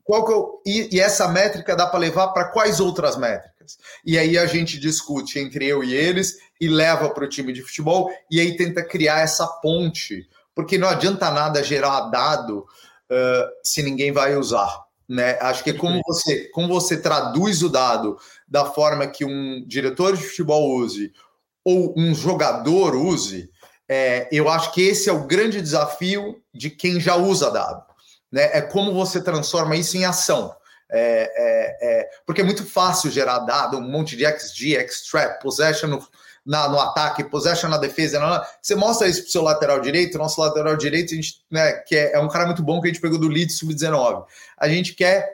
Qual 0.03 0.25
que 0.25 0.31
eu, 0.31 0.61
e, 0.65 0.95
e 0.95 0.99
essa 0.99 1.27
métrica 1.27 1.75
dá 1.75 1.87
para 1.87 1.99
levar 1.99 2.29
para 2.29 2.45
quais 2.45 2.79
outras 2.79 3.17
métricas? 3.17 3.77
E 4.05 4.17
aí 4.17 4.37
a 4.37 4.45
gente 4.45 4.79
discute 4.79 5.39
entre 5.39 5.65
eu 5.65 5.83
e 5.83 5.93
eles 5.93 6.37
e 6.59 6.67
leva 6.67 7.09
para 7.09 7.25
o 7.25 7.29
time 7.29 7.51
de 7.51 7.61
futebol 7.61 8.11
e 8.29 8.39
aí 8.39 8.55
tenta 8.55 8.83
criar 8.83 9.21
essa 9.21 9.47
ponte, 9.47 10.27
porque 10.53 10.77
não 10.77 10.87
adianta 10.87 11.31
nada 11.31 11.63
gerar 11.63 12.09
dado 12.09 12.59
uh, 12.59 13.49
se 13.63 13.81
ninguém 13.81 14.11
vai 14.11 14.35
usar. 14.35 14.90
Né? 15.11 15.37
Acho 15.41 15.61
que 15.61 15.71
é 15.71 15.73
como 15.73 16.01
você, 16.07 16.45
como 16.51 16.69
você 16.69 16.95
traduz 16.95 17.61
o 17.61 17.67
dado 17.67 18.17
da 18.47 18.63
forma 18.63 19.05
que 19.05 19.25
um 19.25 19.61
diretor 19.67 20.15
de 20.15 20.23
futebol 20.23 20.77
use 20.77 21.11
ou 21.65 21.93
um 21.97 22.15
jogador 22.15 22.95
use, 22.95 23.51
é, 23.89 24.29
eu 24.31 24.47
acho 24.47 24.71
que 24.71 24.81
esse 24.81 25.09
é 25.09 25.11
o 25.11 25.27
grande 25.27 25.61
desafio 25.61 26.41
de 26.53 26.69
quem 26.69 26.97
já 26.97 27.17
usa 27.17 27.51
dado. 27.51 27.83
Né? 28.31 28.51
É 28.53 28.61
como 28.61 28.93
você 28.93 29.21
transforma 29.21 29.75
isso 29.75 29.97
em 29.97 30.05
ação. 30.05 30.55
É, 30.89 31.29
é, 31.35 31.77
é, 31.81 32.09
porque 32.25 32.39
é 32.39 32.45
muito 32.45 32.65
fácil 32.65 33.11
gerar 33.11 33.39
dado, 33.39 33.79
um 33.79 33.81
monte 33.81 34.15
de 34.15 34.25
XG, 34.25 34.77
extract, 34.77 35.41
possession 35.41 35.99
na, 36.45 36.67
no 36.67 36.79
ataque, 36.79 37.23
possession 37.23 37.69
na 37.69 37.77
defesa. 37.77 38.19
Você 38.61 38.75
mostra 38.75 39.07
isso 39.07 39.23
pro 39.23 39.31
seu 39.31 39.41
lateral 39.41 39.79
direito, 39.79 40.17
nosso 40.17 40.41
lateral 40.41 40.75
direito, 40.75 41.13
a 41.13 41.15
gente, 41.15 41.35
né, 41.49 41.71
que 41.73 41.95
é, 41.95 42.13
é, 42.13 42.19
um 42.19 42.27
cara 42.27 42.45
muito 42.45 42.63
bom 42.63 42.81
que 42.81 42.87
a 42.87 42.91
gente 42.91 43.01
pegou 43.01 43.19
do 43.19 43.27
Leeds 43.27 43.57
Sub-19. 43.57 44.25
A 44.57 44.67
gente 44.67 44.93
quer 44.93 45.29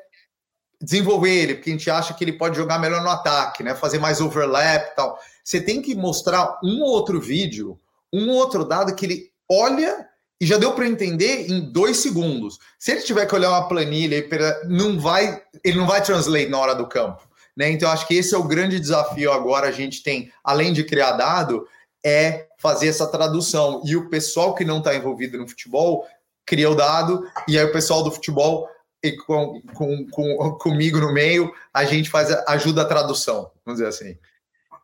desenvolver 0.81 1.33
ele, 1.33 1.55
porque 1.55 1.69
a 1.69 1.73
gente 1.73 1.89
acha 1.89 2.13
que 2.13 2.23
ele 2.23 2.33
pode 2.33 2.55
jogar 2.55 2.79
melhor 2.79 3.01
no 3.01 3.09
ataque, 3.09 3.63
né? 3.63 3.73
Fazer 3.73 3.99
mais 3.99 4.21
overlap 4.21 4.91
e 4.91 4.95
tal. 4.95 5.19
Você 5.43 5.59
tem 5.59 5.81
que 5.81 5.95
mostrar 5.95 6.59
um 6.63 6.81
ou 6.83 6.89
outro 6.89 7.19
vídeo, 7.19 7.79
um 8.13 8.29
ou 8.29 8.35
outro 8.35 8.63
dado 8.63 8.93
que 8.93 9.05
ele 9.05 9.31
olha 9.49 10.07
e 10.39 10.45
já 10.45 10.57
deu 10.57 10.73
para 10.73 10.87
entender 10.87 11.49
em 11.49 11.71
dois 11.71 11.97
segundos. 11.97 12.59
Se 12.77 12.91
ele 12.91 13.01
tiver 13.01 13.25
que 13.25 13.33
olhar 13.33 13.49
uma 13.49 13.67
planilha, 13.67 14.23
não 14.65 14.99
vai, 14.99 15.41
ele 15.63 15.77
não 15.77 15.87
vai 15.87 16.03
translate 16.03 16.49
na 16.49 16.59
hora 16.59 16.75
do 16.75 16.87
campo. 16.87 17.27
Né? 17.57 17.71
Então, 17.71 17.89
acho 17.89 18.07
que 18.07 18.13
esse 18.13 18.35
é 18.35 18.37
o 18.37 18.43
grande 18.43 18.79
desafio 18.79 19.31
agora. 19.31 19.67
A 19.67 19.71
gente 19.71 20.03
tem, 20.03 20.31
além 20.43 20.71
de 20.71 20.83
criar 20.83 21.13
dado, 21.13 21.67
é 22.05 22.45
fazer 22.59 22.87
essa 22.87 23.07
tradução. 23.07 23.81
E 23.83 23.95
o 23.95 24.09
pessoal 24.09 24.53
que 24.53 24.63
não 24.63 24.77
está 24.77 24.95
envolvido 24.95 25.39
no 25.39 25.47
futebol 25.47 26.05
cria 26.45 26.69
o 26.69 26.75
dado, 26.75 27.27
e 27.47 27.57
aí 27.57 27.65
o 27.65 27.71
pessoal 27.73 28.03
do 28.03 28.11
futebol 28.11 28.69
e 29.03 29.11
com, 29.17 29.61
com, 29.73 30.07
com, 30.09 30.51
comigo 30.53 30.99
no 30.99 31.11
meio, 31.11 31.51
a 31.73 31.83
gente 31.83 32.09
faz 32.09 32.31
ajuda 32.47 32.83
a 32.83 32.85
tradução, 32.85 33.51
vamos 33.65 33.79
dizer 33.79 33.87
assim. 33.87 34.17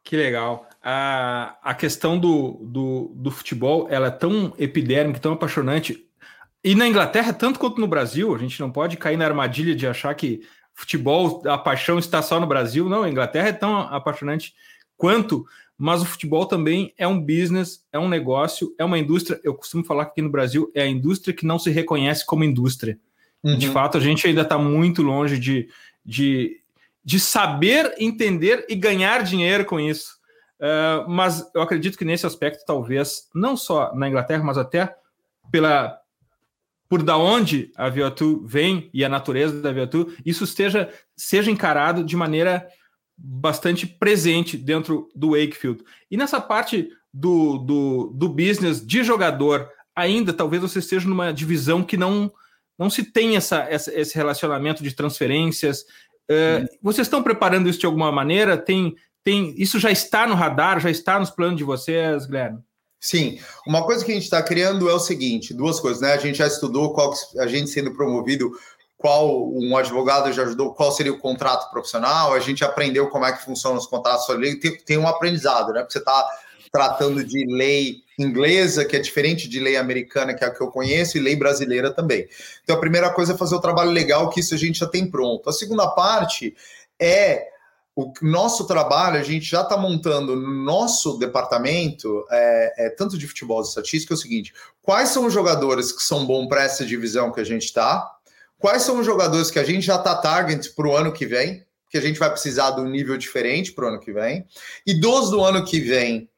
Que 0.03 0.17
legal. 0.17 0.67
A, 0.83 1.57
a 1.63 1.73
questão 1.73 2.19
do, 2.19 2.59
do, 2.63 3.11
do 3.15 3.31
futebol 3.31 3.87
ela 3.89 4.07
é 4.07 4.11
tão 4.11 4.53
epidérmica, 4.57 5.19
tão 5.19 5.33
apaixonante. 5.33 6.05
E 6.63 6.75
na 6.75 6.87
Inglaterra, 6.87 7.31
tanto 7.31 7.59
quanto 7.59 7.79
no 7.79 7.87
Brasil, 7.87 8.35
a 8.35 8.37
gente 8.37 8.59
não 8.59 8.71
pode 8.71 8.97
cair 8.97 9.17
na 9.17 9.25
armadilha 9.25 9.75
de 9.75 9.87
achar 9.87 10.13
que 10.15 10.41
futebol, 10.73 11.41
a 11.45 11.57
paixão 11.57 11.99
está 11.99 12.21
só 12.21 12.39
no 12.39 12.47
Brasil. 12.47 12.89
Não, 12.89 13.03
a 13.03 13.09
Inglaterra 13.09 13.49
é 13.49 13.53
tão 13.53 13.79
apaixonante 13.79 14.53
quanto, 14.97 15.45
mas 15.77 16.01
o 16.01 16.05
futebol 16.05 16.45
também 16.45 16.93
é 16.97 17.07
um 17.07 17.19
business, 17.19 17.85
é 17.91 17.99
um 17.99 18.07
negócio, 18.07 18.73
é 18.77 18.85
uma 18.85 18.97
indústria. 18.97 19.39
Eu 19.43 19.53
costumo 19.53 19.83
falar 19.83 20.05
que 20.05 20.11
aqui 20.11 20.21
no 20.21 20.29
Brasil 20.29 20.71
é 20.73 20.83
a 20.83 20.87
indústria 20.87 21.33
que 21.33 21.45
não 21.45 21.59
se 21.59 21.69
reconhece 21.69 22.25
como 22.25 22.43
indústria. 22.43 22.97
Uhum. 23.43 23.57
De 23.57 23.69
fato, 23.69 23.97
a 23.97 24.01
gente 24.01 24.25
ainda 24.25 24.41
está 24.41 24.57
muito 24.57 25.01
longe 25.01 25.37
de, 25.37 25.67
de, 26.05 26.61
de 27.03 27.19
saber, 27.19 27.93
entender 27.99 28.65
e 28.69 28.75
ganhar 28.75 29.23
dinheiro 29.23 29.65
com 29.65 29.79
isso. 29.79 30.17
Uh, 30.59 31.09
mas 31.09 31.45
eu 31.53 31.61
acredito 31.61 31.97
que 31.97 32.05
nesse 32.05 32.25
aspecto, 32.25 32.63
talvez, 32.65 33.27
não 33.35 33.57
só 33.57 33.93
na 33.93 34.07
Inglaterra, 34.07 34.43
mas 34.43 34.57
até 34.57 34.95
pela 35.51 35.99
por 36.93 37.01
da 37.01 37.17
onde 37.17 37.71
a 37.75 37.89
VO2 37.89 38.45
vem 38.45 38.87
e 38.93 39.03
a 39.03 39.09
natureza 39.09 39.59
da 39.59 39.73
VO2, 39.73 40.13
isso 40.23 40.43
esteja, 40.43 40.93
seja 41.17 41.49
encarado 41.49 42.03
de 42.03 42.15
maneira 42.15 42.67
bastante 43.17 43.87
presente 43.87 44.55
dentro 44.55 45.09
do 45.15 45.31
Wakefield. 45.31 45.83
E 46.11 46.15
nessa 46.15 46.39
parte 46.39 46.87
do, 47.11 47.57
do, 47.57 48.13
do 48.13 48.29
business 48.29 48.85
de 48.85 49.03
jogador, 49.03 49.67
ainda 49.95 50.31
talvez 50.31 50.61
você 50.61 50.77
esteja 50.77 51.09
numa 51.09 51.33
divisão 51.33 51.83
que 51.83 51.97
não 51.97 52.31
não 52.77 52.91
se 52.91 53.03
tem 53.11 53.35
essa, 53.35 53.65
essa 53.67 53.91
esse 53.91 54.13
relacionamento 54.13 54.83
de 54.83 54.93
transferências. 54.93 55.81
Uh, 56.29 56.67
vocês 56.79 57.07
estão 57.07 57.23
preparando 57.23 57.67
isso 57.67 57.79
de 57.79 57.87
alguma 57.87 58.11
maneira? 58.11 58.55
Tem, 58.55 58.93
tem, 59.23 59.55
isso 59.57 59.79
já 59.79 59.89
está 59.89 60.27
no 60.27 60.35
radar, 60.35 60.79
já 60.79 60.91
está 60.91 61.17
nos 61.17 61.31
planos 61.31 61.57
de 61.57 61.63
vocês, 61.63 62.27
Guilherme? 62.27 62.59
Sim, 63.03 63.37
uma 63.67 63.83
coisa 63.83 64.05
que 64.05 64.11
a 64.11 64.13
gente 64.13 64.23
está 64.23 64.41
criando 64.41 64.89
é 64.89 64.93
o 64.93 64.99
seguinte: 64.99 65.53
duas 65.53 65.77
coisas, 65.77 66.01
né? 66.01 66.13
A 66.13 66.17
gente 66.17 66.37
já 66.37 66.47
estudou 66.47 66.93
qual 66.93 67.13
a 67.37 67.47
gente 67.47 67.69
sendo 67.69 67.93
promovido, 67.93 68.49
qual 68.95 69.51
um 69.51 69.75
advogado 69.75 70.31
já 70.31 70.43
ajudou, 70.43 70.73
qual 70.73 70.89
seria 70.89 71.11
o 71.11 71.19
contrato 71.19 71.69
profissional, 71.69 72.33
a 72.33 72.39
gente 72.39 72.63
aprendeu 72.63 73.09
como 73.09 73.25
é 73.25 73.33
que 73.33 73.43
funcionam 73.43 73.77
os 73.77 73.87
contratos 73.87 74.25
tem, 74.61 74.77
tem 74.77 74.97
um 74.97 75.05
aprendizado, 75.05 75.73
né? 75.73 75.81
Porque 75.81 75.91
você 75.91 75.99
está 75.99 76.25
tratando 76.71 77.25
de 77.25 77.45
lei 77.45 77.97
inglesa, 78.17 78.85
que 78.85 78.95
é 78.95 78.99
diferente 78.99 79.49
de 79.49 79.59
lei 79.59 79.75
americana, 79.75 80.33
que 80.33 80.41
é 80.41 80.47
a 80.47 80.51
que 80.51 80.61
eu 80.61 80.71
conheço, 80.71 81.17
e 81.17 81.21
lei 81.21 81.35
brasileira 81.35 81.93
também. 81.93 82.25
Então, 82.63 82.77
a 82.77 82.79
primeira 82.79 83.09
coisa 83.09 83.33
é 83.33 83.37
fazer 83.37 83.55
o 83.55 83.61
trabalho 83.61 83.91
legal, 83.91 84.29
que 84.29 84.39
isso 84.39 84.55
a 84.55 84.57
gente 84.57 84.79
já 84.79 84.87
tem 84.87 85.11
pronto. 85.11 85.49
A 85.49 85.53
segunda 85.53 85.89
parte 85.89 86.55
é 86.97 87.49
o 87.95 88.11
nosso 88.21 88.65
trabalho, 88.65 89.19
a 89.19 89.23
gente 89.23 89.45
já 89.45 89.61
está 89.61 89.77
montando 89.77 90.35
no 90.35 90.63
nosso 90.63 91.17
departamento, 91.17 92.25
é, 92.31 92.85
é, 92.85 92.89
tanto 92.89 93.17
de 93.17 93.27
futebol 93.27 93.61
e 93.61 93.67
estatística, 93.67 94.13
é 94.13 94.15
o 94.15 94.19
seguinte: 94.19 94.53
quais 94.81 95.09
são 95.09 95.25
os 95.25 95.33
jogadores 95.33 95.91
que 95.91 96.01
são 96.01 96.25
bons 96.25 96.47
para 96.47 96.63
essa 96.63 96.85
divisão 96.85 97.31
que 97.31 97.39
a 97.39 97.43
gente 97.43 97.65
está? 97.65 98.11
Quais 98.57 98.81
são 98.81 98.99
os 98.99 99.05
jogadores 99.05 99.51
que 99.51 99.59
a 99.59 99.63
gente 99.63 99.85
já 99.85 99.97
está 99.97 100.15
target 100.15 100.71
para 100.71 100.87
o 100.87 100.95
ano 100.95 101.11
que 101.11 101.25
vem? 101.25 101.63
Que 101.89 101.97
a 101.97 102.01
gente 102.01 102.17
vai 102.17 102.31
precisar 102.31 102.71
de 102.71 102.81
um 102.81 102.89
nível 102.89 103.17
diferente 103.17 103.71
para 103.71 103.85
o 103.85 103.87
ano 103.89 103.99
que 103.99 104.11
vem. 104.11 104.45
E 104.87 104.99
dos 104.99 105.29
do 105.29 105.43
ano 105.43 105.63
que 105.63 105.79
vem, 105.79 106.29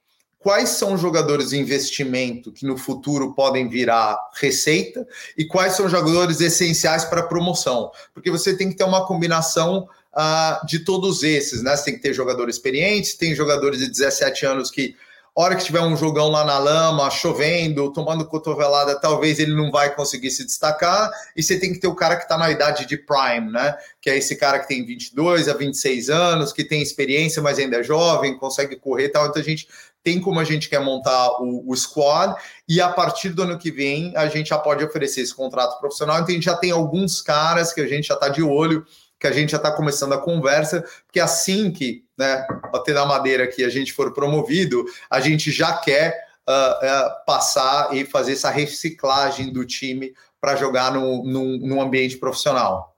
quais 0.46 0.70
são 0.70 0.96
jogadores 0.96 1.50
de 1.50 1.58
investimento 1.58 2.52
que 2.52 2.68
no 2.68 2.78
futuro 2.78 3.34
podem 3.34 3.68
virar 3.68 4.16
receita 4.40 5.08
e 5.36 5.44
quais 5.44 5.74
são 5.74 5.90
jogadores 5.90 6.40
essenciais 6.40 7.04
para 7.06 7.24
promoção, 7.24 7.90
porque 8.14 8.30
você 8.30 8.56
tem 8.56 8.70
que 8.70 8.76
ter 8.76 8.84
uma 8.84 9.08
combinação 9.08 9.88
uh, 10.18 10.66
de 10.66 10.80
todos 10.80 11.24
esses, 11.24 11.62
né? 11.62 11.76
Você 11.76 11.86
tem 11.86 11.96
que 11.96 12.02
ter 12.02 12.14
jogadores 12.14 12.56
experientes, 12.56 13.16
tem 13.16 13.36
jogadores 13.36 13.80
de 13.80 13.90
17 13.90 14.46
anos 14.46 14.72
que 14.72 14.96
hora 15.38 15.56
que 15.56 15.66
tiver 15.66 15.82
um 15.82 15.98
jogão 15.98 16.30
lá 16.30 16.46
na 16.46 16.58
lama, 16.58 17.12
chovendo, 17.12 17.92
tomando 17.92 18.26
cotovelada, 18.26 18.98
talvez 18.98 19.38
ele 19.38 19.54
não 19.54 19.70
vai 19.70 19.94
conseguir 19.94 20.32
se 20.32 20.46
destacar. 20.46 21.12
E 21.36 21.44
você 21.44 21.60
tem 21.60 21.74
que 21.74 21.80
ter 21.80 21.88
o 21.88 21.96
cara 21.96 22.16
que 22.16 22.24
está 22.24 22.38
na 22.38 22.50
idade 22.50 22.86
de 22.86 22.96
prime, 22.96 23.52
né? 23.52 23.76
Que 24.00 24.10
é 24.10 24.18
esse 24.18 24.38
cara 24.38 24.60
que 24.60 24.68
tem 24.68 24.86
22 24.86 25.50
a 25.50 25.54
26 25.54 26.10
anos, 26.10 26.54
que 26.54 26.64
tem 26.64 26.82
experiência, 26.82 27.42
mas 27.42 27.60
ainda 27.60 27.78
é 27.78 27.84
jovem, 27.84 28.38
consegue 28.38 28.78
correr 28.78 29.06
e 29.06 29.10
tal. 29.10 29.28
Então 29.28 29.42
a 29.42 29.46
gente 29.46 29.68
tem 30.02 30.22
como 30.22 30.40
a 30.40 30.44
gente 30.44 30.70
quer 30.70 30.80
montar 30.80 31.42
o, 31.42 31.64
o, 31.68 31.76
squad, 31.76 32.36
e 32.70 32.80
a 32.80 32.88
partir 32.88 33.30
do 33.30 33.42
ano 33.42 33.58
que 33.58 33.72
vem 33.72 34.16
a 34.16 34.28
gente 34.28 34.50
já 34.50 34.58
pode 34.58 34.86
oferecer 34.86 35.22
esse 35.22 35.34
contrato 35.34 35.80
profissional. 35.80 36.18
Então 36.18 36.30
a 36.30 36.32
gente 36.32 36.46
já 36.46 36.56
tem 36.56 36.72
alguns 36.72 37.22
caras 37.22 37.74
que 37.74 37.82
a 37.82 37.88
gente 37.88 38.08
já 38.08 38.14
está 38.14 38.30
de 38.30 38.44
olho, 38.44 38.86
que 39.26 39.28
a 39.28 39.32
gente 39.32 39.52
já 39.52 39.58
está 39.58 39.72
começando 39.72 40.14
a 40.14 40.20
conversa, 40.20 40.86
porque 41.04 41.20
assim 41.20 41.72
que, 41.72 42.04
né, 42.16 42.46
bater 42.72 42.94
na 42.94 43.08
madeira 43.08 43.48
que 43.48 43.64
a 43.64 43.70
gente 43.70 43.92
for 43.92 44.14
promovido, 44.14 44.86
a 45.10 45.20
gente 45.20 45.52
já 45.52 45.76
quer 45.78 46.16
uh, 46.48 46.52
uh, 46.52 47.26
passar 47.26 47.96
e 47.96 48.06
fazer 48.06 48.34
essa 48.34 48.52
reciclagem 48.52 49.52
do 49.52 49.66
time 49.66 50.14
para 50.40 50.56
jogar 50.56 50.94
no, 50.94 51.26
no, 51.26 51.58
no 51.58 51.82
ambiente 51.82 52.18
profissional. 52.18 52.96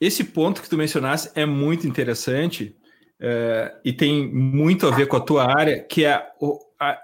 Esse 0.00 0.24
ponto 0.24 0.60
que 0.60 0.68
tu 0.68 0.76
mencionaste 0.76 1.30
é 1.36 1.46
muito 1.46 1.86
interessante, 1.86 2.76
uh, 3.20 3.78
e 3.84 3.92
tem 3.92 4.28
muito 4.28 4.88
a 4.88 4.90
ver 4.90 5.06
com 5.06 5.16
a 5.16 5.20
tua 5.20 5.44
área, 5.56 5.84
que 5.84 6.04
é 6.04 6.20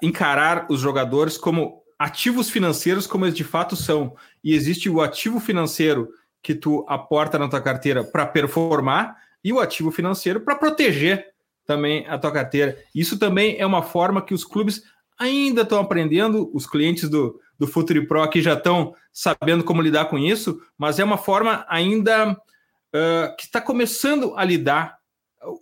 encarar 0.02 0.66
os 0.68 0.80
jogadores 0.80 1.38
como 1.38 1.84
ativos 1.96 2.50
financeiros 2.50 3.06
como 3.06 3.26
eles 3.26 3.36
de 3.36 3.44
fato 3.44 3.76
são. 3.76 4.16
E 4.42 4.54
existe 4.54 4.90
o 4.90 5.00
ativo 5.00 5.38
financeiro 5.38 6.08
que 6.46 6.54
tu 6.54 6.86
aporta 6.88 7.40
na 7.40 7.48
tua 7.48 7.60
carteira 7.60 8.04
para 8.04 8.24
performar 8.24 9.16
e 9.42 9.52
o 9.52 9.58
ativo 9.58 9.90
financeiro 9.90 10.38
para 10.38 10.54
proteger 10.54 11.26
também 11.66 12.06
a 12.06 12.16
tua 12.16 12.30
carteira. 12.30 12.78
Isso 12.94 13.18
também 13.18 13.56
é 13.58 13.66
uma 13.66 13.82
forma 13.82 14.22
que 14.22 14.32
os 14.32 14.44
clubes 14.44 14.84
ainda 15.18 15.62
estão 15.62 15.80
aprendendo, 15.80 16.48
os 16.54 16.64
clientes 16.64 17.08
do, 17.08 17.40
do 17.58 17.66
Futuri 17.66 18.06
Pro 18.06 18.22
aqui 18.22 18.40
já 18.40 18.54
estão 18.54 18.94
sabendo 19.12 19.64
como 19.64 19.82
lidar 19.82 20.04
com 20.04 20.16
isso, 20.16 20.60
mas 20.78 21.00
é 21.00 21.04
uma 21.04 21.18
forma 21.18 21.66
ainda 21.68 22.30
uh, 22.30 23.36
que 23.36 23.46
está 23.46 23.60
começando 23.60 24.32
a 24.36 24.44
lidar 24.44 24.94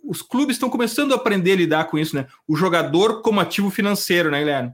os 0.03 0.21
clubes 0.21 0.55
estão 0.55 0.69
começando 0.69 1.13
a 1.13 1.15
aprender 1.15 1.53
a 1.53 1.57
lidar 1.57 1.85
com 1.85 1.97
isso, 1.97 2.15
né? 2.15 2.25
O 2.47 2.55
jogador 2.55 3.21
como 3.21 3.39
ativo 3.39 3.69
financeiro, 3.69 4.31
né, 4.31 4.39
Guilherme? 4.39 4.73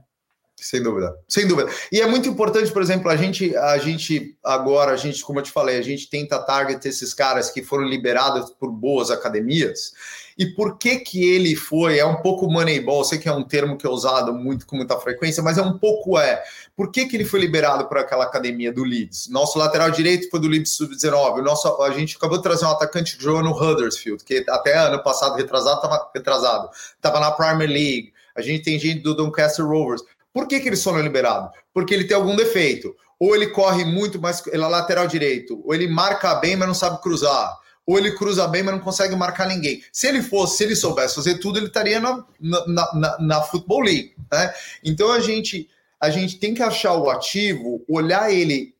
Sem 0.56 0.82
dúvida, 0.82 1.12
sem 1.26 1.46
dúvida. 1.46 1.70
E 1.90 2.00
é 2.00 2.06
muito 2.06 2.28
importante, 2.28 2.70
por 2.70 2.82
exemplo, 2.82 3.10
a 3.10 3.16
gente, 3.16 3.56
a 3.56 3.78
gente 3.78 4.36
agora, 4.44 4.92
a 4.92 4.96
gente, 4.96 5.22
como 5.24 5.40
eu 5.40 5.42
te 5.42 5.50
falei, 5.50 5.76
a 5.76 5.82
gente 5.82 6.08
tenta 6.08 6.38
target 6.38 6.86
esses 6.86 7.12
caras 7.12 7.50
que 7.50 7.62
foram 7.62 7.84
liberados 7.84 8.50
por 8.50 8.70
boas 8.70 9.10
academias. 9.10 9.92
E 10.38 10.46
por 10.46 10.78
que 10.78 11.00
que 11.00 11.24
ele 11.24 11.56
foi? 11.56 11.98
É 11.98 12.06
um 12.06 12.22
pouco 12.22 12.50
moneyball, 12.50 13.04
sei 13.04 13.18
que 13.18 13.28
é 13.28 13.32
um 13.32 13.42
termo 13.42 13.76
que 13.76 13.86
é 13.86 13.90
usado 13.90 14.32
muito 14.32 14.66
com 14.66 14.76
muita 14.76 14.98
frequência, 14.98 15.42
mas 15.42 15.58
é 15.58 15.62
um 15.62 15.78
pouco 15.78 16.18
é. 16.18 16.42
Por 16.76 16.90
que 16.90 17.06
que 17.06 17.16
ele 17.16 17.24
foi 17.24 17.40
liberado 17.40 17.86
por 17.86 17.98
aquela 17.98 18.24
academia 18.24 18.72
do 18.72 18.84
Leeds? 18.84 19.28
Nosso 19.28 19.58
lateral 19.58 19.90
direito 19.90 20.30
foi 20.30 20.40
do 20.40 20.48
Leeds 20.48 20.76
sub-19. 20.76 21.42
Nosso, 21.42 21.82
a 21.82 21.90
gente 21.90 22.16
acabou 22.16 22.36
de 22.36 22.42
trazer 22.42 22.64
um 22.64 22.70
atacante 22.70 23.16
que 23.16 23.22
jogou 23.22 23.42
no 23.42 23.52
Huddersfield, 23.52 24.22
que 24.24 24.44
até 24.48 24.76
ano 24.76 25.02
passado 25.02 25.36
retrasado 25.36 25.76
estava 25.76 26.10
retrasado, 26.14 26.70
estava 26.94 27.20
na 27.20 27.32
Premier 27.32 27.68
League. 27.68 28.12
A 28.34 28.40
gente 28.40 28.62
tem 28.62 28.78
gente 28.78 29.00
do 29.00 29.14
Doncaster 29.14 29.66
Rovers. 29.66 30.02
Por 30.32 30.48
que, 30.48 30.60
que 30.60 30.68
eles 30.68 30.82
foram 30.82 31.00
liberados? 31.00 31.50
Porque 31.72 31.92
ele 31.92 32.04
tem 32.04 32.16
algum 32.16 32.34
defeito. 32.34 32.94
Ou 33.18 33.36
ele 33.36 33.48
corre 33.48 33.84
muito, 33.84 34.20
mas 34.20 34.44
ele 34.46 34.62
é 34.62 34.66
lateral 34.66 35.06
direito. 35.06 35.62
Ou 35.64 35.74
ele 35.74 35.86
marca 35.86 36.34
bem, 36.36 36.56
mas 36.56 36.66
não 36.66 36.74
sabe 36.74 37.00
cruzar. 37.02 37.56
Ou 37.86 37.98
ele 37.98 38.12
cruza 38.12 38.46
bem, 38.48 38.62
mas 38.62 38.74
não 38.74 38.80
consegue 38.80 39.14
marcar 39.14 39.46
ninguém. 39.46 39.82
Se 39.92 40.06
ele 40.06 40.22
fosse, 40.22 40.56
se 40.56 40.64
ele 40.64 40.76
soubesse 40.76 41.14
fazer 41.14 41.38
tudo, 41.38 41.58
ele 41.58 41.66
estaria 41.66 42.00
na, 42.00 42.24
na, 42.40 42.94
na, 42.94 43.18
na 43.18 43.42
Football 43.42 43.82
League. 43.82 44.14
Né? 44.32 44.54
Então 44.84 45.10
a 45.12 45.20
gente, 45.20 45.68
a 46.00 46.08
gente 46.08 46.38
tem 46.38 46.54
que 46.54 46.62
achar 46.62 46.94
o 46.94 47.10
ativo, 47.10 47.84
olhar 47.88 48.32
ele, 48.32 48.74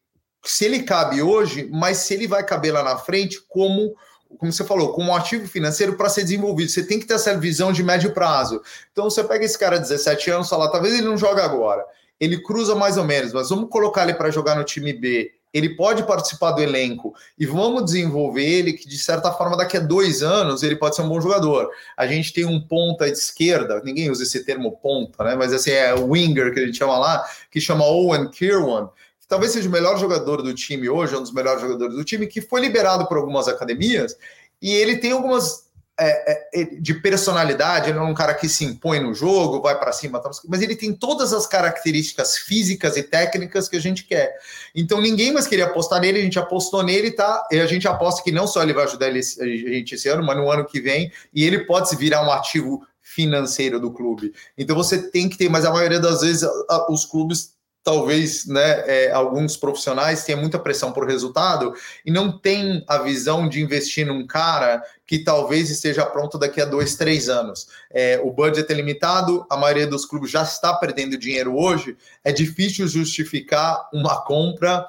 se 0.45 0.65
ele 0.65 0.83
cabe 0.83 1.23
hoje, 1.23 1.69
mas 1.71 1.99
se 1.99 2.15
ele 2.15 2.27
vai 2.27 2.45
caber 2.45 2.73
lá 2.73 2.83
na 2.83 2.97
frente 2.97 3.41
como 3.49 3.95
como 4.39 4.53
você 4.53 4.65
falou, 4.65 4.93
com 4.93 5.05
um 5.05 5.15
ativo 5.15 5.47
financeiro 5.47 5.97
para 5.97 6.09
ser 6.09 6.23
desenvolvido. 6.23 6.71
Você 6.71 6.85
tem 6.85 6.99
que 6.99 7.07
ter 7.07 7.15
essa 7.15 7.37
visão 7.39 7.73
de 7.73 7.83
médio 7.83 8.13
prazo. 8.13 8.63
Então 8.93 9.09
você 9.09 9.23
pega 9.25 9.45
esse 9.45 9.59
cara 9.59 9.77
de 9.77 9.89
17 9.89 10.31
anos, 10.31 10.49
fala, 10.49 10.71
talvez 10.71 10.95
ele 10.95 11.07
não 11.07 11.17
joga 11.17 11.45
agora. 11.45 11.85
Ele 12.21 12.41
cruza 12.43 12.75
mais 12.75 12.97
ou 12.97 13.05
menos, 13.05 13.33
mas 13.33 13.49
vamos 13.49 13.69
colocar 13.69 14.05
ele 14.05 14.15
para 14.15 14.31
jogar 14.31 14.55
no 14.55 14.65
time 14.65 14.93
B 14.93 15.33
ele 15.53 15.77
pode 15.77 16.05
participar 16.05 16.53
do 16.53 16.63
elenco 16.63 17.15
e 17.39 17.45
vamos 17.45 17.85
desenvolver 17.85 18.45
ele 18.45 18.73
que, 18.73 18.89
de 18.89 18.97
certa 18.97 19.31
forma, 19.33 19.57
daqui 19.57 19.77
a 19.77 19.81
dois 19.81 20.23
anos 20.23 20.63
ele 20.63 20.77
pode 20.77 20.97
ser 20.97 21.03
um 21.03 21.09
bom 21.09 21.21
jogador. 21.21 21.71
A 21.97 22.07
gente 22.07 22.33
tem 22.33 22.45
um 22.45 22.61
ponta 22.61 23.05
de 23.07 23.19
esquerda, 23.19 23.83
ninguém 23.85 24.11
usa 24.11 24.23
esse 24.23 24.45
termo 24.45 24.73
ponta, 24.73 25.23
né? 25.25 25.35
Mas 25.37 25.53
assim, 25.53 25.71
é 25.71 25.95
winger 25.95 26.55
que 26.55 26.61
a 26.61 26.67
gente 26.67 26.79
chama 26.79 26.99
lá, 26.99 27.23
que 27.51 27.61
chama 27.61 27.85
Owen 27.85 28.31
Kirwan, 28.31 28.89
talvez 29.33 29.53
seja 29.53 29.67
o 29.67 29.73
melhor 29.73 29.99
jogador 29.99 30.43
do 30.43 30.53
time 30.53 30.91
hoje, 30.91 31.17
um 31.17 31.23
dos 31.23 31.33
melhores 31.33 31.63
jogadores 31.63 31.97
do 31.97 32.05
time, 32.05 32.27
que 32.27 32.43
foi 32.43 32.61
liberado 32.61 33.07
por 33.07 33.17
algumas 33.17 33.49
academias, 33.49 34.15
e 34.61 34.75
ele 34.75 34.99
tem 34.99 35.13
algumas 35.13 35.71
é, 35.99 36.49
é, 36.53 36.65
de 36.65 36.93
personalidade, 36.93 37.89
ele 37.89 37.99
é 37.99 38.03
um 38.03 38.13
cara 38.13 38.35
que 38.35 38.47
se 38.47 38.63
impõe 38.63 39.01
no 39.01 39.15
jogo, 39.15 39.63
vai 39.63 39.79
para 39.79 39.91
cima, 39.91 40.21
mas 40.47 40.61
ele 40.61 40.77
tem 40.77 40.93
todas 40.93 41.33
as 41.33 41.47
características 41.47 42.37
físicas 42.37 42.99
e 42.99 43.03
técnicas 43.03 43.71
que 43.71 43.77
a 43.77 43.81
gente 43.81 44.05
quer. 44.05 44.37
Então 44.75 45.01
ninguém 45.01 45.33
mais 45.33 45.47
queria 45.47 45.65
apostar 45.65 45.99
nele, 45.99 46.19
a 46.19 46.23
gente 46.23 46.39
apostou 46.39 46.83
nele, 46.83 47.11
tá? 47.11 47.43
E 47.51 47.59
a 47.59 47.67
gente 47.67 47.89
aposta 47.89 48.23
que 48.23 48.31
não 48.31 48.47
só 48.47 48.63
ele 48.63 48.75
vai 48.75 48.85
ajudar 48.85 49.09
ele, 49.09 49.21
a 49.21 49.47
gente 49.47 49.95
esse 49.95 50.11
ano, 50.11 50.23
mas 50.23 50.37
no 50.37 50.51
ano 50.51 50.67
que 50.67 50.79
vem, 50.79 51.11
e 51.33 51.43
ele 51.43 51.61
pode 51.65 51.89
se 51.89 51.97
virar 51.97 52.23
um 52.23 52.31
ativo 52.31 52.87
financeiro 53.01 53.81
do 53.81 53.91
clube. 53.91 54.35
Então 54.59 54.77
você 54.77 55.11
tem 55.11 55.27
que 55.27 55.39
ter, 55.39 55.49
mas 55.49 55.65
a 55.65 55.73
maioria 55.73 56.01
das 56.01 56.21
vezes 56.21 56.47
os 56.91 57.07
clubes 57.07 57.55
talvez 57.85 58.47
né, 58.47 58.85
é, 58.87 59.13
alguns 59.13 59.57
profissionais 59.57 60.25
tenham 60.25 60.41
muita 60.41 60.59
pressão 60.59 60.93
por 60.93 61.07
resultado 61.07 61.75
e 62.07 62.11
não 62.11 62.39
tem 62.39 62.85
a 62.87 62.99
visão 62.99 63.49
de 63.49 63.61
investir 63.61 64.07
num 64.07 64.27
cara 64.27 64.83
que 65.07 65.19
talvez 65.19 65.69
esteja 65.69 66.07
pronto 66.07 66.39
daqui 66.39 66.61
a 66.61 66.65
dois, 66.65 66.95
três 66.95 67.29
anos. 67.29 67.67
É, 67.91 68.21
o 68.23 68.31
budget 68.31 68.71
é 68.71 68.75
limitado, 68.75 69.45
a 69.51 69.57
maioria 69.57 69.87
dos 69.87 70.07
clubes 70.07 70.31
já 70.31 70.43
está 70.43 70.73
perdendo 70.75 71.19
dinheiro 71.19 71.57
hoje, 71.57 71.97
é 72.25 72.33
difícil 72.33 72.87
justificar 72.87 73.89
uma 73.93 74.23
compra 74.25 74.87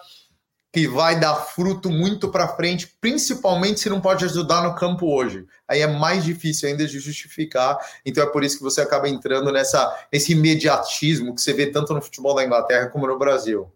que 0.73 0.87
vai 0.87 1.19
dar 1.19 1.35
fruto 1.35 1.91
muito 1.91 2.29
para 2.29 2.47
frente, 2.47 2.91
principalmente 2.99 3.79
se 3.79 3.89
não 3.89 4.01
pode 4.01 4.25
ajudar 4.25 4.63
no 4.63 4.73
campo 4.73 5.05
hoje. 5.05 5.45
Aí 5.67 5.81
é 5.81 5.87
mais 5.87 6.23
difícil 6.23 6.67
ainda 6.67 6.87
de 6.87 6.99
justificar. 6.99 7.77
Então 8.03 8.23
é 8.23 8.25
por 8.25 8.43
isso 8.43 8.57
que 8.57 8.63
você 8.63 8.81
acaba 8.81 9.07
entrando 9.07 9.51
nessa 9.51 10.07
esse 10.11 10.31
imediatismo 10.31 11.35
que 11.35 11.41
você 11.41 11.53
vê 11.53 11.67
tanto 11.67 11.93
no 11.93 12.01
futebol 12.01 12.33
da 12.33 12.43
Inglaterra 12.43 12.87
como 12.87 13.05
no 13.05 13.19
Brasil. 13.19 13.71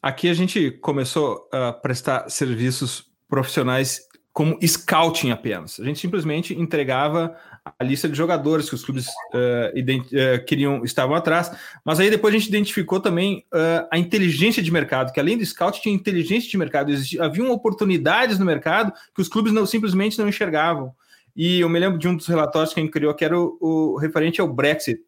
Aqui 0.00 0.30
a 0.30 0.34
gente 0.34 0.70
começou 0.70 1.48
a 1.50 1.72
prestar 1.72 2.30
serviços 2.30 3.04
profissionais 3.28 4.06
como 4.32 4.56
scouting 4.64 5.32
apenas. 5.32 5.80
A 5.80 5.84
gente 5.84 5.98
simplesmente 5.98 6.54
entregava 6.54 7.36
a 7.78 7.84
lista 7.84 8.08
de 8.08 8.16
jogadores 8.16 8.68
que 8.68 8.74
os 8.74 8.84
clubes 8.84 9.06
uh, 9.06 9.70
uh, 9.76 10.44
queriam 10.44 10.84
estavam 10.84 11.16
atrás, 11.16 11.50
mas 11.84 11.98
aí 11.98 12.10
depois 12.10 12.34
a 12.34 12.38
gente 12.38 12.48
identificou 12.48 13.00
também 13.00 13.44
uh, 13.52 13.88
a 13.90 13.98
inteligência 13.98 14.62
de 14.62 14.70
mercado, 14.70 15.12
que 15.12 15.20
além 15.20 15.36
do 15.36 15.44
scout 15.44 15.80
tinha 15.80 15.94
inteligência 15.94 16.48
de 16.48 16.56
mercado, 16.56 16.90
existia, 16.90 17.24
haviam 17.24 17.50
oportunidades 17.50 18.38
no 18.38 18.44
mercado 18.44 18.92
que 19.14 19.20
os 19.20 19.28
clubes 19.28 19.52
não 19.52 19.66
simplesmente 19.66 20.18
não 20.18 20.28
enxergavam. 20.28 20.92
E 21.34 21.60
eu 21.60 21.68
me 21.68 21.78
lembro 21.78 21.98
de 21.98 22.08
um 22.08 22.16
dos 22.16 22.26
relatórios 22.26 22.72
que 22.72 22.80
a 22.80 22.82
gente 22.82 22.92
criou 22.92 23.14
que 23.14 23.24
era 23.24 23.38
o, 23.38 23.56
o 23.60 23.96
referente 23.96 24.40
ao 24.40 24.52
Brexit. 24.52 25.00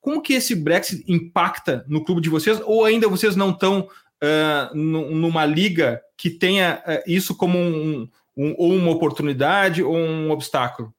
Como 0.00 0.22
que 0.22 0.34
esse 0.34 0.54
Brexit 0.54 1.04
impacta 1.06 1.84
no 1.88 2.04
clube 2.04 2.20
de 2.20 2.28
vocês? 2.28 2.60
Ou 2.64 2.84
ainda 2.84 3.08
vocês 3.08 3.36
não 3.36 3.50
estão 3.50 3.88
numa 4.74 5.44
liga 5.44 6.00
que 6.16 6.28
tenha 6.30 6.82
isso 7.06 7.36
como 7.36 7.56
um, 7.58 8.08
um, 8.36 8.54
ou 8.56 8.72
uma 8.72 8.90
oportunidade 8.90 9.82
ou 9.82 9.96
um 9.96 10.30
obstáculo? 10.30 10.94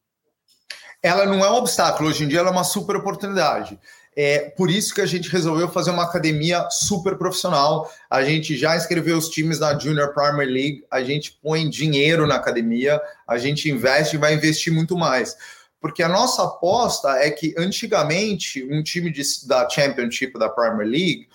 Ela 1.02 1.26
não 1.26 1.43
é 1.43 1.50
um 1.50 1.56
obstáculo, 1.56 2.10
hoje 2.10 2.24
em 2.24 2.28
dia 2.28 2.39
ela 2.39 2.50
é 2.50 2.52
uma 2.52 2.64
super 2.64 2.95
oportunidade. 2.95 3.80
É 4.16 4.50
por 4.58 4.70
isso 4.70 4.93
que 4.93 5.00
a 5.00 5.06
gente 5.06 5.30
resolveu 5.30 5.70
fazer 5.70 5.91
uma 5.91 6.04
academia 6.04 6.68
super 6.70 7.18
profissional. 7.18 7.89
A 8.10 8.22
gente 8.22 8.58
já 8.58 8.76
inscreveu 8.76 9.18
os 9.18 9.30
times 9.30 9.60
na 9.60 9.78
Junior 9.80 10.14
Premier 10.14 10.50
League, 10.50 10.84
a 10.91 11.02
gente 11.02 11.39
põe 11.41 11.70
dinheiro 11.70 12.28
na 12.28 12.36
academia, 12.36 13.00
a 13.26 13.38
gente 13.38 13.70
investe 13.70 14.16
e 14.16 14.20
vai 14.20 14.34
investir 14.34 14.74
muito 14.74 14.97
mais. 14.97 15.38
Porque 15.80 16.04
a 16.04 16.10
nossa 16.10 16.43
aposta 16.43 17.12
é 17.12 17.32
que 17.32 17.56
antigamente 17.58 18.62
um 18.70 18.84
time 18.84 19.10
de, 19.10 19.22
da 19.47 19.70
Championship 19.70 20.38
da 20.38 20.50
Premier 20.50 20.88
League 20.88 21.30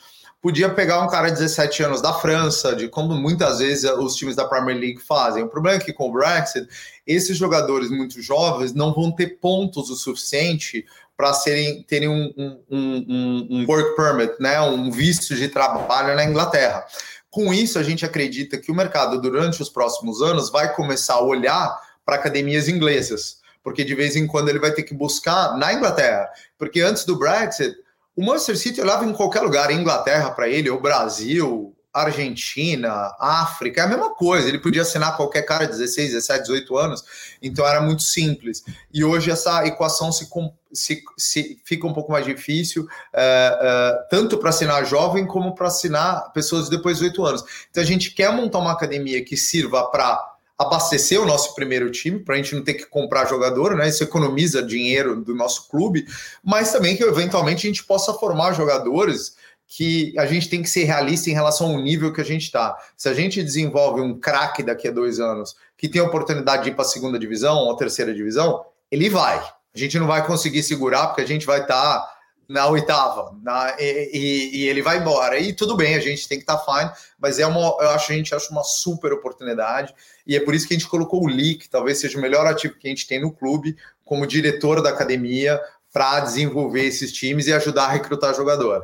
podia 0.44 0.68
pegar 0.68 1.00
um 1.00 1.08
cara 1.08 1.30
de 1.30 1.38
17 1.38 1.84
anos 1.84 2.02
da 2.02 2.12
França, 2.12 2.76
de 2.76 2.86
como 2.86 3.14
muitas 3.14 3.60
vezes 3.60 3.90
os 3.92 4.14
times 4.14 4.36
da 4.36 4.44
Premier 4.44 4.76
League 4.76 5.00
fazem. 5.00 5.42
O 5.42 5.48
problema 5.48 5.78
é 5.78 5.80
que 5.82 5.90
com 5.90 6.10
o 6.10 6.12
Brexit, 6.12 6.68
esses 7.06 7.34
jogadores 7.38 7.88
muito 7.88 8.20
jovens 8.20 8.74
não 8.74 8.92
vão 8.92 9.10
ter 9.10 9.38
pontos 9.40 9.88
o 9.88 9.96
suficiente 9.96 10.84
para 11.16 11.32
serem 11.32 11.82
terem 11.84 12.10
um, 12.10 12.30
um, 12.36 12.60
um, 12.70 13.48
um, 13.52 13.66
work 13.66 13.96
permit, 13.96 14.34
né, 14.38 14.60
um 14.60 14.90
visto 14.90 15.34
de 15.34 15.48
trabalho 15.48 16.14
na 16.14 16.26
Inglaterra. 16.26 16.84
Com 17.30 17.54
isso, 17.54 17.78
a 17.78 17.82
gente 17.82 18.04
acredita 18.04 18.58
que 18.58 18.70
o 18.70 18.74
mercado 18.74 19.18
durante 19.22 19.62
os 19.62 19.70
próximos 19.70 20.20
anos 20.20 20.50
vai 20.50 20.74
começar 20.74 21.14
a 21.14 21.24
olhar 21.24 21.74
para 22.04 22.16
academias 22.16 22.68
inglesas, 22.68 23.38
porque 23.62 23.82
de 23.82 23.94
vez 23.94 24.14
em 24.14 24.26
quando 24.26 24.50
ele 24.50 24.58
vai 24.58 24.72
ter 24.72 24.82
que 24.82 24.92
buscar 24.92 25.56
na 25.56 25.72
Inglaterra, 25.72 26.28
porque 26.58 26.82
antes 26.82 27.06
do 27.06 27.18
Brexit 27.18 27.74
o 28.16 28.24
Manchester 28.24 28.56
City 28.56 28.80
olhava 28.80 29.04
em 29.04 29.12
qualquer 29.12 29.40
lugar, 29.40 29.70
Inglaterra 29.70 30.30
para 30.30 30.48
ele, 30.48 30.70
ou 30.70 30.80
Brasil, 30.80 31.74
Argentina, 31.94 33.14
África, 33.20 33.80
é 33.80 33.84
a 33.84 33.86
mesma 33.86 34.12
coisa. 34.14 34.48
Ele 34.48 34.58
podia 34.58 34.82
assinar 34.82 35.16
qualquer 35.16 35.42
cara 35.42 35.64
de 35.64 35.72
16, 35.72 36.12
17, 36.12 36.42
18 36.42 36.76
anos, 36.76 37.04
então 37.40 37.64
era 37.64 37.80
muito 37.80 38.02
simples. 38.02 38.64
E 38.92 39.04
hoje 39.04 39.30
essa 39.30 39.64
equação 39.64 40.10
se, 40.10 40.28
se, 40.72 41.04
se 41.16 41.60
fica 41.64 41.86
um 41.86 41.92
pouco 41.92 42.10
mais 42.10 42.26
difícil, 42.26 42.86
é, 43.12 43.58
é, 43.60 44.06
tanto 44.10 44.38
para 44.38 44.50
assinar 44.50 44.84
jovem 44.84 45.24
como 45.24 45.54
para 45.54 45.68
assinar 45.68 46.32
pessoas 46.32 46.68
depois 46.68 46.98
de 46.98 47.04
18 47.04 47.24
anos. 47.24 47.44
Então 47.70 47.82
a 47.82 47.86
gente 47.86 48.10
quer 48.10 48.32
montar 48.32 48.58
uma 48.58 48.72
academia 48.72 49.24
que 49.24 49.36
sirva 49.36 49.88
para 49.88 50.33
abastecer 50.58 51.20
o 51.20 51.26
nosso 51.26 51.54
primeiro 51.54 51.90
time, 51.90 52.20
para 52.20 52.34
a 52.34 52.38
gente 52.38 52.54
não 52.54 52.62
ter 52.62 52.74
que 52.74 52.86
comprar 52.86 53.26
jogador, 53.26 53.76
né? 53.76 53.88
Isso 53.88 54.04
economiza 54.04 54.62
dinheiro 54.62 55.16
do 55.16 55.34
nosso 55.34 55.68
clube, 55.68 56.06
mas 56.42 56.72
também 56.72 56.96
que 56.96 57.02
eventualmente 57.02 57.66
a 57.66 57.70
gente 57.70 57.84
possa 57.84 58.14
formar 58.14 58.52
jogadores 58.52 59.36
que 59.66 60.16
a 60.18 60.26
gente 60.26 60.48
tem 60.48 60.62
que 60.62 60.70
ser 60.70 60.84
realista 60.84 61.30
em 61.30 61.32
relação 61.32 61.72
ao 61.72 61.80
nível 61.80 62.12
que 62.12 62.20
a 62.20 62.24
gente 62.24 62.42
está. 62.42 62.76
Se 62.96 63.08
a 63.08 63.14
gente 63.14 63.42
desenvolve 63.42 64.00
um 64.00 64.18
craque 64.18 64.62
daqui 64.62 64.88
a 64.88 64.92
dois 64.92 65.18
anos 65.18 65.56
que 65.76 65.88
tem 65.88 66.00
a 66.00 66.04
oportunidade 66.04 66.64
de 66.64 66.70
ir 66.70 66.74
para 66.74 66.84
a 66.84 66.88
segunda 66.88 67.18
divisão 67.18 67.58
ou 67.58 67.76
terceira 67.76 68.14
divisão, 68.14 68.64
ele 68.90 69.10
vai. 69.10 69.38
A 69.38 69.78
gente 69.78 69.98
não 69.98 70.06
vai 70.06 70.24
conseguir 70.24 70.62
segurar 70.62 71.08
porque 71.08 71.22
a 71.22 71.26
gente 71.26 71.44
vai 71.44 71.62
estar 71.62 71.98
tá 71.98 72.13
na 72.48 72.66
oitava, 72.66 73.36
na, 73.42 73.74
e, 73.78 74.10
e, 74.12 74.56
e, 74.56 74.68
ele 74.68 74.82
vai 74.82 74.98
embora. 74.98 75.38
E 75.38 75.52
tudo 75.52 75.76
bem, 75.76 75.94
a 75.94 76.00
gente 76.00 76.28
tem 76.28 76.38
que 76.38 76.44
estar 76.44 76.56
tá 76.56 76.64
fine, 76.64 76.90
mas 77.18 77.38
é 77.38 77.46
uma, 77.46 77.60
eu 77.80 77.90
acho 77.90 78.12
a 78.12 78.14
gente 78.14 78.34
acha 78.34 78.50
uma 78.50 78.62
super 78.62 79.12
oportunidade 79.12 79.94
e 80.26 80.36
é 80.36 80.40
por 80.40 80.54
isso 80.54 80.66
que 80.66 80.74
a 80.74 80.78
gente 80.78 80.88
colocou 80.88 81.22
o 81.22 81.26
Lee, 81.28 81.56
que 81.56 81.68
talvez 81.68 81.98
seja 81.98 82.18
o 82.18 82.22
melhor 82.22 82.46
ativo 82.46 82.74
que 82.78 82.86
a 82.86 82.90
gente 82.90 83.06
tem 83.06 83.20
no 83.20 83.32
clube, 83.32 83.76
como 84.04 84.26
diretor 84.26 84.82
da 84.82 84.90
academia, 84.90 85.60
para 85.92 86.20
desenvolver 86.20 86.84
esses 86.84 87.12
times 87.12 87.46
e 87.46 87.52
ajudar 87.52 87.84
a 87.84 87.92
recrutar 87.92 88.34
jogador. 88.34 88.82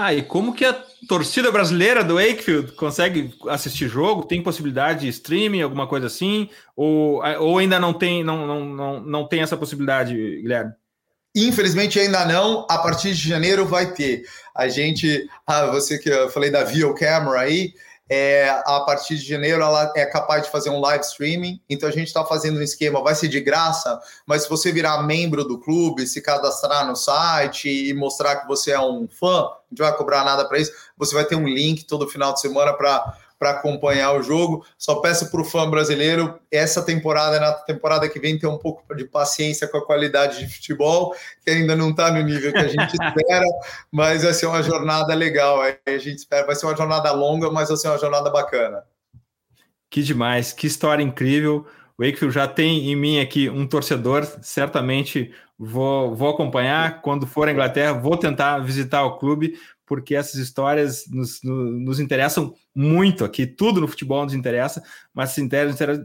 Ah, 0.00 0.14
e 0.14 0.22
como 0.22 0.54
que 0.54 0.64
a 0.64 0.72
torcida 1.08 1.50
brasileira 1.50 2.04
do 2.04 2.14
Wakefield 2.14 2.70
consegue 2.72 3.34
assistir 3.48 3.88
jogo? 3.88 4.26
Tem 4.26 4.40
possibilidade 4.40 5.00
de 5.00 5.08
streaming, 5.08 5.60
alguma 5.60 5.88
coisa 5.88 6.06
assim? 6.06 6.48
Ou, 6.76 7.20
ou 7.40 7.58
ainda 7.58 7.80
não 7.80 7.92
tem, 7.92 8.22
não, 8.22 8.46
não, 8.46 8.64
não, 8.64 9.00
não 9.00 9.26
tem 9.26 9.40
essa 9.40 9.56
possibilidade, 9.56 10.14
Guilherme? 10.14 10.72
Infelizmente 11.34 11.98
ainda 11.98 12.24
não. 12.24 12.66
A 12.68 12.78
partir 12.78 13.14
de 13.14 13.28
janeiro 13.28 13.66
vai 13.66 13.92
ter. 13.92 14.24
A 14.54 14.68
gente, 14.68 15.28
ah, 15.46 15.66
você 15.66 15.98
que 15.98 16.08
eu 16.08 16.28
falei 16.30 16.50
da 16.50 16.64
Vio 16.64 16.94
Camera 16.94 17.40
aí, 17.40 17.72
é, 18.10 18.48
a 18.48 18.80
partir 18.86 19.16
de 19.16 19.28
janeiro 19.28 19.62
ela 19.62 19.92
é 19.94 20.06
capaz 20.06 20.44
de 20.44 20.50
fazer 20.50 20.70
um 20.70 20.80
live 20.80 21.04
streaming. 21.04 21.60
Então 21.68 21.88
a 21.88 21.92
gente 21.92 22.08
está 22.08 22.24
fazendo 22.24 22.58
um 22.58 22.62
esquema, 22.62 23.02
vai 23.02 23.14
ser 23.14 23.28
de 23.28 23.40
graça, 23.40 24.00
mas 24.26 24.42
se 24.42 24.48
você 24.48 24.72
virar 24.72 25.02
membro 25.02 25.44
do 25.44 25.58
clube, 25.58 26.06
se 26.06 26.20
cadastrar 26.22 26.86
no 26.86 26.96
site 26.96 27.68
e 27.68 27.92
mostrar 27.92 28.36
que 28.36 28.48
você 28.48 28.72
é 28.72 28.80
um 28.80 29.06
fã, 29.06 29.48
gente 29.70 29.78
vai 29.78 29.96
cobrar 29.96 30.24
nada 30.24 30.44
para 30.46 30.58
isso. 30.58 30.72
Você 30.96 31.14
vai 31.14 31.24
ter 31.24 31.36
um 31.36 31.46
link 31.46 31.84
todo 31.84 32.08
final 32.08 32.32
de 32.32 32.40
semana 32.40 32.72
para 32.72 33.16
para 33.38 33.50
acompanhar 33.50 34.12
o 34.12 34.22
jogo. 34.22 34.66
Só 34.76 34.96
peço 34.96 35.30
para 35.30 35.40
o 35.40 35.44
fã 35.44 35.70
brasileiro, 35.70 36.38
essa 36.50 36.82
temporada, 36.82 37.38
na 37.38 37.52
temporada 37.52 38.08
que 38.08 38.18
vem, 38.18 38.38
ter 38.38 38.46
um 38.46 38.58
pouco 38.58 38.94
de 38.94 39.04
paciência 39.04 39.68
com 39.68 39.78
a 39.78 39.86
qualidade 39.86 40.38
de 40.38 40.52
futebol, 40.52 41.14
que 41.44 41.50
ainda 41.50 41.76
não 41.76 41.90
está 41.90 42.10
no 42.10 42.20
nível 42.22 42.52
que 42.52 42.58
a 42.58 42.68
gente 42.68 42.94
espera, 43.00 43.44
mas 43.90 44.24
vai 44.24 44.34
ser 44.34 44.46
uma 44.46 44.62
jornada 44.62 45.14
legal. 45.14 45.60
A 45.62 45.98
gente 45.98 46.16
espera, 46.16 46.46
vai 46.46 46.56
ser 46.56 46.66
uma 46.66 46.76
jornada 46.76 47.12
longa, 47.12 47.50
mas 47.50 47.68
vai 47.68 47.76
ser 47.76 47.88
uma 47.88 47.98
jornada 47.98 48.30
bacana. 48.30 48.82
Que 49.90 50.02
demais, 50.02 50.52
que 50.52 50.66
história 50.66 51.02
incrível. 51.02 51.66
O 51.96 52.04
Wakefield 52.04 52.34
já 52.34 52.46
tem 52.46 52.90
em 52.90 52.96
mim 52.96 53.20
aqui 53.20 53.48
um 53.48 53.66
torcedor, 53.66 54.24
certamente 54.42 55.32
vou, 55.58 56.14
vou 56.14 56.30
acompanhar. 56.30 57.00
Quando 57.02 57.26
for 57.26 57.48
à 57.48 57.52
Inglaterra, 57.52 57.92
vou 57.92 58.16
tentar 58.16 58.58
visitar 58.58 59.04
o 59.04 59.18
clube, 59.18 59.58
porque 59.84 60.14
essas 60.14 60.34
histórias 60.34 61.06
nos, 61.08 61.40
nos, 61.42 61.98
interessam 61.98 62.54
muito 62.78 63.24
aqui, 63.24 63.44
tudo 63.44 63.80
no 63.80 63.88
futebol 63.88 64.22
nos 64.22 64.34
interessa, 64.34 64.84
mas 65.12 65.36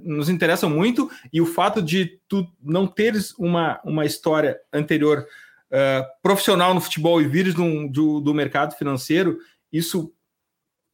nos 0.01 0.27
interessam 0.27 0.71
muito, 0.71 1.07
e 1.31 1.39
o 1.39 1.45
fato 1.45 1.83
de 1.83 2.19
tu 2.27 2.47
não 2.59 2.87
teres 2.87 3.31
uma, 3.37 3.79
uma 3.85 4.07
história 4.07 4.59
anterior 4.73 5.23
uh, 5.69 6.03
profissional 6.23 6.73
no 6.73 6.81
futebol 6.81 7.21
e 7.21 7.27
vires 7.27 7.53
do, 7.53 7.87
do, 7.89 8.19
do 8.19 8.33
mercado 8.33 8.75
financeiro, 8.75 9.37
isso 9.71 10.11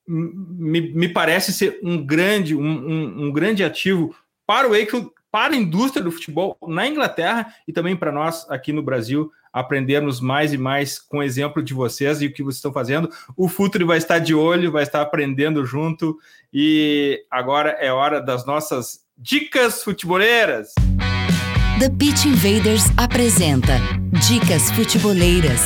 me, 0.06 0.94
me 0.94 1.08
parece 1.08 1.54
ser 1.54 1.80
um 1.82 2.06
grande, 2.06 2.54
um, 2.54 2.62
um, 2.62 3.28
um 3.28 3.32
grande 3.32 3.64
ativo 3.64 4.14
para 4.46 4.68
o 4.68 4.72
Wakefield, 4.72 5.12
para 5.32 5.54
a 5.54 5.58
indústria 5.58 6.04
do 6.04 6.12
futebol 6.12 6.58
na 6.68 6.86
Inglaterra 6.88 7.56
e 7.66 7.72
também 7.72 7.96
para 7.96 8.12
nós 8.12 8.46
aqui 8.52 8.74
no 8.74 8.84
Brasil 8.84 9.32
aprendermos 9.52 10.20
mais 10.20 10.54
e 10.54 10.58
mais 10.58 11.00
com 11.00 11.18
o 11.18 11.24
exemplo 11.24 11.62
de 11.62 11.74
vocês 11.74 12.22
e 12.22 12.28
o 12.28 12.34
que 12.34 12.44
vocês 12.44 12.58
estão 12.58 12.74
fazendo. 12.74 13.10
O 13.36 13.48
Futuri 13.48 13.84
vai 13.84 13.98
estar 13.98 14.20
de 14.20 14.34
olho, 14.34 14.72
vai 14.72 14.84
estar 14.84 15.02
aprendendo 15.02 15.66
junto 15.66 16.18
e 16.54 17.24
agora 17.30 17.72
é 17.80 17.92
hora 17.92 18.22
das 18.22 18.46
nossas 18.46 19.02
dicas 19.18 19.84
futeboleiras. 19.84 20.74
The 21.80 21.90
Pitch 21.98 22.26
Invaders 22.26 22.84
apresenta 22.98 23.80
Dicas 24.28 24.70
Futeboleiras. 24.72 25.62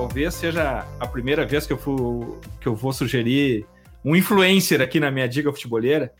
Talvez 0.00 0.32
seja 0.32 0.86
a 0.98 1.06
primeira 1.06 1.44
vez 1.44 1.66
que 1.66 1.74
eu, 1.74 1.76
for, 1.76 2.40
que 2.58 2.66
eu 2.66 2.74
vou 2.74 2.90
sugerir 2.90 3.66
um 4.02 4.16
influencer 4.16 4.80
aqui 4.80 4.98
na 4.98 5.10
minha 5.10 5.28
dica 5.28 5.52
futebolera. 5.52 6.10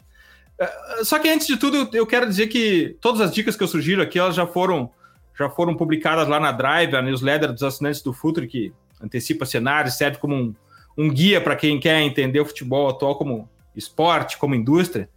Uh, 0.61 1.03
só 1.03 1.19
que 1.19 1.31
antes 1.31 1.47
de 1.47 1.57
tudo, 1.57 1.89
eu 1.97 2.07
quero 2.07 2.29
dizer 2.29 2.49
que 2.49 2.99
todas 3.01 3.23
as 3.23 3.33
dicas 3.33 3.57
que 3.57 3.63
eu 3.63 3.69
sugiro 3.69 4.03
aqui, 4.03 4.19
elas 4.19 4.35
já 4.35 4.47
foram, 4.47 4.91
já 5.37 5.49
foram 5.49 5.75
publicadas 5.75 6.29
lá 6.29 6.39
na 6.39 6.53
Drive, 6.53 6.95
a 6.95 7.01
newsletter 7.01 7.55
dos 7.55 7.63
assinantes 7.63 8.03
do 8.03 8.13
Futre, 8.13 8.47
que 8.47 8.71
antecipa 9.03 9.47
cenários, 9.47 9.97
serve 9.97 10.19
como 10.19 10.35
um, 10.35 10.55
um 10.99 11.09
guia 11.09 11.41
para 11.41 11.57
quem 11.57 11.81
quer 11.81 12.03
entender 12.03 12.41
o 12.41 12.45
futebol 12.45 12.91
atual 12.91 13.17
como 13.17 13.49
esporte, 13.75 14.37
como 14.37 14.55
indústria. 14.55 15.09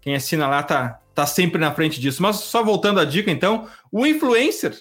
Quem 0.00 0.14
assina 0.14 0.48
lá 0.48 0.62
tá, 0.62 1.00
tá 1.14 1.26
sempre 1.26 1.60
na 1.60 1.70
frente 1.70 2.00
disso. 2.00 2.22
Mas 2.22 2.36
só 2.36 2.64
voltando 2.64 2.98
à 2.98 3.04
dica, 3.04 3.30
então, 3.30 3.68
o 3.92 4.06
influencer 4.06 4.74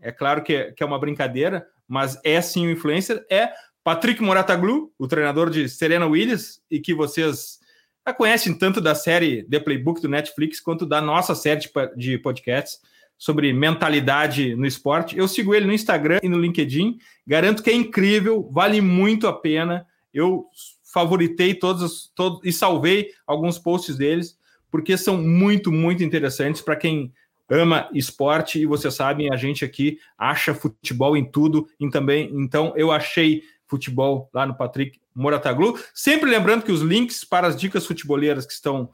é 0.00 0.10
claro 0.10 0.42
que 0.42 0.54
é, 0.54 0.72
que 0.72 0.82
é 0.82 0.86
uma 0.86 0.98
brincadeira, 0.98 1.66
mas 1.88 2.18
é 2.24 2.40
sim 2.40 2.66
o 2.66 2.70
influencer, 2.70 3.24
é 3.30 3.52
Patrick 3.82 4.22
Morataglu, 4.22 4.92
o 4.98 5.06
treinador 5.06 5.50
de 5.50 5.68
Serena 5.68 6.06
Williams, 6.06 6.60
e 6.70 6.80
que 6.80 6.94
vocês 6.94 7.58
já 8.06 8.14
conhecem 8.14 8.56
tanto 8.56 8.80
da 8.80 8.94
série 8.94 9.44
The 9.44 9.60
Playbook 9.60 10.00
do 10.00 10.08
Netflix 10.08 10.60
quanto 10.60 10.86
da 10.86 11.00
nossa 11.00 11.34
série 11.34 11.60
de 11.96 12.18
podcasts 12.18 12.78
sobre 13.16 13.52
mentalidade 13.52 14.54
no 14.56 14.66
esporte. 14.66 15.16
Eu 15.16 15.28
sigo 15.28 15.54
ele 15.54 15.66
no 15.66 15.72
Instagram 15.72 16.20
e 16.22 16.28
no 16.28 16.38
LinkedIn, 16.38 16.98
garanto 17.26 17.62
que 17.62 17.70
é 17.70 17.74
incrível, 17.74 18.48
vale 18.50 18.80
muito 18.80 19.26
a 19.26 19.32
pena. 19.32 19.86
Eu 20.12 20.46
favoritei 20.92 21.54
todos, 21.54 22.10
todos 22.14 22.40
e 22.44 22.52
salvei 22.52 23.10
alguns 23.26 23.58
posts 23.58 23.96
deles, 23.96 24.38
porque 24.70 24.96
são 24.96 25.16
muito, 25.16 25.72
muito 25.72 26.02
interessantes 26.02 26.60
para 26.60 26.76
quem 26.76 27.12
ama 27.50 27.88
esporte 27.92 28.58
e 28.58 28.66
vocês 28.66 28.94
sabem, 28.94 29.32
a 29.32 29.36
gente 29.36 29.64
aqui 29.64 29.98
acha 30.16 30.54
futebol 30.54 31.16
em 31.16 31.24
tudo, 31.24 31.68
e 31.78 31.88
também, 31.90 32.30
então 32.34 32.72
eu 32.76 32.90
achei 32.90 33.42
futebol 33.66 34.28
lá 34.32 34.46
no 34.46 34.56
Patrick 34.56 35.00
Morataglu. 35.14 35.78
Sempre 35.94 36.30
lembrando 36.30 36.64
que 36.64 36.72
os 36.72 36.80
links 36.80 37.24
para 37.24 37.46
as 37.46 37.56
dicas 37.56 37.86
futeboleiras 37.86 38.46
que 38.46 38.52
estão 38.52 38.90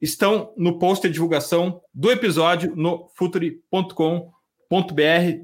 estão 0.00 0.52
no 0.56 0.78
post 0.78 1.06
de 1.06 1.14
divulgação 1.14 1.80
do 1.94 2.10
episódio 2.10 2.74
no 2.76 3.08
futuri.com.br. 3.14 4.26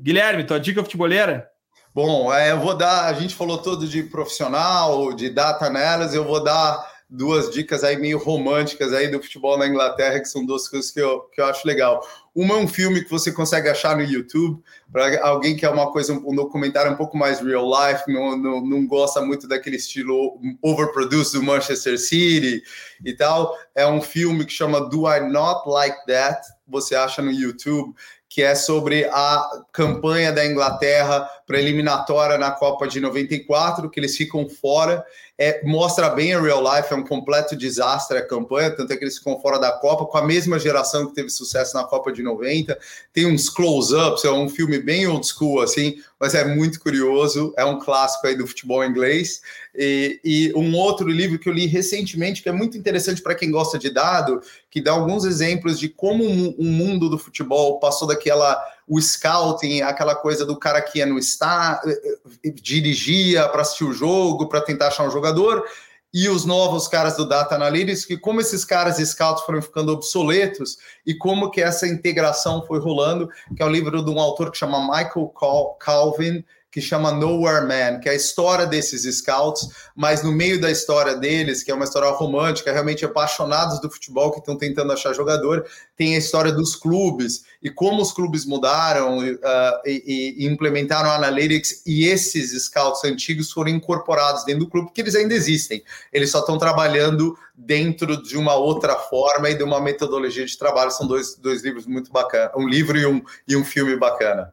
Guilherme, 0.03 0.45
tua 0.45 0.61
dica 0.61 0.83
futeboleira? 0.83 1.49
Bom, 1.95 2.33
é, 2.33 2.53
eu 2.53 2.61
vou 2.61 2.77
dar, 2.77 3.07
a 3.07 3.13
gente 3.15 3.35
falou 3.35 3.59
todo 3.59 3.89
de 3.89 4.03
profissional, 4.05 5.13
de 5.13 5.31
data 5.31 5.65
análise, 5.65 6.15
eu 6.17 6.25
vou 6.25 6.43
dar 6.43 6.90
duas 7.11 7.51
dicas 7.51 7.83
aí 7.83 7.97
meio 7.97 8.19
românticas 8.19 8.93
aí 8.93 9.09
do 9.09 9.21
futebol 9.21 9.59
na 9.59 9.67
Inglaterra, 9.67 10.21
que 10.21 10.29
são 10.29 10.47
duas 10.47 10.69
coisas 10.69 10.93
que 10.93 11.01
eu, 11.01 11.21
que 11.33 11.41
eu 11.41 11.45
acho 11.47 11.67
legal. 11.67 12.07
Uma 12.33 12.55
é 12.55 12.59
um 12.59 12.69
filme 12.69 13.03
que 13.03 13.11
você 13.11 13.33
consegue 13.33 13.69
achar 13.69 13.97
no 13.97 14.05
YouTube, 14.05 14.63
para 14.93 15.27
alguém 15.27 15.57
que 15.57 15.67
é 15.67 15.69
uma 15.69 15.91
coisa, 15.91 16.13
um 16.13 16.35
documentário 16.35 16.93
um 16.93 16.97
pouco 16.97 17.17
mais 17.17 17.41
real 17.41 17.69
life, 17.69 18.05
não, 18.07 18.37
não, 18.37 18.61
não 18.61 18.87
gosta 18.87 19.21
muito 19.21 19.49
daquele 19.49 19.77
estilo 19.77 20.41
overproduced 20.63 21.33
do 21.33 21.43
Manchester 21.43 21.99
City 21.99 22.63
e 23.05 23.13
tal. 23.13 23.59
É 23.75 23.85
um 23.85 24.01
filme 24.01 24.45
que 24.45 24.53
chama 24.53 24.89
Do 24.89 25.13
I 25.13 25.21
Not 25.29 25.69
Like 25.69 26.07
That? 26.07 26.41
Você 26.69 26.95
acha 26.95 27.21
no 27.21 27.33
YouTube 27.33 27.93
que 28.31 28.43
é 28.43 28.55
sobre 28.55 29.07
a 29.07 29.45
campanha 29.73 30.33
da 30.33 30.47
Inglaterra 30.47 31.29
para 31.51 31.59
eliminatória 31.59 32.39
na 32.39 32.53
Copa 32.53 32.87
de 32.87 33.01
94, 33.01 33.91
que 33.91 33.99
eles 33.99 34.17
ficam 34.17 34.49
fora 34.49 35.05
é, 35.43 35.63
mostra 35.65 36.11
bem 36.11 36.35
a 36.35 36.41
real 36.43 36.63
life, 36.63 36.93
é 36.93 36.95
um 36.97 37.03
completo 37.03 37.57
desastre 37.57 38.19
a 38.19 38.27
campanha, 38.27 38.73
tanto 38.73 38.93
é 38.93 38.97
que 38.97 39.03
eles 39.03 39.17
ficam 39.17 39.41
fora 39.41 39.59
da 39.59 39.73
Copa, 39.73 40.05
com 40.05 40.19
a 40.19 40.27
mesma 40.27 40.59
geração 40.59 41.07
que 41.07 41.15
teve 41.15 41.31
sucesso 41.31 41.75
na 41.75 41.83
Copa 41.83 42.13
de 42.13 42.23
90. 42.23 42.79
Tem 43.11 43.25
uns 43.25 43.49
close-ups, 43.49 44.23
é 44.23 44.31
um 44.31 44.51
filme 44.51 44.79
bem 44.79 45.07
old 45.07 45.27
school, 45.27 45.63
assim, 45.63 45.97
mas 46.21 46.35
é 46.35 46.45
muito 46.45 46.79
curioso, 46.79 47.55
é 47.57 47.65
um 47.65 47.79
clássico 47.79 48.27
aí 48.27 48.37
do 48.37 48.47
futebol 48.47 48.85
inglês. 48.85 49.41
E, 49.75 50.21
e 50.23 50.53
um 50.55 50.77
outro 50.77 51.09
livro 51.09 51.39
que 51.39 51.49
eu 51.49 51.55
li 51.55 51.65
recentemente, 51.65 52.43
que 52.43 52.49
é 52.51 52.53
muito 52.53 52.77
interessante 52.77 53.23
para 53.23 53.35
quem 53.35 53.51
gosta 53.51 53.79
de 53.79 53.89
dado, 53.89 54.43
que 54.71 54.83
dá 54.83 54.93
alguns 54.93 55.25
exemplos 55.25 55.81
de 55.81 55.89
como 55.89 56.23
o 56.23 56.65
mundo 56.65 57.09
do 57.09 57.17
futebol 57.17 57.81
passou 57.81 58.07
daquela 58.07 58.63
o 58.87 59.01
scouting, 59.01 59.83
aquela 59.83 60.15
coisa 60.15 60.45
do 60.45 60.59
cara 60.59 60.81
que 60.81 60.99
ia 60.99 61.07
no 61.07 61.19
estar, 61.19 61.81
eh, 61.87 62.19
eh, 62.45 62.51
dirigia 62.51 63.49
para 63.49 63.63
assistir 63.63 63.85
o 63.85 63.93
jogo, 63.93 64.49
para 64.49 64.61
tentar 64.61 64.89
achar 64.89 65.07
um 65.07 65.11
jogador, 65.11 65.65
e 66.13 66.29
os 66.29 66.45
novos 66.45 66.89
caras 66.89 67.17
do 67.17 67.29
Data 67.29 67.55
Analytics, 67.55 68.05
que 68.05 68.17
como 68.17 68.41
esses 68.41 68.65
caras 68.65 68.97
scouts 68.97 69.45
foram 69.45 69.63
ficando 69.63 69.93
obsoletos 69.93 70.77
e 71.07 71.15
como 71.15 71.51
que 71.51 71.61
essa 71.61 71.87
integração 71.87 72.65
foi 72.67 72.81
rolando, 72.81 73.29
que 73.57 73.63
é 73.63 73.67
um 73.67 73.71
livro 73.71 74.05
de 74.05 74.11
um 74.11 74.19
autor 74.19 74.51
que 74.51 74.59
chama 74.59 74.81
Michael 74.81 75.33
Calvin, 75.79 76.45
que 76.71 76.81
chama 76.81 77.13
Nowhere 77.13 77.67
Man, 77.67 77.99
que 77.99 78.09
é 78.09 78.13
a 78.13 78.15
história 78.15 78.67
desses 78.67 79.03
scouts, 79.19 79.69
mas 79.95 80.23
no 80.23 80.31
meio 80.31 80.61
da 80.61 80.71
história 80.71 81.17
deles, 81.17 81.63
que 81.63 81.71
é 81.71 81.75
uma 81.75 81.85
história 81.85 82.09
romântica, 82.11 82.73
realmente 82.73 83.05
apaixonados 83.05 83.81
do 83.81 83.91
futebol 83.91 84.31
que 84.31 84.39
estão 84.39 84.57
tentando 84.57 84.93
achar 84.93 85.13
jogador, 85.13 85.67
tem 85.97 86.15
a 86.15 86.19
história 86.19 86.53
dos 86.53 86.77
clubes 86.77 87.45
e 87.61 87.69
como 87.69 88.01
os 88.01 88.13
clubes 88.13 88.47
mudaram 88.47 89.19
uh, 89.19 89.81
e, 89.85 90.37
e, 90.39 90.47
implementaram 90.47 91.11
Analytics 91.11 91.83
e 91.85 92.07
esses 92.07 92.53
scouts 92.65 93.05
antigos 93.05 93.51
foram 93.51 93.71
incorporados 93.71 94.45
dentro 94.45 94.65
do 94.65 94.71
clube, 94.71 94.89
porque 94.89 95.01
eles 95.01 95.17
ainda 95.17 95.35
existem. 95.35 95.83
Eles 96.13 96.31
só 96.31 96.39
estão 96.39 96.57
trabalhando 96.57 97.37
dentro 97.55 98.23
de 98.23 98.39
uma 98.39 98.55
outra 98.55 98.95
forma 98.95 99.51
e 99.51 99.55
de 99.55 99.63
uma 99.63 99.81
metodologia 99.81 100.47
de 100.47 100.57
trabalho. 100.57 100.91
São 100.91 101.07
dois, 101.07 101.37
dois 101.37 101.63
livros 101.63 101.87
muito 101.87 102.13
bacanas, 102.13 102.53
um 102.57 102.67
livro 102.67 102.97
e 102.97 103.05
um, 103.05 103.23
e 103.47 103.57
um 103.57 103.65
filme 103.65 103.97
bacana. 103.97 104.53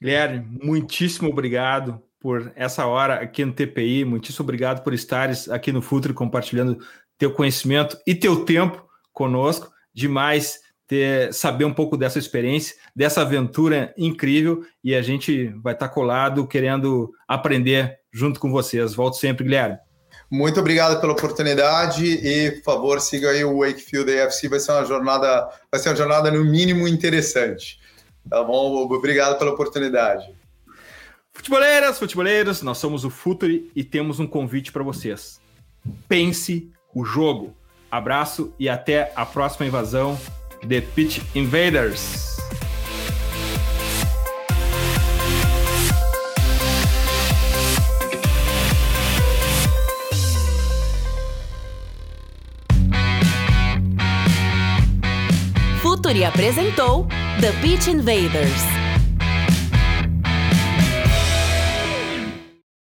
Guilherme, 0.00 0.58
muitíssimo 0.62 1.28
obrigado 1.28 2.00
por 2.20 2.52
essa 2.56 2.86
hora 2.86 3.14
aqui 3.16 3.44
no 3.44 3.52
TPI, 3.52 4.04
muitíssimo 4.04 4.44
obrigado 4.44 4.82
por 4.82 4.94
estares 4.94 5.48
aqui 5.48 5.70
no 5.72 5.82
Futre 5.82 6.12
compartilhando 6.12 6.78
teu 7.18 7.32
conhecimento 7.32 7.98
e 8.06 8.14
teu 8.14 8.44
tempo 8.44 8.84
conosco. 9.12 9.70
Demais 9.92 10.60
ter, 10.86 11.32
saber 11.32 11.64
um 11.64 11.72
pouco 11.72 11.96
dessa 11.96 12.18
experiência, 12.18 12.76
dessa 12.94 13.22
aventura 13.22 13.94
incrível 13.96 14.64
e 14.82 14.94
a 14.94 15.02
gente 15.02 15.48
vai 15.62 15.74
estar 15.74 15.88
colado 15.88 16.46
querendo 16.46 17.12
aprender 17.28 17.98
junto 18.12 18.40
com 18.40 18.50
vocês. 18.50 18.94
Volto 18.94 19.16
sempre, 19.16 19.44
Guilherme. 19.44 19.78
Muito 20.30 20.58
obrigado 20.58 21.00
pela 21.00 21.12
oportunidade 21.12 22.04
e, 22.04 22.52
por 22.52 22.62
favor, 22.62 23.00
siga 23.00 23.30
aí 23.30 23.44
o 23.44 23.58
Wakefield 23.58 24.18
AFC, 24.18 24.48
vai 24.48 24.58
ser 24.58 24.72
uma 24.72 24.84
jornada, 24.84 25.48
vai 25.70 25.80
ser 25.80 25.90
uma 25.90 25.96
jornada 25.96 26.30
no 26.30 26.44
mínimo 26.44 26.88
interessante. 26.88 27.78
Tá 28.28 28.42
bom, 28.42 28.86
obrigado 28.92 29.38
pela 29.38 29.52
oportunidade. 29.52 30.34
Futeboleiras, 31.32 31.98
futeboleiros, 31.98 32.62
nós 32.62 32.78
somos 32.78 33.04
o 33.04 33.10
Futuri 33.10 33.70
e 33.74 33.82
temos 33.82 34.20
um 34.20 34.26
convite 34.26 34.72
para 34.72 34.82
vocês. 34.82 35.40
Pense 36.08 36.70
o 36.94 37.04
jogo. 37.04 37.54
Abraço 37.90 38.54
e 38.58 38.68
até 38.68 39.12
a 39.14 39.26
próxima 39.26 39.66
invasão 39.66 40.18
The 40.66 40.80
Pitch 40.80 41.20
Invaders. 41.34 42.34
Futuri 55.82 56.24
apresentou 56.24 57.06
The 57.40 57.52
Beach 57.60 57.88
Invaders. 57.88 58.83